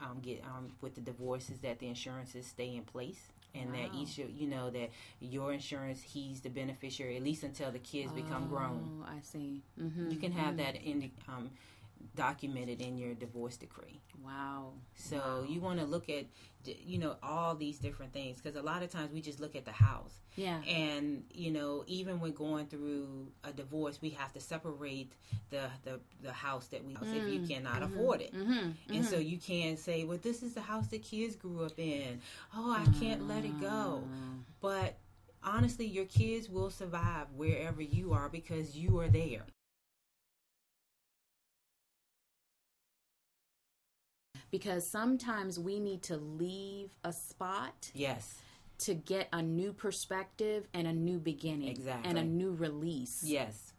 Um, 0.00 0.20
get 0.22 0.44
um, 0.44 0.70
with 0.80 0.94
the 0.94 1.00
divorces 1.00 1.58
that 1.62 1.80
the 1.80 1.88
insurances 1.88 2.46
stay 2.46 2.76
in 2.76 2.84
place. 2.84 3.32
And 3.54 3.74
that 3.74 3.94
each, 3.94 4.18
of- 4.18 4.30
you 4.30 4.46
know, 4.46 4.70
that 4.70 4.90
your 5.20 5.52
insurance, 5.52 6.02
he's 6.02 6.40
the 6.40 6.50
beneficiary 6.50 7.16
at 7.16 7.22
least 7.22 7.42
until 7.42 7.70
the 7.70 7.78
kids 7.78 8.12
become 8.12 8.46
grown. 8.48 9.02
Oh, 9.02 9.06
I 9.10 9.20
see. 9.22 9.62
Mm-hmm. 9.80 10.10
You 10.10 10.16
can 10.18 10.32
have 10.32 10.56
that 10.58 10.76
in 10.76 11.10
um, 11.28 11.50
documented 12.14 12.80
in 12.80 12.98
your 12.98 13.14
divorce 13.14 13.56
decree. 13.56 14.00
Wow. 14.24 14.72
So 14.94 15.46
you 15.48 15.60
want 15.60 15.78
to 15.78 15.86
look 15.86 16.08
at, 16.10 16.26
you 16.64 16.98
know, 16.98 17.16
all 17.22 17.54
these 17.54 17.78
different 17.78 18.12
things 18.12 18.40
because 18.40 18.56
a 18.56 18.62
lot 18.62 18.82
of 18.82 18.90
times 18.90 19.12
we 19.12 19.20
just 19.20 19.40
look 19.40 19.54
at 19.54 19.64
the 19.64 19.72
house, 19.72 20.20
Yeah. 20.34 20.60
and 20.64 21.24
you 21.32 21.50
know, 21.50 21.84
even 21.86 22.20
when 22.20 22.32
going 22.32 22.66
through 22.66 23.28
a 23.44 23.52
divorce, 23.52 24.02
we 24.02 24.10
have 24.10 24.32
to 24.32 24.40
separate 24.40 25.12
the 25.50 25.70
the, 25.84 26.00
the 26.22 26.32
house 26.32 26.66
that 26.68 26.84
we 26.84 26.94
if 26.94 27.32
you 27.32 27.40
mm. 27.40 27.48
cannot 27.48 27.82
mm-hmm. 27.82 27.94
afford 27.94 28.20
it, 28.20 28.34
Mm-hmm. 28.34 28.92
and 28.92 29.04
so 29.04 29.16
mm-hmm. 29.16 29.28
you 29.28 29.38
can't 29.38 29.78
say, 29.78 30.04
well, 30.04 30.18
this 30.20 30.42
is 30.42 30.54
the 30.54 30.60
house 30.60 30.88
the 30.88 30.98
kids 30.98 31.36
grew 31.36 31.64
up 31.64 31.78
in. 31.78 32.20
Oh, 32.54 32.72
I 32.72 32.84
can't 32.98 33.28
let 33.28 33.44
it 33.44 33.60
go, 33.60 34.02
ah. 34.04 34.34
but. 34.60 34.96
Honestly, 35.40 35.86
your 35.86 36.04
kids 36.06 36.48
will 36.48 36.68
survive 36.68 37.28
wherever 37.36 37.80
you 37.80 38.12
are 38.12 38.28
because 38.28 38.76
you 38.76 38.98
are 38.98 39.08
there. 39.08 39.46
Because 44.50 44.86
sometimes 44.86 45.58
we 45.58 45.78
need 45.78 46.02
to 46.04 46.16
leave 46.16 46.90
a 47.04 47.12
spot 47.12 47.90
Yes. 47.94 48.36
to 48.78 48.94
get 48.94 49.28
a 49.32 49.42
new 49.42 49.72
perspective 49.72 50.66
and 50.72 50.86
a 50.86 50.92
new 50.92 51.18
beginning 51.18 51.68
Exactly. 51.68 52.08
and 52.08 52.18
a 52.18 52.24
new 52.24 52.52
release. 52.52 53.22
Yes. 53.24 53.72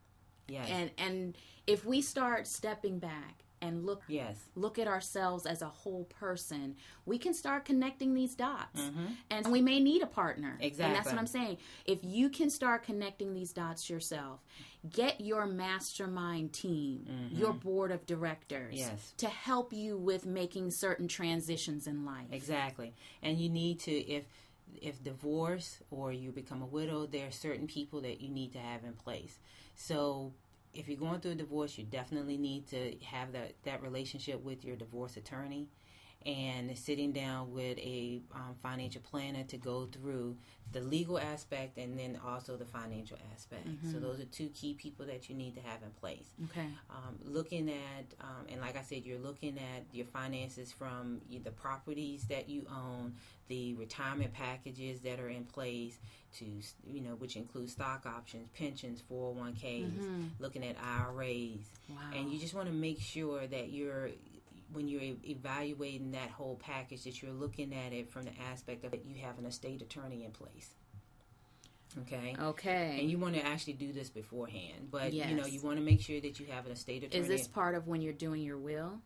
Yes. 0.47 0.67
And 0.69 0.91
and 0.97 1.38
if 1.67 1.86
we 1.86 2.01
start 2.01 2.47
stepping 2.47 2.99
back 2.99 3.43
and 3.62 3.86
look 3.86 4.04
yes. 4.08 4.38
look 4.56 4.80
at 4.80 4.88
ourselves 4.88 5.45
as 5.45 5.62
a 5.62 5.67
whole 5.67 6.06
person, 6.06 6.76
we 7.06 7.17
can 7.17 7.34
start 7.34 7.65
connecting 7.65 8.13
these 8.13 8.36
dots. 8.36 8.82
Mm-hmm. 8.82 9.06
And 9.30 9.48
we 9.48 9.62
may 9.62 9.80
need 9.80 10.02
a 10.02 10.08
partner. 10.08 10.58
exactly 10.60 10.86
And 10.86 10.95
that's 10.95 11.12
what 11.12 11.19
I'm 11.19 11.28
saying. 11.28 11.58
If 11.86 12.00
you 12.04 12.30
can 12.30 12.50
start 12.50 12.84
connecting 12.84 13.34
these 13.34 13.54
dots 13.54 13.89
yourself, 13.89 14.39
get 14.91 15.22
your 15.22 15.45
mastermind 15.45 16.54
team, 16.54 17.30
your 17.32 17.54
board 17.54 17.91
of 17.91 18.06
directors 18.06 18.60
Mm-hmm. 18.60 18.78
Yes. 18.78 19.13
to 19.17 19.28
help 19.28 19.74
you 19.74 19.98
with 19.98 20.26
making 20.26 20.72
certain 20.72 21.08
transitions 21.08 21.88
in 21.88 22.06
life. 22.06 22.28
Exactly. 22.32 22.93
And 23.22 23.38
you 23.38 23.50
need 23.50 23.80
to 23.82 23.91
if 23.91 24.26
if 24.82 25.04
divorce 25.04 25.80
or 25.89 26.12
you 26.13 26.32
become 26.32 26.62
a 26.62 26.65
widow, 26.65 27.06
there 27.06 27.28
are 27.28 27.32
certain 27.32 27.67
people 27.67 28.02
that 28.02 28.22
you 28.22 28.30
need 28.30 28.54
to 28.54 28.60
have 28.60 28.84
in 28.84 28.93
place. 28.93 29.39
So 29.76 30.34
if 30.73 30.88
you're 30.88 30.97
going 30.97 31.19
through 31.19 31.32
a 31.32 31.36
divorce, 31.36 31.77
you 31.77 31.84
definitely 31.84 32.38
need 32.38 32.67
to 32.67 32.95
have 33.03 33.32
that, 33.34 33.53
that 33.63 33.82
relationship 33.82 34.43
with 34.43 34.63
your 34.63 34.75
divorce 34.75 35.17
attorney 35.17 35.67
and 36.25 36.77
sitting 36.77 37.12
down 37.13 37.51
with 37.53 37.77
a 37.77 38.21
um, 38.36 38.53
financial 38.62 39.01
planner 39.01 39.43
to 39.45 39.58
go 39.58 39.86
through 39.86 40.36
the 40.71 40.82
legal 40.82 41.17
aspect 41.17 41.77
and 41.79 41.97
then 41.97 42.19
also 42.23 42.55
the 42.55 42.65
financial 42.65 43.17
aspect. 43.34 43.65
So 43.91 43.99
those 43.99 44.19
are 44.19 44.25
two 44.25 44.49
key 44.49 44.75
people 44.75 45.05
that 45.08 45.27
you 45.29 45.36
need 45.36 45.55
to 45.55 45.62
have 45.62 45.82
in 45.82 45.89
place 45.91 46.27
Okay. 46.51 46.67
um, 46.91 47.15
looking 47.23 47.69
at, 47.69 48.13
um, 48.21 48.45
and 48.49 48.62
like 48.62 48.77
I 48.77 48.84
said, 48.84 49.03
you're 49.05 49.17
looking 49.17 49.58
at 49.58 49.86
your 49.91 50.05
finances 50.05 50.71
from 50.71 51.21
the 51.43 51.49
properties 51.51 52.25
that 52.25 52.49
you 52.49 52.67
own, 52.69 53.15
the 53.47 53.73
retirement 53.75 54.32
packages 54.34 54.99
that 55.01 55.19
are 55.19 55.29
in 55.29 55.45
place, 55.45 55.97
to 56.38 56.45
you 56.86 57.01
know, 57.01 57.15
which 57.15 57.36
include 57.36 57.69
stock 57.71 58.05
options, 58.05 58.47
pensions, 58.49 59.01
401ks, 59.12 60.03
looking 60.39 60.63
at 60.63 60.75
IRAs, 60.84 61.62
Wow. 61.89 61.95
and 62.13 62.32
you 62.32 62.38
just 62.39 62.53
want 62.53 62.67
to 62.67 62.73
make 62.73 63.01
sure 63.01 63.47
that 63.47 63.71
you're 63.71 64.12
when 64.71 64.88
you're 64.88 65.01
e- 65.01 65.17
evaluating 65.27 66.12
that 66.12 66.29
whole 66.29 66.55
package 66.55 67.03
that 67.03 67.21
you're 67.21 67.32
looking 67.32 67.73
at 67.73 67.93
it 67.93 68.10
from 68.10 68.23
the 68.23 68.32
aspect 68.51 68.84
of 68.86 68.91
that 68.91 69.05
you 69.05 69.15
have 69.23 69.43
a 69.43 69.51
state 69.51 69.82
attorney 69.82 70.23
in 70.23 70.32
place. 70.32 70.69
Okay. 72.01 72.36
Okay. 72.39 72.97
And 73.01 73.10
you 73.10 73.17
want 73.17 73.34
to 73.36 73.43
actually 73.45 73.73
do 73.73 73.91
this 73.91 74.10
beforehand, 74.10 74.89
but 74.91 75.12
you 75.12 75.36
know 75.36 75.45
you 75.45 75.60
want 75.62 75.77
to 75.77 75.84
make 75.84 76.01
sure 76.01 76.19
that 76.21 76.39
you 76.39 76.45
have 76.47 76.65
an 76.67 76.71
estate 76.71 77.03
attorney. 77.03 77.21
Is 77.21 77.27
this 77.27 77.47
part 77.47 77.73
of 77.73 77.88
when 77.88 78.01
you're 78.01 78.13
doing 78.13 78.41
your 78.43 78.58
will? 78.58 79.01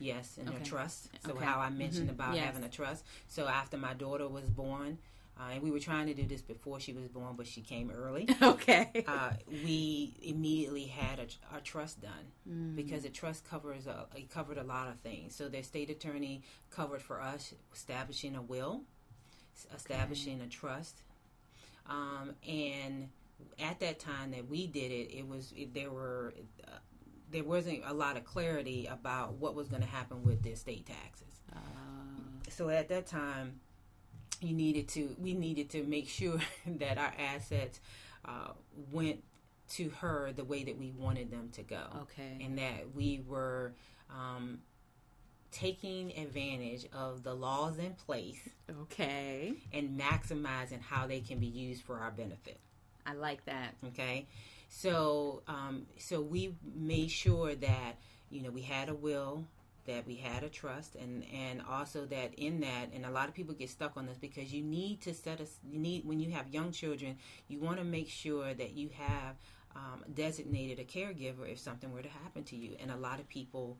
yes, 0.00 0.36
and 0.38 0.48
Okay. 0.48 0.58
a 0.58 0.66
trust. 0.66 1.08
So 1.24 1.30
Okay. 1.32 1.44
how 1.44 1.60
I 1.60 1.70
mentioned 1.70 2.08
Mhm. 2.08 2.14
about 2.14 2.34
Yes. 2.34 2.44
having 2.46 2.64
a 2.64 2.68
trust. 2.68 3.04
So 3.28 3.46
after 3.46 3.76
my 3.78 3.94
daughter 3.94 4.26
was 4.28 4.50
born, 4.50 4.98
uh, 5.38 5.50
and 5.52 5.62
we 5.62 5.70
were 5.70 5.80
trying 5.80 6.06
to 6.06 6.14
do 6.14 6.24
this 6.26 6.42
before 6.42 6.78
she 6.80 6.92
was 6.92 7.08
born, 7.08 7.34
but 7.36 7.46
she 7.46 7.60
came 7.60 7.90
early. 7.90 8.28
Okay. 8.42 9.04
uh, 9.06 9.30
we 9.64 10.14
immediately 10.22 10.84
had 10.86 11.18
a, 11.18 11.56
a 11.56 11.60
trust 11.60 12.00
done 12.02 12.26
Mm. 12.48 12.76
because 12.76 13.04
a 13.04 13.08
trust 13.10 13.48
covers 13.48 13.86
a, 13.86 14.06
it 14.14 14.30
covered 14.30 14.58
a 14.58 14.62
lot 14.64 14.88
of 14.88 15.00
things. 15.00 15.34
So 15.34 15.48
the 15.48 15.62
state 15.62 15.90
attorney 15.90 16.42
covered 16.70 17.02
for 17.02 17.20
us 17.20 17.54
establishing 17.72 18.36
a 18.36 18.42
will, 18.42 18.82
establishing 19.74 20.40
a 20.40 20.46
trust, 20.46 21.02
um, 21.88 22.34
and 22.46 23.08
at 23.58 23.80
that 23.80 23.98
time 23.98 24.30
that 24.32 24.48
we 24.48 24.66
did 24.66 24.90
it, 24.90 25.10
it 25.16 25.26
was 25.26 25.52
it, 25.56 25.74
there 25.74 25.90
were 25.90 26.34
uh, 26.66 26.70
there 27.30 27.44
wasn't 27.44 27.80
a 27.86 27.92
lot 27.94 28.16
of 28.16 28.24
clarity 28.24 28.86
about 28.86 29.34
what 29.34 29.54
was 29.54 29.68
going 29.68 29.82
to 29.82 29.88
happen 29.88 30.22
with 30.22 30.42
the 30.42 30.50
estate 30.50 30.86
taxes. 30.86 31.40
Uh, 31.52 31.58
So 32.50 32.68
at 32.68 32.88
that 32.88 33.06
time, 33.06 33.60
you 34.46 34.54
needed 34.54 34.88
to 34.88 35.16
we 35.18 35.34
needed 35.34 35.70
to 35.70 35.82
make 35.84 36.08
sure 36.08 36.38
that 36.66 36.98
our 36.98 37.12
assets 37.18 37.80
uh, 38.24 38.48
went 38.92 39.22
to 39.70 39.88
her 40.00 40.32
the 40.34 40.44
way 40.44 40.64
that 40.64 40.78
we 40.78 40.90
wanted 40.90 41.30
them 41.30 41.48
to 41.52 41.62
go, 41.62 41.82
okay. 42.02 42.38
and 42.44 42.58
that 42.58 42.94
we 42.94 43.22
were 43.26 43.72
um, 44.10 44.58
taking 45.50 46.10
advantage 46.18 46.86
of 46.92 47.22
the 47.22 47.32
laws 47.34 47.78
in 47.78 47.94
place 47.94 48.48
Okay. 48.82 49.54
and 49.72 49.98
maximizing 49.98 50.82
how 50.82 51.06
they 51.06 51.20
can 51.20 51.38
be 51.38 51.46
used 51.46 51.82
for 51.82 51.98
our 51.98 52.10
benefit. 52.10 52.58
I 53.06 53.14
like 53.14 53.44
that. 53.46 53.74
Okay, 53.88 54.26
so 54.68 55.42
um, 55.46 55.86
so 55.98 56.20
we 56.20 56.54
made 56.74 57.10
sure 57.10 57.54
that 57.54 57.96
you 58.30 58.42
know 58.42 58.50
we 58.50 58.62
had 58.62 58.88
a 58.88 58.94
will 58.94 59.44
that 59.86 60.06
we 60.06 60.16
had 60.16 60.42
a 60.42 60.48
trust 60.48 60.94
and 60.96 61.24
and 61.32 61.62
also 61.68 62.06
that 62.06 62.34
in 62.34 62.60
that 62.60 62.90
and 62.94 63.04
a 63.04 63.10
lot 63.10 63.28
of 63.28 63.34
people 63.34 63.54
get 63.54 63.70
stuck 63.70 63.96
on 63.96 64.06
this 64.06 64.18
because 64.18 64.52
you 64.52 64.62
need 64.62 65.00
to 65.00 65.12
set 65.12 65.40
us 65.40 65.58
you 65.68 65.78
need 65.78 66.04
when 66.04 66.20
you 66.20 66.30
have 66.30 66.48
young 66.48 66.72
children 66.72 67.16
you 67.48 67.60
want 67.60 67.78
to 67.78 67.84
make 67.84 68.08
sure 68.08 68.54
that 68.54 68.72
you 68.72 68.90
have 68.94 69.36
um, 69.76 70.04
designated 70.12 70.78
a 70.78 70.84
caregiver 70.84 71.50
if 71.50 71.58
something 71.58 71.92
were 71.92 72.02
to 72.02 72.08
happen 72.08 72.44
to 72.44 72.56
you. 72.56 72.76
And 72.80 72.90
a 72.90 72.96
lot 72.96 73.20
of 73.20 73.28
people 73.28 73.78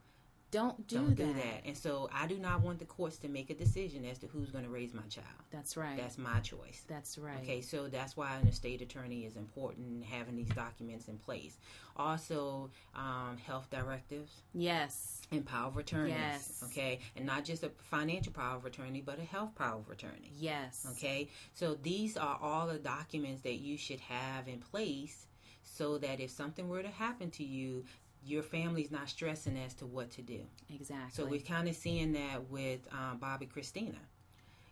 don't 0.54 0.86
do, 0.86 0.96
don't 0.96 1.08
that. 1.16 1.16
do 1.26 1.32
that 1.34 1.60
and 1.66 1.76
so 1.76 2.08
i 2.12 2.26
do 2.26 2.36
not 2.38 2.60
want 2.62 2.78
the 2.78 2.84
courts 2.84 3.16
to 3.18 3.28
make 3.28 3.50
a 3.50 3.54
decision 3.54 4.04
as 4.04 4.18
to 4.18 4.26
who's 4.28 4.50
going 4.50 4.64
to 4.64 4.70
raise 4.70 4.92
my 4.94 5.02
child 5.16 5.26
That's 5.50 5.76
right. 5.76 5.96
that's 5.96 6.18
my 6.18 6.38
choice 6.40 6.82
That's 6.88 7.18
right. 7.18 7.38
Okay, 7.42 7.60
so 7.60 7.88
that's 7.88 8.16
why 8.16 8.36
an 8.36 8.46
estate 8.48 8.80
attorney 8.82 9.20
is 9.24 9.36
important, 9.36 10.04
having 10.04 10.36
these 10.36 10.48
documents 10.64 11.08
in 11.08 11.16
place. 11.18 11.56
Also, 11.96 12.70
um, 12.94 13.36
health 13.46 13.68
directives 13.70 14.32
Yes. 14.52 15.22
and 15.30 15.44
power 15.46 15.68
of 15.68 15.76
attorney. 15.76 16.10
Yes. 16.10 16.62
Okay, 16.66 16.98
and 17.16 17.24
not 17.24 17.44
just 17.44 17.62
a 17.62 17.70
financial 17.78 18.32
power 18.32 18.56
of 18.56 18.64
attorney, 18.66 19.00
but 19.00 19.18
a 19.18 19.24
health 19.24 19.54
power 19.54 19.78
of 19.78 19.88
attorney. 19.90 20.32
Yes. 20.38 20.86
Okay, 20.92 21.28
so 21.54 21.74
these 21.82 22.16
are 22.16 22.38
all 22.42 22.66
the 22.66 22.78
documents 22.78 23.42
that 23.42 23.58
you 23.60 23.76
should 23.78 24.00
have 24.00 24.48
in 24.48 24.58
place 24.58 25.26
so 25.62 25.98
that 25.98 26.20
if 26.20 26.30
something 26.30 26.68
were 26.68 26.82
to 26.82 26.88
happen 26.88 27.30
to 27.32 27.44
you, 27.44 27.84
your 28.26 28.42
family's 28.42 28.90
not 28.90 29.08
stressing 29.08 29.56
as 29.58 29.74
to 29.74 29.86
what 29.86 30.10
to 30.12 30.22
do. 30.22 30.40
Exactly. 30.74 31.10
So 31.12 31.26
we're 31.26 31.40
kind 31.40 31.68
of 31.68 31.74
seeing 31.76 32.12
that 32.14 32.48
with 32.50 32.80
um, 32.92 33.18
Bobbi 33.20 33.48
Kristina, 33.50 33.96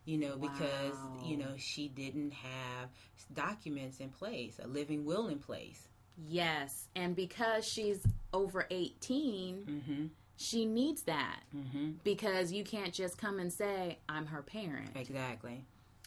you 0.04 0.18
know, 0.18 0.36
because 0.36 0.94
you 1.24 1.36
know 1.36 1.52
she 1.58 1.88
didn't 1.88 2.32
have 2.32 2.88
documents 3.34 4.00
in 4.00 4.08
place, 4.10 4.58
a 4.62 4.66
living 4.66 5.04
will 5.04 5.28
in 5.28 5.38
place. 5.38 5.88
yes, 6.28 6.88
and 6.96 7.14
because 7.16 7.66
she's 7.66 8.00
over 8.32 8.66
18, 8.70 9.56
Mm-hmm. 9.68 10.06
she 10.36 10.64
needs 10.66 11.02
that 11.02 11.40
Mm-hmm. 11.54 11.92
because 12.04 12.52
you 12.52 12.64
can't 12.64 12.92
just 12.92 13.18
come 13.18 13.38
and 13.38 13.52
say 13.52 13.98
I'm 14.08 14.26
her 14.26 14.42
parent. 14.42 14.90
Exactly. 14.96 15.64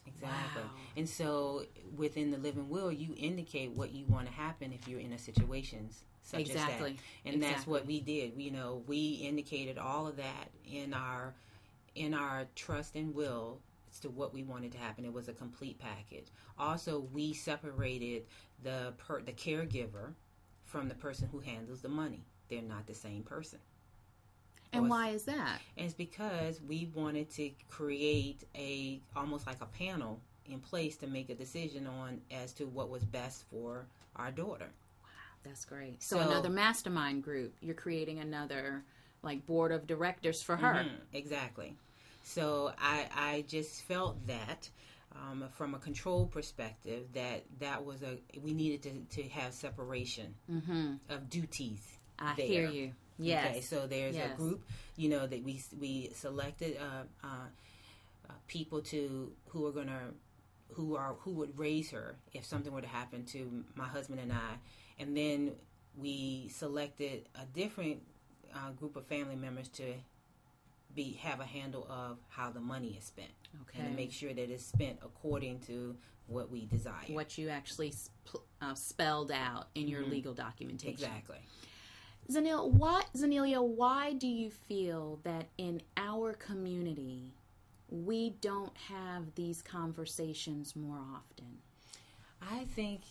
Exactly. 0.07 0.61
Wow. 0.61 0.69
And 0.97 1.09
so 1.09 1.63
within 1.97 2.29
the 2.31 2.37
living 2.37 2.69
will, 2.69 2.91
you 2.91 3.15
indicate 3.17 3.71
what 3.71 3.91
you 3.93 4.05
want 4.05 4.27
to 4.27 4.33
happen 4.33 4.71
if 4.71 4.87
you're 4.87 4.99
in 4.99 5.13
a 5.13 5.17
situation 5.17 5.89
such 6.25 6.41
Exactly. 6.41 6.91
as 6.91 6.97
that. 6.97 7.33
And 7.33 7.41
that's 7.43 7.67
what 7.67 7.85
we 7.85 8.01
did. 8.01 8.33
You 8.35 8.51
know, 8.51 8.83
we 8.87 9.21
indicated 9.23 9.77
all 9.77 10.07
of 10.07 10.17
that 10.17 10.49
in 10.69 10.93
our 10.93 11.33
in 11.95 12.13
our 12.13 12.45
trust 12.55 12.95
and 12.95 13.15
will 13.15 13.59
as 13.89 13.99
to 14.01 14.09
what 14.09 14.33
we 14.33 14.43
wanted 14.43 14.71
to 14.73 14.77
happen. 14.77 15.05
It 15.05 15.13
was 15.13 15.29
a 15.29 15.33
complete 15.33 15.79
package. 15.79 16.27
Also, 16.59 17.07
we 17.13 17.33
separated 17.33 18.23
the 18.63 18.93
per, 18.97 19.21
the 19.21 19.31
caregiver 19.31 20.13
from 20.63 20.89
the 20.89 20.95
person 20.95 21.29
who 21.31 21.39
handles 21.39 21.81
the 21.81 21.89
money. 21.89 22.25
They're 22.49 22.61
not 22.61 22.87
the 22.87 22.95
same 22.95 23.23
person. 23.23 23.59
And 24.73 24.89
why 24.89 25.09
is 25.09 25.23
that? 25.23 25.61
it's 25.77 25.93
because 25.93 26.59
we 26.61 26.89
wanted 26.93 27.29
to 27.31 27.49
create 27.69 28.43
a 28.55 28.99
almost 29.15 29.47
like 29.47 29.61
a 29.61 29.67
panel 29.67 30.19
in 30.47 30.59
place 30.59 30.97
to 30.97 31.07
make 31.07 31.29
a 31.29 31.35
decision 31.35 31.87
on 31.87 32.19
as 32.29 32.51
to 32.53 32.65
what 32.65 32.89
was 32.89 33.05
best 33.05 33.45
for 33.49 33.85
our 34.17 34.31
daughter. 34.31 34.67
That's 35.45 35.63
great. 35.65 36.01
So, 36.03 36.17
So- 36.17 36.21
another 36.29 36.49
mastermind 36.49 37.23
group. 37.23 37.55
You're 37.61 37.75
creating 37.75 38.19
another 38.19 38.83
like 39.23 39.45
board 39.45 39.71
of 39.71 39.87
directors 39.87 40.41
for 40.43 40.55
her. 40.57 40.73
Mhm, 40.83 40.97
exactly. 41.13 41.77
So 42.23 42.73
I 42.77 43.07
I 43.13 43.41
just 43.47 43.83
felt 43.83 44.25
that 44.27 44.69
um, 45.15 45.45
from 45.53 45.73
a 45.75 45.79
control 45.79 46.27
perspective 46.27 47.07
that 47.13 47.45
that 47.59 47.85
was 47.85 48.03
a 48.03 48.17
we 48.41 48.53
needed 48.53 48.81
to, 48.83 49.21
to 49.21 49.29
have 49.29 49.53
separation 49.53 50.35
Mm-hmm. 50.51 50.95
of 51.09 51.29
duties. 51.29 51.81
I 52.19 52.33
there. 52.35 52.45
hear 52.47 52.69
you. 52.69 52.93
Yes. 53.17 53.49
Okay, 53.49 53.61
so 53.61 53.87
there's 53.87 54.15
Yes. 54.15 54.33
a 54.33 54.35
group, 54.35 54.61
you 54.97 55.09
know, 55.09 55.25
that 55.25 55.43
we 55.43 55.61
we 55.79 56.09
selected 56.13 56.77
uh, 56.77 57.03
uh, 57.23 57.27
uh, 58.29 58.33
people 58.47 58.81
to 58.81 59.31
who 59.49 59.65
are 59.67 59.71
gonna 59.71 60.11
who 60.71 60.95
are 60.97 61.13
who 61.21 61.31
would 61.31 61.57
raise 61.57 61.91
her 61.91 62.17
if 62.33 62.43
something 62.45 62.73
were 62.73 62.81
to 62.81 62.87
happen 62.87 63.23
to 63.25 63.63
my 63.75 63.87
husband 63.87 64.19
and 64.19 64.33
I, 64.33 64.57
and 64.99 65.15
then 65.15 65.51
we 65.97 66.49
selected 66.49 67.27
a 67.35 67.45
different 67.53 68.01
uh, 68.53 68.71
group 68.71 68.95
of 68.95 69.05
family 69.05 69.35
members 69.35 69.67
to 69.69 69.83
be 70.93 71.13
have 71.21 71.39
a 71.39 71.45
handle 71.45 71.85
of 71.89 72.17
how 72.29 72.49
the 72.49 72.59
money 72.59 72.95
is 72.97 73.03
spent 73.03 73.29
okay. 73.63 73.79
and 73.79 73.89
to 73.89 73.95
make 73.95 74.11
sure 74.11 74.33
that 74.33 74.49
it's 74.49 74.65
spent 74.65 74.97
according 75.03 75.59
to 75.59 75.95
what 76.27 76.49
we 76.49 76.65
desire. 76.65 77.03
what 77.09 77.37
you 77.37 77.49
actually 77.49 77.91
sp- 77.91 78.41
uh, 78.61 78.73
spelled 78.73 79.31
out 79.31 79.67
in 79.75 79.87
your 79.87 80.03
Mhm. 80.03 80.09
legal 80.11 80.33
documentation. 80.33 80.93
exactly. 80.93 81.37
Zanil, 82.31 82.71
why, 82.71 83.03
Zanelia, 83.15 83.63
why 83.63 84.13
do 84.13 84.27
you 84.27 84.49
feel 84.49 85.19
that 85.23 85.49
in 85.59 85.81
our 85.97 86.33
community 86.33 87.33
we 87.89 88.31
don't 88.41 88.75
have 88.77 89.35
these 89.35 89.61
conversations 89.61 90.75
more 90.75 90.97
often? 90.97 91.61
I 92.41 92.65
think 92.65 93.01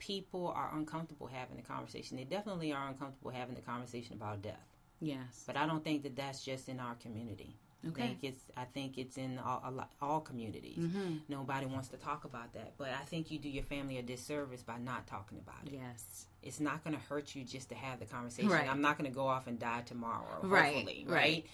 people 0.00 0.48
are 0.56 0.70
uncomfortable 0.74 1.28
having 1.28 1.56
the 1.56 1.62
conversation. 1.62 2.16
They 2.16 2.24
definitely 2.24 2.72
are 2.72 2.88
uncomfortable 2.88 3.30
having 3.30 3.54
the 3.54 3.60
conversation 3.60 4.14
about 4.14 4.42
death. 4.42 4.66
Yes. 5.00 5.44
But 5.46 5.56
I 5.56 5.66
don't 5.66 5.84
think 5.84 6.02
that 6.02 6.16
that's 6.16 6.44
just 6.44 6.68
in 6.68 6.80
our 6.80 6.94
community. 6.96 7.54
I 7.84 7.88
Okay. 7.88 8.02
think 8.08 8.18
it's 8.22 8.40
I 8.58 8.64
think 8.64 8.98
it's 8.98 9.16
in 9.16 9.38
all, 9.38 9.62
all 10.02 10.20
communities. 10.20 10.76
Mm-hmm. 10.78 11.14
Nobody 11.30 11.64
wants 11.64 11.88
to 11.88 11.96
talk 11.96 12.24
about 12.26 12.52
that, 12.52 12.74
but 12.76 12.88
I 12.90 13.04
think 13.04 13.30
you 13.30 13.38
do 13.38 13.48
your 13.48 13.62
family 13.64 13.96
a 13.96 14.02
disservice 14.02 14.62
by 14.62 14.76
not 14.78 15.06
talking 15.06 15.38
about 15.38 15.66
it. 15.66 15.72
Yes. 15.72 16.26
It's 16.42 16.60
not 16.60 16.84
going 16.84 16.94
to 16.94 17.00
hurt 17.08 17.34
you 17.34 17.42
just 17.44 17.70
to 17.70 17.74
have 17.74 17.98
the 18.00 18.04
conversation. 18.06 18.50
Right. 18.50 18.68
I'm 18.68 18.82
not 18.82 18.98
going 18.98 19.08
to 19.10 19.14
go 19.14 19.26
off 19.26 19.46
and 19.46 19.58
die 19.58 19.82
tomorrow, 19.86 20.40
Right, 20.42 20.84
right. 20.86 21.04
right? 21.06 21.46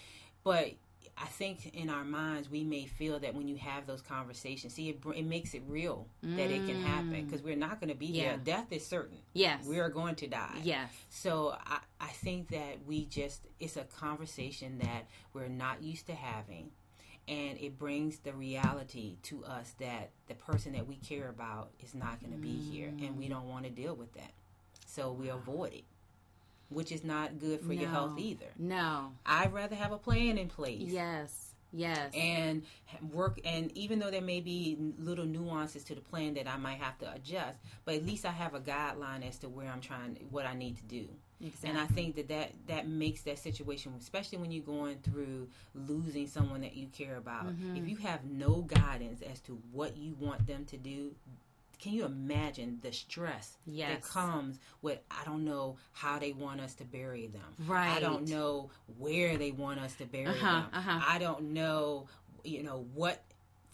But 0.42 0.72
I 1.16 1.26
think 1.26 1.74
in 1.74 1.88
our 1.90 2.04
minds 2.04 2.50
we 2.50 2.64
may 2.64 2.86
feel 2.86 3.18
that 3.20 3.34
when 3.34 3.48
you 3.48 3.56
have 3.56 3.86
those 3.86 4.02
conversations, 4.02 4.74
see, 4.74 4.88
it, 4.90 4.98
it 5.14 5.24
makes 5.24 5.54
it 5.54 5.62
real 5.66 6.08
that 6.22 6.50
it 6.50 6.66
can 6.66 6.82
happen 6.82 7.12
Mm. 7.12 7.24
because 7.26 7.42
we're 7.42 7.56
not 7.56 7.80
going 7.80 7.88
to 7.90 7.94
be 7.96 8.06
Yeah. 8.06 8.22
here. 8.30 8.36
Death 8.42 8.72
is 8.72 8.86
certain. 8.86 9.18
Yes. 9.32 9.64
We 9.66 9.78
are 9.80 9.88
going 9.88 10.14
to 10.16 10.26
die. 10.26 10.60
Yes. 10.62 10.90
So 11.10 11.56
I, 11.66 11.78
I 12.00 12.08
think 12.08 12.48
that 12.48 12.84
we 12.86 13.04
just, 13.06 13.46
it's 13.60 13.76
a 13.76 13.84
conversation 13.84 14.78
that 14.78 15.06
we're 15.32 15.48
not 15.48 15.82
used 15.82 16.06
to 16.06 16.14
having. 16.14 16.70
And 17.28 17.58
it 17.58 17.76
brings 17.78 18.18
the 18.18 18.32
reality 18.32 19.16
to 19.24 19.44
us 19.44 19.74
that 19.80 20.10
the 20.28 20.34
person 20.34 20.72
that 20.74 20.86
we 20.86 20.94
care 20.96 21.28
about 21.28 21.70
is 21.82 21.92
not 21.94 22.20
going 22.20 22.32
to 22.32 22.38
be 22.38 22.54
here. 22.54 22.88
And 22.88 23.18
we 23.18 23.28
don't 23.28 23.48
want 23.48 23.64
to 23.64 23.70
deal 23.70 23.96
with 23.96 24.12
that. 24.14 24.30
So 24.86 25.10
we 25.12 25.28
avoid 25.28 25.72
it, 25.74 25.84
which 26.68 26.90
is 26.92 27.04
not 27.04 27.38
good 27.38 27.60
for 27.60 27.72
your 27.72 27.88
health 27.88 28.18
either. 28.18 28.46
No. 28.58 29.12
I'd 29.24 29.52
rather 29.52 29.76
have 29.76 29.92
a 29.92 29.98
plan 29.98 30.38
in 30.38 30.48
place 30.48 30.82
Yes. 30.90 31.42
Yes. 31.72 32.12
and 32.14 32.62
work 33.12 33.40
and 33.44 33.76
even 33.76 33.98
though 33.98 34.10
there 34.10 34.22
may 34.22 34.40
be 34.40 34.76
little 34.98 35.26
nuances 35.26 35.84
to 35.84 35.94
the 35.94 36.00
plan 36.00 36.34
that 36.34 36.46
I 36.48 36.56
might 36.56 36.78
have 36.78 36.96
to 37.00 37.12
adjust 37.12 37.58
but 37.84 37.96
at 37.96 38.06
least 38.06 38.24
I 38.24 38.30
have 38.30 38.54
a 38.54 38.60
guideline 38.60 39.28
as 39.28 39.36
to 39.40 39.48
where 39.48 39.68
I'm 39.68 39.80
trying 39.80 40.16
what 40.30 40.46
I 40.46 40.54
need 40.54 40.76
to 40.78 40.84
do 40.84 41.06
exactly. 41.44 41.70
and 41.70 41.78
I 41.78 41.86
think 41.86 42.14
that, 42.16 42.28
that 42.28 42.52
that 42.68 42.88
makes 42.88 43.22
that 43.22 43.38
situation 43.40 43.92
especially 44.00 44.38
when 44.38 44.52
you're 44.52 44.64
going 44.64 44.98
through 45.02 45.48
losing 45.74 46.28
someone 46.28 46.60
that 46.62 46.76
you 46.76 46.86
care 46.86 47.16
about 47.16 47.46
Mhm. 47.48 47.76
if 47.82 47.88
you 47.88 47.96
have 47.96 48.24
no 48.24 48.62
guidance 48.62 49.20
as 49.20 49.40
to 49.40 49.60
what 49.72 49.96
you 49.98 50.14
want 50.18 50.46
them 50.46 50.64
to 50.66 50.76
do 50.78 51.14
can 51.78 51.92
you 51.92 52.04
imagine 52.04 52.78
the 52.82 52.92
stress 52.92 53.56
that 53.88 54.02
comes 54.02 54.58
with 54.82 54.98
I 55.10 55.24
don't 55.24 55.44
know 55.44 55.76
how 55.92 56.18
they 56.18 56.32
want 56.32 56.60
us 56.60 56.74
to 56.76 56.84
bury 56.84 57.26
them 57.26 57.54
Right. 57.66 57.96
I 57.96 58.00
don't 58.00 58.28
know 58.28 58.70
where 58.98 59.36
they 59.36 59.50
want 59.52 59.80
us 59.80 59.94
to 59.96 60.06
bury 60.06 60.26
Uh-huh, 60.28 60.60
them. 60.62 60.66
uh-huh. 60.72 61.00
I 61.06 61.18
don't 61.18 61.52
know, 61.52 62.08
you 62.44 62.62
know, 62.62 62.86
what 62.94 63.22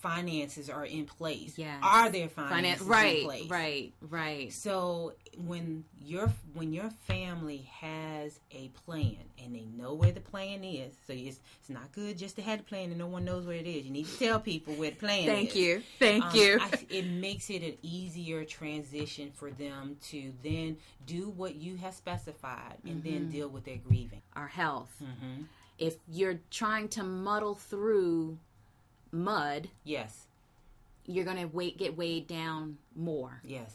finances 0.02 0.68
are 0.68 0.84
in 0.84 1.06
place. 1.06 1.56
Yes. 1.56 1.78
Are 1.82 2.10
there 2.10 2.28
Finan- 2.28 2.48
finances 2.48 2.86
right. 2.86 3.18
in 3.20 3.24
place? 3.24 3.48
Right. 3.50 3.92
Right. 4.10 4.52
So 4.52 5.14
when 5.38 5.84
your 6.04 6.30
when 6.54 6.72
your 6.72 6.90
family 7.06 7.68
has 7.80 8.38
a 8.50 8.68
plan 8.84 9.16
and 9.42 9.54
they 9.54 9.64
know 9.76 9.94
where 9.94 10.10
the 10.12 10.20
plan 10.20 10.64
is, 10.64 10.92
so 11.06 11.12
it's 11.12 11.38
it's 11.60 11.70
not 11.70 11.92
good 11.92 12.18
just 12.18 12.36
to 12.36 12.42
have 12.42 12.58
the 12.58 12.64
plan 12.64 12.90
and 12.90 12.98
no 12.98 13.06
one 13.06 13.24
knows 13.24 13.46
where 13.46 13.56
it 13.56 13.66
is. 13.66 13.84
You 13.86 13.92
need 13.92 14.06
to 14.06 14.18
tell 14.18 14.40
people 14.40 14.74
where 14.74 14.90
the 14.90 14.96
plan 14.96 15.20
is. 15.20 15.26
Thank 15.26 15.54
you. 15.54 15.82
Thank 15.98 16.24
Um, 16.24 16.30
you. 16.36 16.58
I, 16.60 16.70
it 16.90 17.06
makes 17.06 17.48
it 17.48 17.62
an 17.62 17.76
easier 17.82 18.44
transition 18.44 19.30
for 19.34 19.50
them 19.50 19.96
to 20.10 20.32
then 20.42 20.76
do 21.06 21.30
what 21.30 21.54
you 21.54 21.76
have 21.76 21.94
specified 21.94 22.78
and 22.84 23.02
then 23.04 23.12
Mm-hmm. 23.12 23.30
deal 23.30 23.48
with 23.48 23.64
their 23.64 23.76
grieving. 23.76 24.22
Our 24.34 24.48
health. 24.48 24.92
Mm-hmm. 25.02 25.42
If 25.78 25.96
you're 26.10 26.38
trying 26.50 26.88
to 26.90 27.02
muddle 27.02 27.54
through 27.54 28.38
mud, 29.12 29.68
Yes, 29.85 30.27
you're 31.07 31.25
going 31.25 31.37
to 31.38 31.44
wait 31.46 31.79
get 31.79 31.96
weighed 31.96 32.27
down 32.27 32.79
more. 32.96 33.40
yes, 33.44 33.75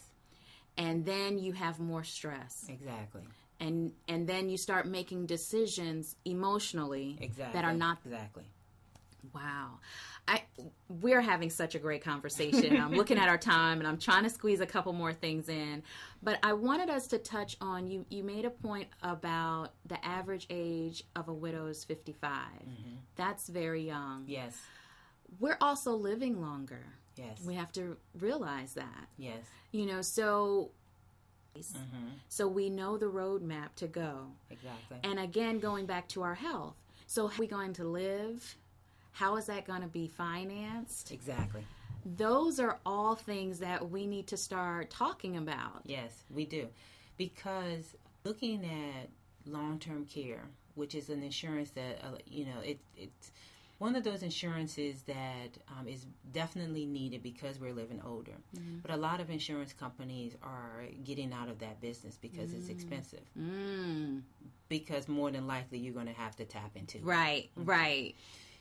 And 0.76 1.04
then 1.04 1.38
you 1.38 1.52
have 1.52 1.78
more 1.78 2.04
stress. 2.04 2.66
exactly, 2.68 3.22
And 3.60 3.92
and 4.08 4.26
then 4.28 4.48
you 4.48 4.56
start 4.58 4.86
making 4.86 5.26
decisions 5.26 6.16
emotionally 6.24 7.16
exactly. 7.20 7.54
that 7.60 7.64
are 7.66 7.74
not 7.74 7.98
exactly. 8.04 8.44
Wow. 9.34 9.80
I 10.26 10.42
we're 10.88 11.20
having 11.20 11.50
such 11.50 11.74
a 11.74 11.78
great 11.78 12.02
conversation. 12.04 12.76
I'm 12.80 12.92
looking 13.00 13.18
at 13.18 13.28
our 13.28 13.36
time 13.38 13.78
and 13.78 13.86
I'm 13.88 13.98
trying 13.98 14.24
to 14.24 14.30
squeeze 14.30 14.60
a 14.60 14.66
couple 14.66 14.92
more 14.92 15.12
things 15.12 15.48
in. 15.48 15.82
But 16.22 16.38
I 16.42 16.52
wanted 16.52 16.88
us 16.90 17.08
to 17.08 17.18
touch 17.18 17.56
on 17.60 17.86
you 17.88 18.06
you 18.10 18.22
made 18.22 18.44
a 18.44 18.50
point 18.50 18.88
about 19.02 19.72
the 19.86 20.02
average 20.06 20.46
age 20.50 21.04
of 21.16 21.28
a 21.28 21.32
widow 21.34 21.66
is 21.66 21.82
55. 21.84 22.30
Mm-hmm. 22.30 22.72
That's 23.16 23.48
very 23.48 23.86
young. 23.86 24.24
Yes. 24.26 24.56
We're 25.38 25.58
also 25.60 25.92
living 25.92 26.40
longer. 26.40 26.84
Yes. 27.16 27.38
We 27.44 27.54
have 27.54 27.72
to 27.72 27.96
realize 28.18 28.74
that. 28.74 29.08
Yes. 29.16 29.40
You 29.72 29.86
know, 29.86 30.02
so 30.02 30.70
Mm-hmm. 31.56 32.06
so 32.28 32.46
we 32.46 32.70
know 32.70 32.96
the 32.98 33.06
roadmap 33.06 33.74
to 33.76 33.88
go. 33.88 34.26
Exactly. 34.48 34.98
And 35.02 35.18
again, 35.18 35.58
going 35.58 35.86
back 35.86 36.06
to 36.10 36.22
our 36.22 36.34
health. 36.36 36.76
So, 37.08 37.26
how 37.26 37.34
are 37.34 37.40
we 37.40 37.46
going 37.48 37.72
to 37.72 37.84
live? 37.84 38.54
How 39.10 39.34
is 39.36 39.46
that 39.46 39.66
going 39.66 39.80
to 39.82 39.88
be 39.88 40.06
financed? 40.06 41.10
exactly. 41.10 41.64
Those 42.16 42.60
are 42.60 42.78
all 42.86 43.16
things 43.16 43.58
that 43.58 43.90
we 43.90 44.06
need 44.06 44.28
to 44.28 44.36
start 44.36 44.88
talking 44.90 45.36
about. 45.36 45.82
Yes, 45.84 46.12
we 46.30 46.44
do. 46.46 46.68
Because 47.16 47.96
looking 48.22 48.64
at 48.64 49.08
long 49.44 49.80
term 49.80 50.04
care, 50.04 50.44
which 50.76 50.94
is 50.94 51.10
an 51.10 51.24
insurance 51.24 51.70
that, 51.70 51.98
uh, 52.04 52.18
you 52.24 52.44
know, 52.44 52.60
it, 52.62 52.78
it's 52.96 53.32
one 53.78 53.94
of 53.94 54.02
those 54.04 54.22
insurances 54.22 55.02
that 55.02 55.56
um, 55.78 55.86
is 55.86 56.04
definitely 56.32 56.84
needed 56.84 57.22
because 57.22 57.60
we're 57.60 57.72
living 57.72 58.00
older. 58.04 58.32
But 58.82 58.90
a 58.90 58.96
lot 58.96 59.20
of 59.20 59.30
insurance 59.30 59.72
companies 59.72 60.36
are 60.42 60.84
getting 61.04 61.32
out 61.32 61.48
of 61.48 61.60
that 61.60 61.80
business 61.80 62.16
because 62.20 62.52
it's 62.52 62.68
expensive. 62.68 63.20
Mm, 63.38 64.22
Because 64.68 65.08
more 65.08 65.30
than 65.30 65.46
likely 65.46 65.78
you're 65.78 65.94
going 65.94 66.06
to 66.06 66.12
have 66.12 66.34
to 66.36 66.44
tap 66.44 66.72
into 66.76 66.98
it. 66.98 67.04
right, 67.04 67.50
right. 67.56 68.14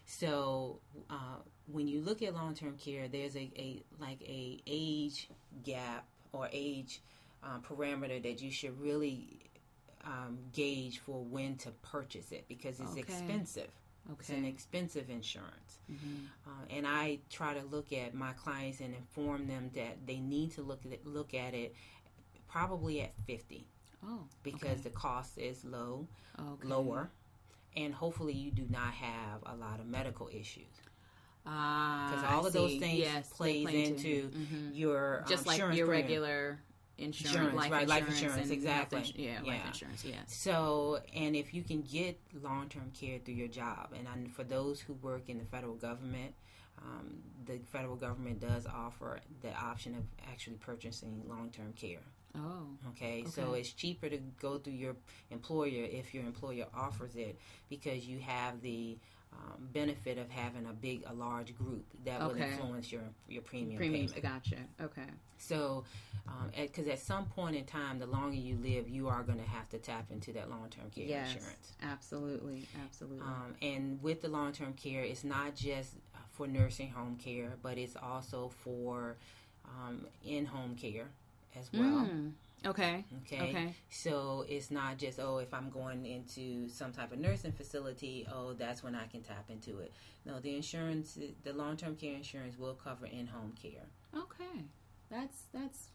So 0.05 0.79
uh, 1.09 1.37
when 1.71 1.87
you 1.87 2.01
look 2.01 2.21
at 2.21 2.33
long 2.33 2.53
term 2.53 2.77
care, 2.77 3.07
there's 3.07 3.35
a, 3.35 3.49
a 3.57 3.83
like 3.99 4.21
a 4.21 4.59
age 4.67 5.29
gap 5.63 6.05
or 6.31 6.47
age 6.51 7.01
um, 7.43 7.61
parameter 7.67 8.21
that 8.23 8.41
you 8.41 8.51
should 8.51 8.79
really 8.79 9.39
um, 10.05 10.37
gauge 10.53 10.99
for 10.99 11.23
when 11.23 11.57
to 11.57 11.71
purchase 11.81 12.31
it 12.31 12.45
because 12.47 12.79
it's 12.79 12.91
Okay. 12.91 12.99
expensive. 13.01 13.69
It's 14.19 14.29
an 14.29 14.45
expensive 14.45 15.09
insurance, 15.09 15.79
uh, 16.45 16.49
and 16.69 16.87
I 16.87 17.19
try 17.29 17.53
to 17.53 17.61
look 17.67 17.91
at 17.91 18.13
my 18.13 18.31
clients 18.33 18.79
and 18.79 18.93
inform 18.95 19.47
them 19.47 19.69
that 19.75 20.05
they 20.05 20.19
need 20.19 20.51
to 20.53 20.61
look 20.61 20.85
at 20.85 20.93
it, 20.93 21.05
look 21.05 21.33
at 21.33 21.53
it 21.53 21.75
probably 22.47 23.01
at 23.01 23.11
fifty. 23.25 23.67
Oh, 24.05 24.21
because 24.43 24.81
the 24.81 24.91
cost 24.91 25.37
is 25.37 25.65
low, 25.65 26.07
okay. 26.39 26.67
lower, 26.67 27.09
and 27.75 27.93
hopefully 27.93 28.33
you 28.33 28.51
do 28.51 28.65
not 28.69 28.93
have 28.93 29.41
a 29.45 29.55
lot 29.55 29.79
of 29.79 29.87
medical 29.87 30.29
issues. 30.31 30.67
Ah, 31.45 32.09
because 32.11 32.23
I 32.23 32.33
all 32.33 32.45
of 32.45 32.53
those 32.53 32.77
things 32.77 32.99
yes, 32.99 33.29
plays 33.29 33.65
play 33.65 33.85
into 33.85 34.29
Mhm. 34.29 34.75
your 34.75 35.21
um, 35.21 35.27
just 35.27 35.45
like 35.47 35.55
insurance 35.55 35.77
your 35.77 35.87
premium. 35.87 36.05
regular 36.07 36.59
insurance, 36.97 37.35
Insurance, 37.35 37.55
life 37.55 37.71
right, 37.71 37.87
life 37.87 38.07
insurance, 38.07 38.37
insurance, 38.37 38.51
and 38.51 38.63
health 38.67 38.93
exactly. 38.93 39.27
ins- 39.27 39.43
yeah, 39.45 39.51
life 39.51 39.65
insurance. 39.67 40.05
Yeah. 40.05 40.15
So, 40.27 40.99
and 41.15 41.35
if 41.35 41.53
you 41.53 41.63
can 41.63 41.81
get 41.81 42.19
long 42.41 42.69
term 42.69 42.91
care 42.99 43.19
through 43.19 43.35
your 43.35 43.47
job, 43.47 43.93
and 43.97 44.07
I, 44.07 44.29
for 44.29 44.43
those 44.43 44.79
who 44.79 44.93
work 44.93 45.29
in 45.29 45.37
the 45.37 45.45
federal 45.45 45.75
government, 45.75 46.33
um, 46.81 47.17
the 47.45 47.59
federal 47.71 47.95
government 47.95 48.39
does 48.39 48.65
offer 48.67 49.19
the 49.41 49.53
option 49.53 49.95
of 49.95 50.03
actually 50.31 50.55
purchasing 50.57 51.23
long 51.27 51.49
term 51.51 51.73
care. 51.73 51.99
Oh, 52.35 52.67
Okay? 52.89 53.25
so 53.27 53.53
it's 53.53 53.71
cheaper 53.71 54.09
to 54.09 54.17
go 54.39 54.59
through 54.59 54.73
your 54.73 54.95
employer 55.31 55.85
if 55.89 56.13
your 56.13 56.23
employer 56.23 56.65
offers 56.75 57.15
it 57.15 57.39
because 57.69 58.05
you 58.05 58.19
have 58.19 58.61
the 58.61 58.97
um, 59.33 59.67
benefit 59.73 60.17
of 60.17 60.29
having 60.29 60.65
a 60.65 60.73
big, 60.73 61.03
a 61.07 61.13
large 61.13 61.55
group 61.57 61.85
that 62.05 62.21
will 62.21 62.31
Okay. 62.31 62.51
influence 62.51 62.91
your 62.91 63.03
your 63.27 63.41
premium 63.41 63.77
premiums. 63.77 64.13
payment. 64.13 64.43
Gotcha. 64.43 64.61
Okay. 64.81 65.09
So, 65.37 65.83
because 66.55 66.87
at 66.87 66.99
some 66.99 67.25
point 67.27 67.55
in 67.55 67.63
time, 67.65 67.99
the 67.99 68.05
longer 68.07 68.35
you 68.35 68.57
live, 68.57 68.89
you 68.89 69.07
are 69.07 69.23
going 69.23 69.37
to 69.37 69.45
have 69.45 69.69
to 69.69 69.77
tap 69.77 70.05
into 70.11 70.33
that 70.33 70.49
long 70.49 70.69
term 70.69 70.89
care 70.89 71.05
Yes. 71.05 71.33
insurance. 71.35 71.73
Absolutely. 71.83 72.67
Absolutely. 72.83 73.21
Um, 73.25 73.55
and 73.61 74.01
with 74.01 74.21
the 74.21 74.27
long 74.29 74.51
term 74.53 74.73
care, 74.73 75.03
it's 75.03 75.23
not 75.23 75.55
just 75.55 75.95
for 76.31 76.47
nursing 76.47 76.89
home 76.89 77.17
care, 77.17 77.53
but 77.61 77.77
it's 77.77 77.95
also 77.95 78.49
for 78.63 79.15
um, 79.65 80.07
in 80.25 80.45
home 80.45 80.75
care 80.75 81.07
as 81.59 81.69
well. 81.73 82.07
Mm. 82.11 82.31
Okay. 82.65 83.05
Okay. 83.25 83.49
Okay. 83.49 83.75
So 83.89 84.45
it's 84.49 84.71
not 84.71 84.97
just, 84.97 85.19
oh, 85.19 85.37
if 85.37 85.53
I'm 85.53 85.69
going 85.69 86.05
into 86.05 86.67
some 86.69 86.91
type 86.91 87.11
of 87.11 87.19
nursing 87.19 87.51
facility, 87.51 88.27
oh, 88.33 88.53
that's 88.53 88.83
when 88.83 88.95
I 88.95 89.05
can 89.07 89.21
tap 89.21 89.45
into 89.49 89.79
it. 89.79 89.93
No, 90.25 90.39
the 90.39 90.55
insurance, 90.55 91.17
the 91.43 91.53
long 91.53 91.77
term 91.77 91.95
care 91.95 92.15
insurance 92.15 92.57
will 92.57 92.73
cover 92.73 93.05
in 93.05 93.27
home 93.27 93.53
care. 93.61 93.85
Okay. 94.15 94.63
That's 95.09 95.43
that's. 95.53 95.89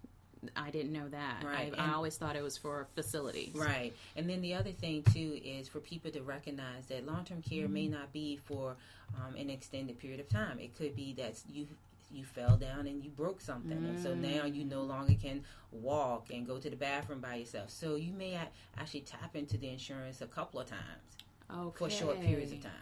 I 0.56 0.70
didn't 0.70 0.92
know 0.92 1.08
that. 1.08 1.44
Right, 1.44 1.72
I, 1.78 1.90
I 1.90 1.94
always 1.94 2.16
thought 2.16 2.34
it 2.34 2.42
was 2.42 2.56
for 2.56 2.88
facilities. 2.96 3.54
Right. 3.54 3.92
And 4.16 4.28
then 4.28 4.40
the 4.40 4.54
other 4.54 4.72
thing, 4.72 5.04
too, 5.12 5.40
is 5.44 5.68
for 5.68 5.78
people 5.78 6.10
to 6.10 6.20
recognize 6.22 6.86
that 6.86 7.06
long 7.06 7.24
term 7.24 7.42
care 7.42 7.68
may 7.68 7.86
not 7.86 8.12
be 8.12 8.36
for 8.36 8.74
um, 9.16 9.36
an 9.36 9.50
extended 9.50 10.00
period 10.00 10.18
of 10.18 10.28
time. 10.28 10.58
It 10.58 10.76
could 10.76 10.96
be 10.96 11.12
that 11.14 11.34
you. 11.48 11.68
You 12.12 12.24
fell 12.24 12.56
down 12.56 12.86
and 12.86 13.02
you 13.02 13.10
broke 13.10 13.40
something, 13.40 13.72
and 13.72 13.98
so 13.98 14.14
now 14.14 14.44
you 14.44 14.64
no 14.64 14.82
longer 14.82 15.14
can 15.20 15.42
walk 15.70 16.28
and 16.32 16.46
go 16.46 16.58
to 16.58 16.68
the 16.70 16.76
bathroom 16.76 17.20
by 17.20 17.36
yourself. 17.36 17.70
So 17.70 17.94
you 17.96 18.12
may 18.12 18.38
actually 18.78 19.00
tap 19.00 19.34
into 19.36 19.56
the 19.56 19.68
insurance 19.68 20.20
a 20.20 20.26
couple 20.26 20.60
of 20.60 20.66
times 20.66 21.16
Okay. 21.54 21.84
for 21.84 21.90
short 21.90 22.20
periods 22.20 22.52
of 22.52 22.62
time. 22.62 22.72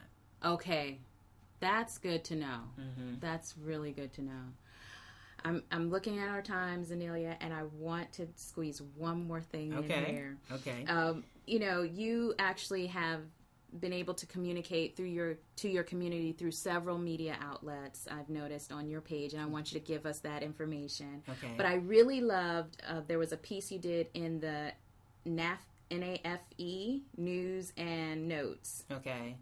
Okay. 0.45 0.99
That's 1.61 1.99
good 1.99 2.25
to 2.25 2.37
know. 2.37 2.61
Mm-hmm. 2.81 3.15
That's 3.21 3.55
really 3.63 3.93
good 3.93 4.13
to 4.15 4.23
know. 4.23 4.43
I'm 5.45 5.63
I'm 5.71 5.91
looking 5.91 6.19
at 6.19 6.29
our 6.29 6.43
time, 6.43 6.85
Zanelia, 6.85 7.37
and 7.41 7.53
I 7.55 7.63
want 7.79 8.13
to 8.15 8.27
squeeze 8.37 8.83
one 8.97 9.27
more 9.27 9.41
thing 9.41 9.73
Okay. 9.75 9.99
in 9.99 10.05
here. 10.07 10.37
Okay. 10.53 10.85
Um, 10.87 11.25
you 11.47 11.59
know, 11.59 11.83
you 11.83 12.35
actually 12.39 12.87
have 12.89 13.21
been 13.79 13.93
able 13.93 14.15
to 14.15 14.27
communicate 14.27 14.97
through 14.97 15.07
your 15.07 15.37
to 15.57 15.69
your 15.69 15.83
community 15.85 16.33
through 16.33 16.51
several 16.53 16.99
media 16.99 17.37
outlets. 17.41 18.09
I've 18.11 18.29
noticed 18.29 18.73
on 18.73 18.89
your 18.89 19.01
page, 19.01 19.33
and 19.33 19.43
I 19.43 19.47
want 19.47 19.73
you 19.73 19.81
to 19.81 19.87
give 19.87 20.07
us 20.07 20.19
that 20.21 20.43
information. 20.43 21.23
Okay. 21.29 21.53
But 21.57 21.67
I 21.67 21.75
really 21.75 22.21
loved. 22.21 22.83
Uh, 22.89 23.01
there 23.07 23.19
was 23.19 23.33
a 23.33 23.37
piece 23.37 23.71
you 23.71 23.79
did 23.79 24.09
in 24.15 24.41
the 24.41 24.73
NAF, 25.27 25.59
NAFE 25.91 27.03
News 27.17 27.73
and 27.77 28.29
Notes 28.29 28.85
okay. 28.91 29.37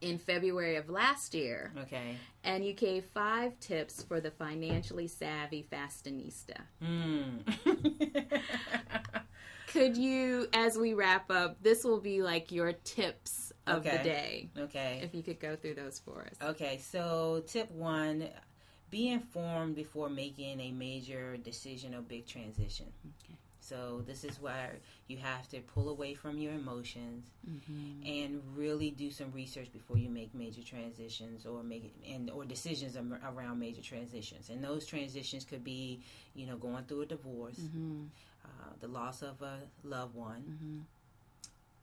in 0.00 0.18
February 0.18 0.76
of 0.76 0.88
last 0.88 1.34
year, 1.34 1.72
Okay. 1.78 2.16
and 2.44 2.64
you 2.64 2.72
gave 2.72 3.04
five 3.04 3.58
tips 3.60 4.02
for 4.02 4.20
the 4.20 4.30
financially 4.30 5.06
savvy 5.06 5.66
fastinista. 5.70 6.56
Mm. 6.82 8.40
Could 9.68 9.96
you, 9.96 10.48
as 10.52 10.76
we 10.76 10.92
wrap 10.92 11.30
up, 11.30 11.62
this 11.62 11.82
will 11.82 12.00
be 12.00 12.22
like 12.22 12.52
your 12.52 12.72
tips 12.72 13.51
of 13.66 13.84
the 13.84 13.90
day. 13.90 14.48
okay. 14.58 15.00
If 15.02 15.14
you 15.14 15.22
could 15.22 15.40
go 15.40 15.56
through 15.56 15.74
those 15.74 15.98
for 15.98 16.22
us. 16.22 16.34
Okay, 16.50 16.78
so 16.82 17.42
tip 17.46 17.70
one 17.70 18.28
be 18.90 19.08
informed 19.08 19.74
before 19.74 20.08
making 20.10 20.60
a 20.60 20.70
major 20.72 21.36
decision 21.38 21.94
or 21.94 22.02
big 22.02 22.26
transition. 22.26 22.86
Okay. 23.24 23.36
So, 23.64 24.02
this 24.04 24.24
is 24.24 24.40
where 24.40 24.74
you 25.06 25.16
have 25.18 25.48
to 25.50 25.60
pull 25.60 25.88
away 25.88 26.14
from 26.14 26.36
your 26.38 26.52
emotions 26.52 27.24
Mm-hmm. 27.48 28.06
and 28.06 28.40
really 28.56 28.90
do 28.90 29.10
some 29.10 29.32
research 29.32 29.72
before 29.72 29.96
you 29.98 30.08
make 30.08 30.32
major 30.34 30.62
transitions 30.62 31.44
or 31.46 31.62
make 31.62 31.92
and 32.08 32.30
or 32.30 32.44
decisions 32.44 32.96
around 32.96 33.58
major 33.58 33.80
transitions. 33.82 34.48
And 34.50 34.62
those 34.62 34.84
transitions 34.86 35.44
could 35.44 35.64
be, 35.64 36.00
you 36.34 36.46
know, 36.46 36.56
going 36.56 36.84
through 36.84 37.02
a 37.02 37.06
divorce, 37.06 37.56
Mm-hmm. 37.58 38.02
uh, 38.44 38.70
the 38.80 38.88
loss 38.88 39.22
of 39.22 39.40
a 39.42 39.58
loved 39.84 40.14
one, 40.16 40.42
Mm-hmm. 40.50 40.78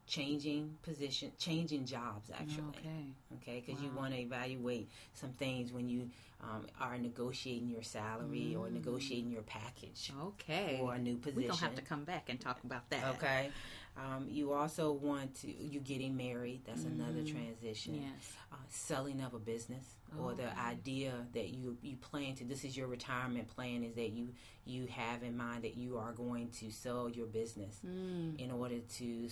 Changing 0.09 0.75
position, 0.81 1.31
changing 1.37 1.85
jobs 1.85 2.29
actually. 2.33 2.63
Okay. 2.79 3.05
okay 3.35 3.63
because 3.65 3.81
you 3.81 3.89
want 3.95 4.11
to 4.13 4.19
evaluate 4.19 4.89
some 5.13 5.31
things 5.33 5.71
when 5.71 5.87
you 5.87 6.09
um, 6.43 6.65
are 6.81 6.97
negotiating 6.97 7.69
your 7.69 7.83
salary 7.83 8.55
or 8.57 8.67
Mm. 8.67 8.73
negotiating 8.73 9.31
your 9.31 9.43
package 9.43 10.11
Okay. 10.29 10.77
for 10.79 10.95
a 10.95 10.99
new 10.99 11.17
position 11.17 11.41
We 11.41 11.47
don't 11.47 11.59
have 11.59 11.75
to 11.75 11.81
come 11.81 12.03
back 12.05 12.29
and 12.29 12.39
talk 12.39 12.59
about 12.63 12.89
that. 12.89 13.03
okay 13.15 13.51
um, 13.97 14.27
you 14.29 14.53
also 14.53 14.93
want 14.93 15.35
to 15.41 15.47
you're 15.51 15.83
getting 15.83 16.15
married 16.17 16.61
that's 16.65 16.85
another 16.85 17.21
Mm. 17.21 17.31
transition 17.35 17.95
Yes. 18.01 18.33
uh, 18.51 18.55
selling 18.69 19.21
of 19.21 19.33
a 19.35 19.39
business 19.39 19.85
or 20.19 20.33
the 20.33 20.49
idea 20.59 21.13
that 21.33 21.49
you 21.49 21.77
you 21.83 21.95
plan 21.97 22.33
to 22.35 22.43
this 22.45 22.63
is 22.65 22.75
your 22.75 22.87
retirement 22.87 23.47
plan 23.55 23.83
is 23.83 23.93
that 23.95 24.09
you 24.11 24.29
you 24.65 24.87
have 24.87 25.21
in 25.23 25.35
mind 25.37 25.63
that 25.63 25.75
you 25.77 25.97
are 25.97 26.13
going 26.13 26.49
to 26.61 26.71
sell 26.71 27.09
your 27.09 27.27
business 27.27 27.79
Mm. 27.85 28.39
in 28.39 28.49
order 28.51 28.79
to 28.99 29.29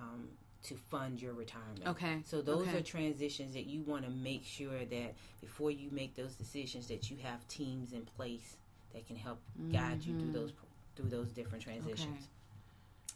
um, 0.00 0.28
to 0.62 0.74
fund 0.74 1.20
your 1.20 1.32
retirement 1.34 1.86
Okay. 1.86 2.20
so 2.24 2.42
those 2.42 2.66
Okay. 2.68 2.78
are 2.78 2.82
transitions 2.82 3.52
that 3.54 3.66
you 3.66 3.82
want 3.82 4.04
to 4.04 4.10
make 4.10 4.44
sure 4.44 4.84
that 4.84 5.14
before 5.40 5.70
you 5.70 5.88
make 5.92 6.14
those 6.16 6.34
decisions 6.34 6.88
that 6.88 7.10
you 7.10 7.16
have 7.22 7.46
teams 7.48 7.92
in 7.92 8.02
place 8.04 8.56
that 8.92 9.06
can 9.06 9.16
help 9.16 9.40
guide 9.72 10.04
you 10.04 10.14
through 10.18 10.30
Mhm. 10.30 10.32
those 10.32 10.52
through 10.96 11.08
those 11.10 11.30
different 11.30 11.62
transitions. 11.62 12.26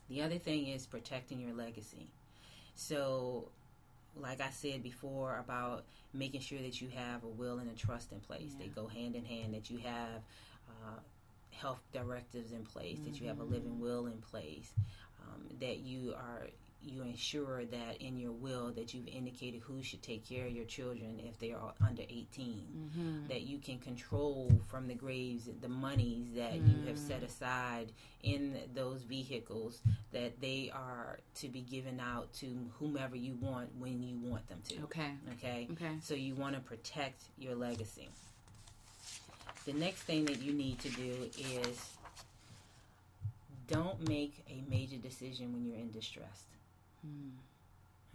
The 0.09 0.23
other 0.23 0.39
thing 0.39 0.69
is 0.69 0.87
protecting 0.87 1.41
your 1.41 1.53
legacy. 1.53 2.07
So 2.77 3.49
like 4.15 4.41
I 4.41 4.51
said 4.51 4.83
before 4.83 5.39
about 5.39 5.85
making 6.13 6.43
sure 6.43 6.61
that 6.61 6.81
you 6.81 6.89
have 6.91 7.25
a 7.25 7.29
will 7.29 7.59
and 7.59 7.69
a 7.71 7.75
trust 7.75 8.13
in 8.13 8.21
place. 8.21 8.53
Yeah. 8.53 8.67
They 8.67 8.69
go 8.69 8.87
hand 8.87 9.17
in 9.17 9.25
hand. 9.25 9.55
That 9.55 9.69
you 9.71 9.79
have 9.79 10.23
uh, 10.69 10.99
health 11.51 11.83
directives 11.93 12.53
in 12.53 12.65
place. 12.65 12.99
That 13.01 13.21
you 13.21 13.27
have 13.29 13.41
a 13.41 13.45
living 13.45 13.73
Mm-hmm. 13.73 13.81
will 13.83 14.07
in 14.07 14.21
place. 14.21 14.73
Um, 15.23 15.49
that 15.61 15.79
you 15.79 16.15
are 16.15 16.47
you 16.85 17.03
ensure 17.03 17.65
that 17.67 17.97
in 18.01 18.19
your 18.19 18.33
will 18.33 18.73
that 18.73 18.93
you've 18.93 19.07
indicated 19.09 19.61
who 19.63 19.83
should 19.83 20.03
take 20.03 20.29
care 20.29 20.47
of 20.47 20.53
your 20.53 20.65
children 20.65 21.21
if 21.25 21.39
they 21.39 21.53
are 21.53 21.73
under 21.87 22.03
18 22.03 22.67
Mm-hmm. 22.73 23.29
that 23.29 23.43
you 23.43 23.59
can 23.59 23.79
control 23.79 24.51
from 24.69 24.89
the 24.89 24.95
graves 24.95 25.49
the 25.61 25.69
monies 25.69 26.29
that 26.35 26.55
you 26.57 26.87
have 26.87 26.97
Mm. 26.97 27.07
set 27.07 27.23
aside 27.23 27.93
in 28.23 28.57
those 28.75 29.03
vehicles 29.03 29.81
that 30.13 30.41
they 30.41 30.71
are 30.75 31.19
to 31.37 31.49
be 31.49 31.61
given 31.61 32.01
out 32.01 32.33
to 32.35 32.47
whomever 32.79 33.17
you 33.17 33.35
want 33.41 33.69
when 33.79 34.03
you 34.03 34.17
want 34.19 34.47
them 34.49 34.61
to 34.69 34.83
Okay. 34.85 35.13
okay 35.35 35.69
Okay. 35.73 35.97
so 36.03 36.15
you 36.15 36.35
want 36.35 36.55
to 36.55 36.61
protect 36.61 37.23
your 37.39 37.55
legacy 37.55 38.09
the 39.65 39.73
next 39.73 40.03
thing 40.03 40.25
that 40.25 40.41
you 40.43 40.53
need 40.53 40.79
to 40.81 40.89
do 40.91 41.29
is 41.39 41.79
don't 43.69 44.07
make 44.09 44.45
a 44.51 44.63
major 44.69 44.97
decision 44.97 45.53
when 45.53 45.65
you're 45.65 45.77
in 45.77 45.91
distress 45.91 46.45
Mm. 47.07 47.31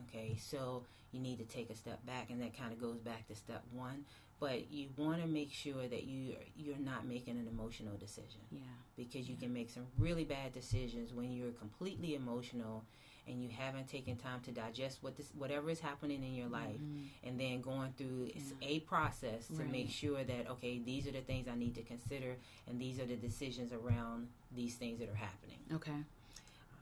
Okay, 0.10 0.38
so 0.40 0.84
you 1.12 1.20
need 1.20 1.38
to 1.40 1.46
take 1.46 1.70
a 1.70 1.76
step 1.76 2.06
back, 2.06 2.30
and 2.30 2.42
that 2.42 2.56
kind 2.58 2.72
of 2.72 2.80
goes 2.80 3.00
back 3.00 3.28
to 3.28 3.36
step 3.36 3.64
one. 3.72 4.06
But 4.40 4.72
you 4.72 4.90
want 4.98 5.20
to 5.22 5.28
make 5.28 5.52
sure 5.52 5.88
that 5.88 6.04
you 6.04 6.36
you're 6.56 6.78
not 6.78 7.06
making 7.08 7.38
an 7.40 7.48
emotional 7.48 7.98
decision 7.98 8.42
Yeah. 8.52 8.60
because 8.96 9.28
you 9.28 9.36
can 9.36 9.52
make 9.52 9.70
some 9.72 9.88
really 9.98 10.26
bad 10.26 10.54
decisions 10.54 11.12
when 11.12 11.32
you're 11.34 11.52
completely 11.54 12.14
emotional 12.14 12.84
and 13.28 13.42
you 13.44 13.50
haven't 13.50 13.90
taken 13.90 14.16
time 14.16 14.40
to 14.42 14.52
digest 14.52 15.00
what 15.02 15.18
this 15.18 15.32
whatever 15.38 15.72
is 15.72 15.80
happening 15.80 16.24
in 16.24 16.36
your 16.36 16.48
life, 16.48 16.80
Mhm. 16.80 17.08
and 17.24 17.40
then 17.40 17.62
going 17.62 17.92
through 17.94 18.30
s- 18.36 18.54
a 18.62 18.80
process 18.82 19.48
to 19.48 19.56
Right. 19.56 19.72
make 19.72 19.90
sure 19.90 20.24
that 20.24 20.48
okay, 20.52 20.78
these 20.78 21.08
are 21.08 21.12
the 21.12 21.22
things 21.22 21.48
I 21.48 21.56
need 21.56 21.74
to 21.76 21.82
consider, 21.84 22.38
and 22.68 22.80
these 22.80 23.00
are 23.00 23.08
the 23.08 23.18
decisions 23.18 23.74
around 23.74 24.30
these 24.52 24.76
things 24.76 25.00
that 25.00 25.10
are 25.10 25.16
happening 25.16 25.60
Okay. 25.74 26.04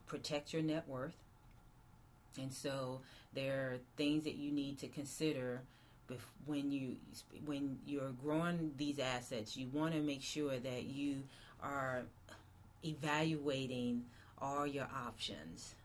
protect 0.08 0.52
your 0.54 0.62
net 0.62 0.88
worth. 0.90 1.16
And 2.38 2.52
so 2.52 3.02
there 3.34 3.72
are 3.72 3.78
things 3.98 4.24
that 4.24 4.36
you 4.36 4.52
need 4.52 4.80
to 4.80 4.88
consider 4.88 5.62
when 6.46 6.72
you 6.72 6.96
when 7.46 7.80
you're 7.86 8.12
growing 8.24 8.72
these 8.78 9.00
assets. 9.00 9.58
You 9.58 9.68
want 9.74 9.94
to 9.94 10.02
make 10.02 10.22
sure 10.22 10.58
that 10.58 10.84
you 10.84 11.24
are 11.62 12.04
evaluating 12.84 14.04
all 14.42 14.68
your 14.68 14.88
options 15.08 15.76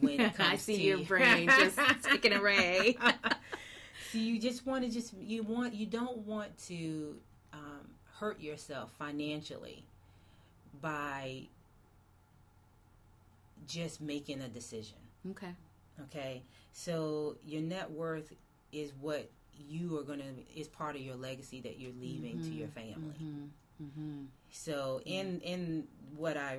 when 0.00 0.20
it 0.20 0.34
comes 0.34 0.52
I 0.52 0.56
see 0.56 0.76
to 0.76 0.82
your 0.82 0.98
brain 0.98 1.48
just 1.48 1.78
sticking 2.02 2.32
array. 2.32 2.96
so 4.12 4.18
you 4.18 4.38
just 4.38 4.66
want 4.66 4.84
to 4.84 4.90
just 4.90 5.14
you 5.18 5.42
want 5.42 5.74
you 5.74 5.86
don't 5.86 6.18
want 6.18 6.56
to 6.66 7.16
um, 7.52 7.88
hurt 8.18 8.40
yourself 8.40 8.92
financially 8.98 9.84
by 10.80 11.42
just 13.66 14.00
making 14.00 14.40
a 14.40 14.48
decision 14.48 14.96
okay. 15.30 15.54
Okay 16.02 16.42
so 16.72 17.36
your 17.44 17.62
net 17.62 17.90
worth 17.90 18.32
is 18.72 18.92
what 19.00 19.30
you 19.68 19.98
are 19.98 20.02
going 20.02 20.20
to 20.20 20.58
is 20.60 20.68
part 20.68 20.94
of 20.96 21.02
your 21.02 21.16
legacy 21.16 21.60
that 21.60 21.78
you're 21.78 21.92
leaving 22.00 22.40
to 22.40 22.50
your 22.50 22.68
family 22.68 23.14
Mm-hmm. 23.22 23.84
Mm-hmm. 23.84 24.24
so 24.50 25.00
in 25.04 25.40
in 25.40 25.84
what 26.16 26.36
I 26.36 26.58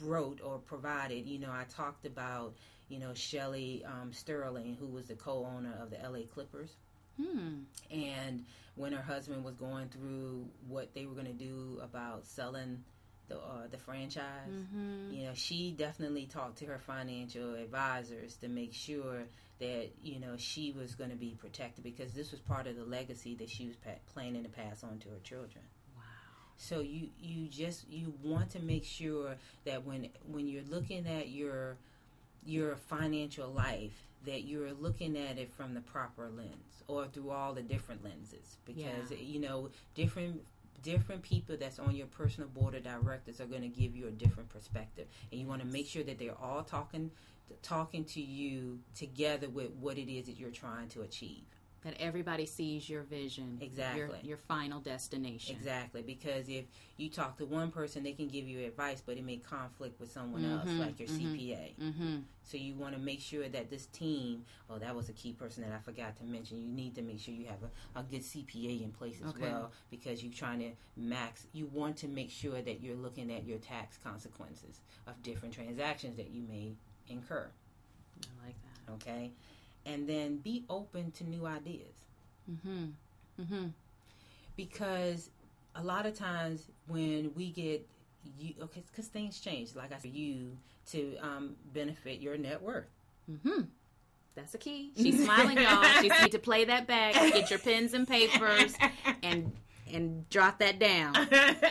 wrote 0.00 0.40
or 0.42 0.58
provided, 0.58 1.26
you 1.26 1.38
know, 1.38 1.50
I 1.50 1.64
talked 1.68 2.06
about 2.06 2.54
you 2.88 2.98
know 2.98 3.12
Shelly 3.14 3.84
um, 3.84 4.12
Sterling, 4.12 4.76
who 4.78 4.86
was 4.86 5.08
the 5.08 5.14
co-owner 5.14 5.74
of 5.82 5.90
the 5.90 5.96
LA 6.08 6.20
Clippers, 6.32 6.76
Hmm. 7.20 7.64
and 7.90 8.44
when 8.76 8.92
her 8.92 9.02
husband 9.02 9.44
was 9.44 9.54
going 9.56 9.88
through 9.88 10.46
what 10.68 10.94
they 10.94 11.06
were 11.06 11.14
going 11.14 11.26
to 11.26 11.32
do 11.32 11.78
about 11.82 12.24
selling 12.26 12.82
the 13.30 13.36
uh, 13.38 13.66
the 13.70 13.78
franchise, 13.78 14.50
Mm-hmm. 14.50 15.12
you 15.14 15.24
know, 15.26 15.32
she 15.34 15.70
definitely 15.72 16.26
talked 16.26 16.58
to 16.58 16.66
her 16.66 16.78
financial 16.78 17.54
advisors 17.54 18.36
to 18.42 18.48
make 18.48 18.74
sure 18.74 19.24
that 19.60 19.88
you 20.02 20.20
know 20.20 20.36
she 20.36 20.72
was 20.72 20.94
going 20.94 21.10
to 21.10 21.16
be 21.16 21.34
protected 21.40 21.82
because 21.84 22.12
this 22.12 22.30
was 22.32 22.40
part 22.40 22.66
of 22.66 22.76
the 22.76 22.84
legacy 22.84 23.34
that 23.36 23.48
she 23.48 23.66
was 23.66 23.76
pa- 23.76 24.00
planning 24.12 24.42
to 24.42 24.48
pass 24.50 24.84
on 24.84 24.98
to 24.98 25.08
her 25.08 25.20
children. 25.22 25.64
Wow. 25.96 26.02
So 26.58 26.80
you 26.80 27.08
you 27.18 27.46
just 27.48 27.88
you 27.88 28.12
want 28.22 28.50
to 28.50 28.60
make 28.60 28.84
sure 28.84 29.36
that 29.64 29.84
when 29.86 30.08
when 30.26 30.46
you're 30.48 30.64
looking 30.68 31.06
at 31.06 31.28
your 31.30 31.76
your 32.44 32.76
financial 32.76 33.48
life 33.50 34.06
that 34.26 34.42
you're 34.44 34.72
looking 34.72 35.16
at 35.16 35.38
it 35.38 35.50
from 35.52 35.72
the 35.74 35.80
proper 35.80 36.28
lens 36.28 36.82
or 36.88 37.06
through 37.06 37.30
all 37.30 37.54
the 37.54 37.62
different 37.62 38.02
lenses 38.04 38.58
because 38.66 39.10
Yeah. 39.10 39.16
you 39.18 39.40
know 39.40 39.70
different 39.94 40.40
different 40.82 41.22
people 41.22 41.56
that's 41.58 41.78
on 41.78 41.94
your 41.94 42.06
personal 42.06 42.48
board 42.48 42.74
of 42.74 42.84
directors 42.84 43.40
are 43.40 43.46
going 43.46 43.62
to 43.62 43.68
give 43.68 43.94
you 43.96 44.08
a 44.08 44.10
different 44.10 44.48
perspective. 44.48 45.06
And 45.30 45.40
you 45.40 45.46
want 45.46 45.60
to 45.62 45.66
make 45.66 45.86
sure 45.86 46.02
that 46.04 46.18
they're 46.18 46.38
all 46.40 46.62
talking 46.62 47.10
talking 47.62 48.04
to 48.04 48.20
you 48.20 48.78
together 48.94 49.48
with 49.48 49.70
what 49.80 49.98
it 49.98 50.08
is 50.10 50.26
that 50.26 50.38
you're 50.38 50.50
trying 50.50 50.88
to 50.88 51.02
achieve 51.02 51.42
That 51.82 51.94
everybody 51.98 52.44
sees 52.44 52.90
your 52.90 53.04
vision. 53.04 53.56
Exactly. 53.62 54.00
Your, 54.00 54.10
your 54.22 54.36
final 54.36 54.80
destination. 54.80 55.56
Exactly, 55.56 56.02
because 56.02 56.46
if 56.50 56.66
you 56.98 57.08
talk 57.08 57.38
to 57.38 57.46
one 57.46 57.70
person, 57.70 58.02
they 58.02 58.12
can 58.12 58.28
give 58.28 58.46
you 58.46 58.66
advice, 58.66 59.02
but 59.04 59.16
it 59.16 59.24
may 59.24 59.38
conflict 59.38 59.98
with 59.98 60.12
someone 60.12 60.44
else, 60.44 60.68
Mhm, 60.68 60.78
like 60.78 61.00
your 61.00 61.08
mhm. 61.08 61.18
CPA. 61.34 61.74
Mm-hmm. 61.80 62.16
So 62.42 62.58
you 62.58 62.74
want 62.74 62.94
to 62.94 63.00
make 63.00 63.20
sure 63.20 63.48
that 63.48 63.70
this 63.70 63.86
team, 63.86 64.44
oh, 64.68 64.78
that 64.78 64.94
was 64.94 65.08
a 65.08 65.14
key 65.14 65.32
person 65.32 65.62
that 65.62 65.72
I 65.72 65.78
forgot 65.78 66.16
to 66.18 66.24
mention. 66.24 66.60
You 66.60 66.68
need 66.68 66.94
to 66.96 67.02
make 67.02 67.18
sure 67.18 67.32
you 67.32 67.46
have 67.46 67.62
a, 67.62 68.00
a 68.00 68.02
good 68.02 68.22
CPA 68.22 68.82
in 68.84 68.90
place 68.92 69.16
as 69.24 69.30
Okay. 69.30 69.40
well, 69.40 69.72
because 69.90 70.22
you're 70.22 70.34
trying 70.34 70.58
to 70.58 70.72
max. 70.98 71.46
You 71.54 71.66
want 71.72 71.96
to 71.98 72.08
make 72.08 72.30
sure 72.30 72.60
that 72.60 72.82
you're 72.82 72.96
looking 72.96 73.32
at 73.32 73.46
your 73.46 73.58
tax 73.58 73.96
consequences 74.04 74.80
of 75.06 75.22
different 75.22 75.54
transactions 75.54 76.16
that 76.18 76.28
you 76.30 76.42
may 76.42 76.74
incur. 77.08 77.48
I 78.20 78.46
like 78.46 78.56
that. 78.62 78.92
Okay, 78.94 79.30
and 79.86 80.08
then 80.08 80.38
be 80.38 80.64
open 80.68 81.10
to 81.12 81.24
new 81.24 81.46
ideas. 81.46 82.04
Mm-hmm. 82.50 82.86
Mm-hmm. 83.40 83.66
because 84.56 85.30
a 85.76 85.82
lot 85.82 86.04
of 86.04 86.14
times 86.14 86.66
when 86.88 87.30
we 87.36 87.50
get 87.50 87.86
you 88.38 88.54
okay 88.60 88.82
because 88.90 89.06
things 89.06 89.40
change 89.40 89.74
like 89.74 89.92
i 89.92 89.98
said 89.98 90.10
you 90.10 90.56
to 90.90 91.16
um, 91.22 91.54
benefit 91.72 92.20
your 92.20 92.36
net 92.36 92.60
worth 92.60 92.90
Mm-hmm. 93.30 93.62
That's 94.34 94.52
the 94.52 94.58
key. 94.58 94.92
She's 94.96 95.24
smiling, 95.24 95.58
y'all. 95.58 95.84
She 96.00 96.08
need 96.08 96.32
to 96.32 96.38
play 96.38 96.64
that 96.64 96.86
back. 96.86 97.14
Get 97.14 97.50
your 97.50 97.58
pens 97.58 97.94
and 97.94 98.06
papers 98.06 98.74
and 99.22 99.52
and 99.92 100.28
jot 100.30 100.60
that 100.60 100.78
down. 100.78 101.14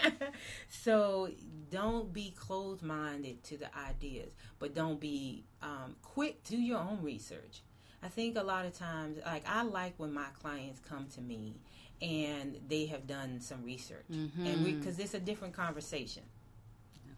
so 0.70 1.30
don't 1.70 2.12
be 2.12 2.34
closed-minded 2.36 3.44
to 3.44 3.56
the 3.56 3.70
ideas 3.78 4.32
but 4.58 4.74
don't 4.74 5.00
be 5.00 5.44
um, 5.62 5.96
quick 6.02 6.44
do 6.44 6.58
your 6.58 6.80
own 6.80 6.98
research 7.04 7.62
i 8.04 8.08
think 8.08 8.38
a 8.38 8.44
lot 8.44 8.66
of 8.66 8.74
times 8.74 9.18
like 9.26 9.44
i 9.48 9.62
like 9.64 9.94
when 9.98 10.14
my 10.14 10.28
clients 10.42 10.80
come 10.88 11.08
to 11.14 11.22
me 11.22 11.54
and 12.02 12.58
they 12.70 12.86
have 12.86 13.06
done 13.08 13.40
some 13.42 13.64
research 13.64 14.06
and 14.10 14.32
because 14.64 14.94
mm-hmm. 14.96 15.02
it's 15.02 15.14
a 15.14 15.20
different 15.20 15.54
conversation 15.54 16.24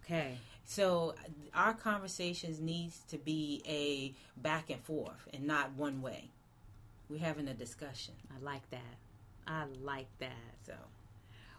Okay. 0.03 0.37
So 0.65 1.15
our 1.53 1.73
conversations 1.73 2.59
needs 2.59 2.99
to 3.09 3.17
be 3.17 3.61
a 3.67 4.13
back 4.41 4.69
and 4.69 4.81
forth 4.81 5.27
and 5.33 5.45
not 5.45 5.73
one 5.75 6.01
way. 6.01 6.29
We're 7.09 7.19
having 7.19 7.47
a 7.47 7.53
discussion. 7.53 8.13
I 8.33 8.43
like 8.43 8.69
that. 8.71 8.97
I 9.47 9.65
like 9.81 10.07
that. 10.19 10.55
So 10.65 10.73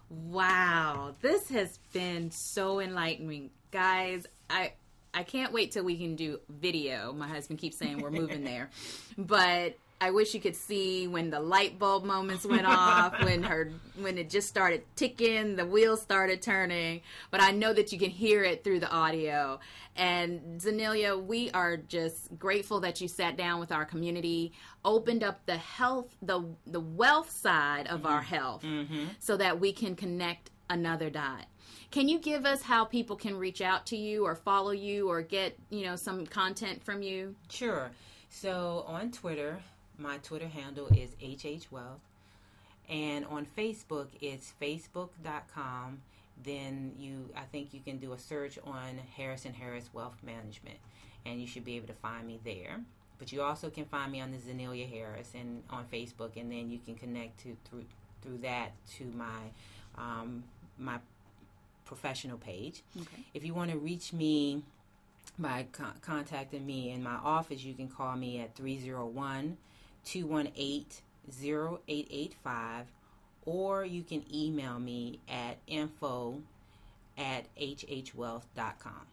Wow, 0.08 1.14
this 1.22 1.48
has 1.48 1.78
been 1.92 2.30
so 2.30 2.80
enlightening, 2.80 3.50
guys. 3.70 4.26
I 4.50 4.72
I 5.14 5.22
can't 5.22 5.52
wait 5.52 5.72
till 5.72 5.84
we 5.84 5.96
can 5.96 6.16
do 6.16 6.40
video. 6.48 7.12
My 7.12 7.28
husband 7.28 7.58
keeps 7.58 7.76
saying 7.76 8.00
we're 8.00 8.10
moving 8.10 8.44
there, 8.44 8.70
but 9.18 9.76
I 10.02 10.10
wish 10.10 10.34
you 10.34 10.40
could 10.40 10.56
see 10.56 11.06
when 11.06 11.30
the 11.30 11.38
light 11.38 11.78
bulb 11.78 12.04
moments 12.04 12.44
went 12.44 12.66
off, 12.66 13.22
when 13.22 13.44
her 13.44 13.70
when 14.00 14.18
it 14.18 14.30
just 14.30 14.48
started 14.48 14.82
ticking, 14.96 15.54
the 15.54 15.64
wheels 15.64 16.02
started 16.02 16.42
turning. 16.42 17.02
But 17.30 17.40
I 17.40 17.52
know 17.52 17.72
that 17.72 17.92
you 17.92 18.00
can 18.00 18.10
hear 18.10 18.42
it 18.42 18.64
through 18.64 18.80
the 18.80 18.90
audio. 18.90 19.60
And 19.94 20.60
Zanelia, 20.60 21.22
we 21.22 21.52
are 21.52 21.76
just 21.76 22.36
grateful 22.36 22.80
that 22.80 23.00
you 23.00 23.06
sat 23.06 23.36
down 23.36 23.60
with 23.60 23.70
our 23.70 23.84
community, 23.84 24.52
opened 24.84 25.22
up 25.22 25.46
the 25.46 25.58
health, 25.58 26.16
the 26.20 26.42
the 26.66 26.80
wealth 26.80 27.30
side 27.30 27.86
of 27.86 28.04
our 28.04 28.22
mm-hmm. 28.22 28.34
health, 28.34 28.62
mm-hmm. 28.64 29.04
so 29.20 29.36
that 29.36 29.60
we 29.60 29.72
can 29.72 29.94
connect 29.94 30.50
another 30.68 31.10
dot. 31.10 31.44
Can 31.90 32.08
you 32.08 32.18
give 32.18 32.44
us 32.46 32.62
how 32.62 32.84
people 32.84 33.16
can 33.16 33.36
reach 33.36 33.60
out 33.60 33.86
to 33.86 33.96
you 33.96 34.24
or 34.24 34.34
follow 34.34 34.70
you 34.72 35.08
or 35.08 35.22
get, 35.22 35.58
you 35.70 35.84
know, 35.84 35.96
some 35.96 36.26
content 36.26 36.82
from 36.82 37.02
you? 37.02 37.34
sure. 37.50 37.90
So 38.30 38.84
on 38.86 39.10
Twitter, 39.12 39.58
my 39.98 40.16
Twitter 40.18 40.48
handle 40.48 40.88
is 40.88 41.10
HH 41.20 41.70
Wealth. 41.70 42.00
And 42.88 43.24
on 43.26 43.46
Facebook, 43.56 44.08
it's 44.20 44.52
facebook.com. 44.60 46.00
Then 46.42 46.92
you, 46.98 47.28
I 47.36 47.42
think 47.42 47.72
you 47.72 47.80
can 47.80 47.98
do 47.98 48.12
a 48.14 48.18
search 48.18 48.58
on 48.64 48.98
Harrison 49.16 49.52
Harris 49.52 49.90
Wealth 49.92 50.16
Management, 50.24 50.78
and 51.24 51.40
you 51.40 51.46
should 51.46 51.64
be 51.64 51.76
able 51.76 51.88
to 51.88 51.92
find 51.94 52.26
me 52.26 52.40
there. 52.44 52.80
but 53.18 53.30
you 53.30 53.40
also 53.40 53.70
can 53.70 53.84
find 53.84 54.10
me 54.10 54.20
on 54.20 54.32
the 54.32 54.38
Zanelia 54.38 54.88
Harris 54.90 55.30
and 55.34 55.62
on 55.70 55.84
Facebook, 55.92 56.30
and 56.36 56.50
then 56.50 56.70
you 56.70 56.80
can 56.84 56.96
connect 56.96 57.38
to 57.40 57.56
through 57.70 57.84
through 58.22 58.38
that 58.38 58.72
to 58.96 59.04
my 59.16 59.42
um, 59.96 60.42
my 60.78 60.98
professional 61.92 62.38
page. 62.38 62.82
Okay. 62.98 63.22
If 63.34 63.44
you 63.44 63.52
want 63.52 63.70
to 63.70 63.76
reach 63.76 64.12
me 64.12 64.62
by 65.38 65.66
con- 65.72 65.94
contacting 66.00 66.64
me 66.64 66.90
in 66.90 67.02
my 67.02 67.16
office, 67.16 67.62
you 67.62 67.74
can 67.74 67.88
call 67.88 68.16
me 68.16 68.40
at 68.40 68.54
301 68.54 69.56
218 70.04 70.86
0885 71.28 72.86
or 73.44 73.84
you 73.84 74.02
can 74.02 74.24
email 74.32 74.78
me 74.78 75.20
at 75.28 75.58
info 75.66 76.40
at 77.18 77.44
hhwealth.com. 77.56 79.06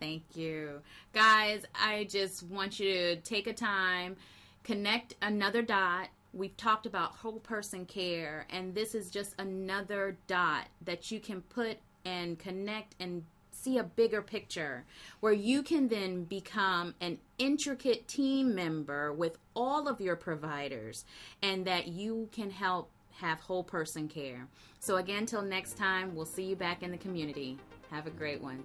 Thank 0.00 0.22
you. 0.34 0.80
Guys, 1.12 1.64
I 1.74 2.04
just 2.04 2.42
want 2.44 2.80
you 2.80 2.92
to 2.92 3.16
take 3.16 3.46
a 3.46 3.52
time, 3.52 4.16
connect 4.64 5.14
another 5.20 5.60
dot. 5.62 6.08
We've 6.32 6.56
talked 6.56 6.86
about 6.86 7.16
whole 7.16 7.40
person 7.40 7.84
care, 7.84 8.46
and 8.50 8.74
this 8.74 8.94
is 8.94 9.10
just 9.10 9.34
another 9.38 10.16
dot 10.26 10.68
that 10.84 11.10
you 11.10 11.20
can 11.20 11.42
put 11.42 11.78
and 12.04 12.38
connect 12.38 12.94
and 13.00 13.24
see 13.50 13.78
a 13.78 13.84
bigger 13.84 14.22
picture 14.22 14.84
where 15.20 15.32
you 15.32 15.62
can 15.62 15.88
then 15.88 16.24
become 16.24 16.94
an 17.00 17.18
intricate 17.38 18.08
team 18.08 18.54
member 18.54 19.12
with 19.12 19.38
all 19.54 19.86
of 19.88 20.00
your 20.00 20.16
providers 20.16 21.04
and 21.42 21.66
that 21.66 21.88
you 21.88 22.28
can 22.32 22.50
help 22.50 22.90
have 23.12 23.40
whole 23.40 23.64
person 23.64 24.08
care. 24.08 24.46
So, 24.78 24.96
again, 24.96 25.26
till 25.26 25.42
next 25.42 25.76
time, 25.76 26.14
we'll 26.14 26.24
see 26.24 26.44
you 26.44 26.56
back 26.56 26.82
in 26.82 26.90
the 26.90 26.96
community. 26.96 27.58
Have 27.90 28.06
a 28.06 28.10
great 28.10 28.40
one. 28.40 28.64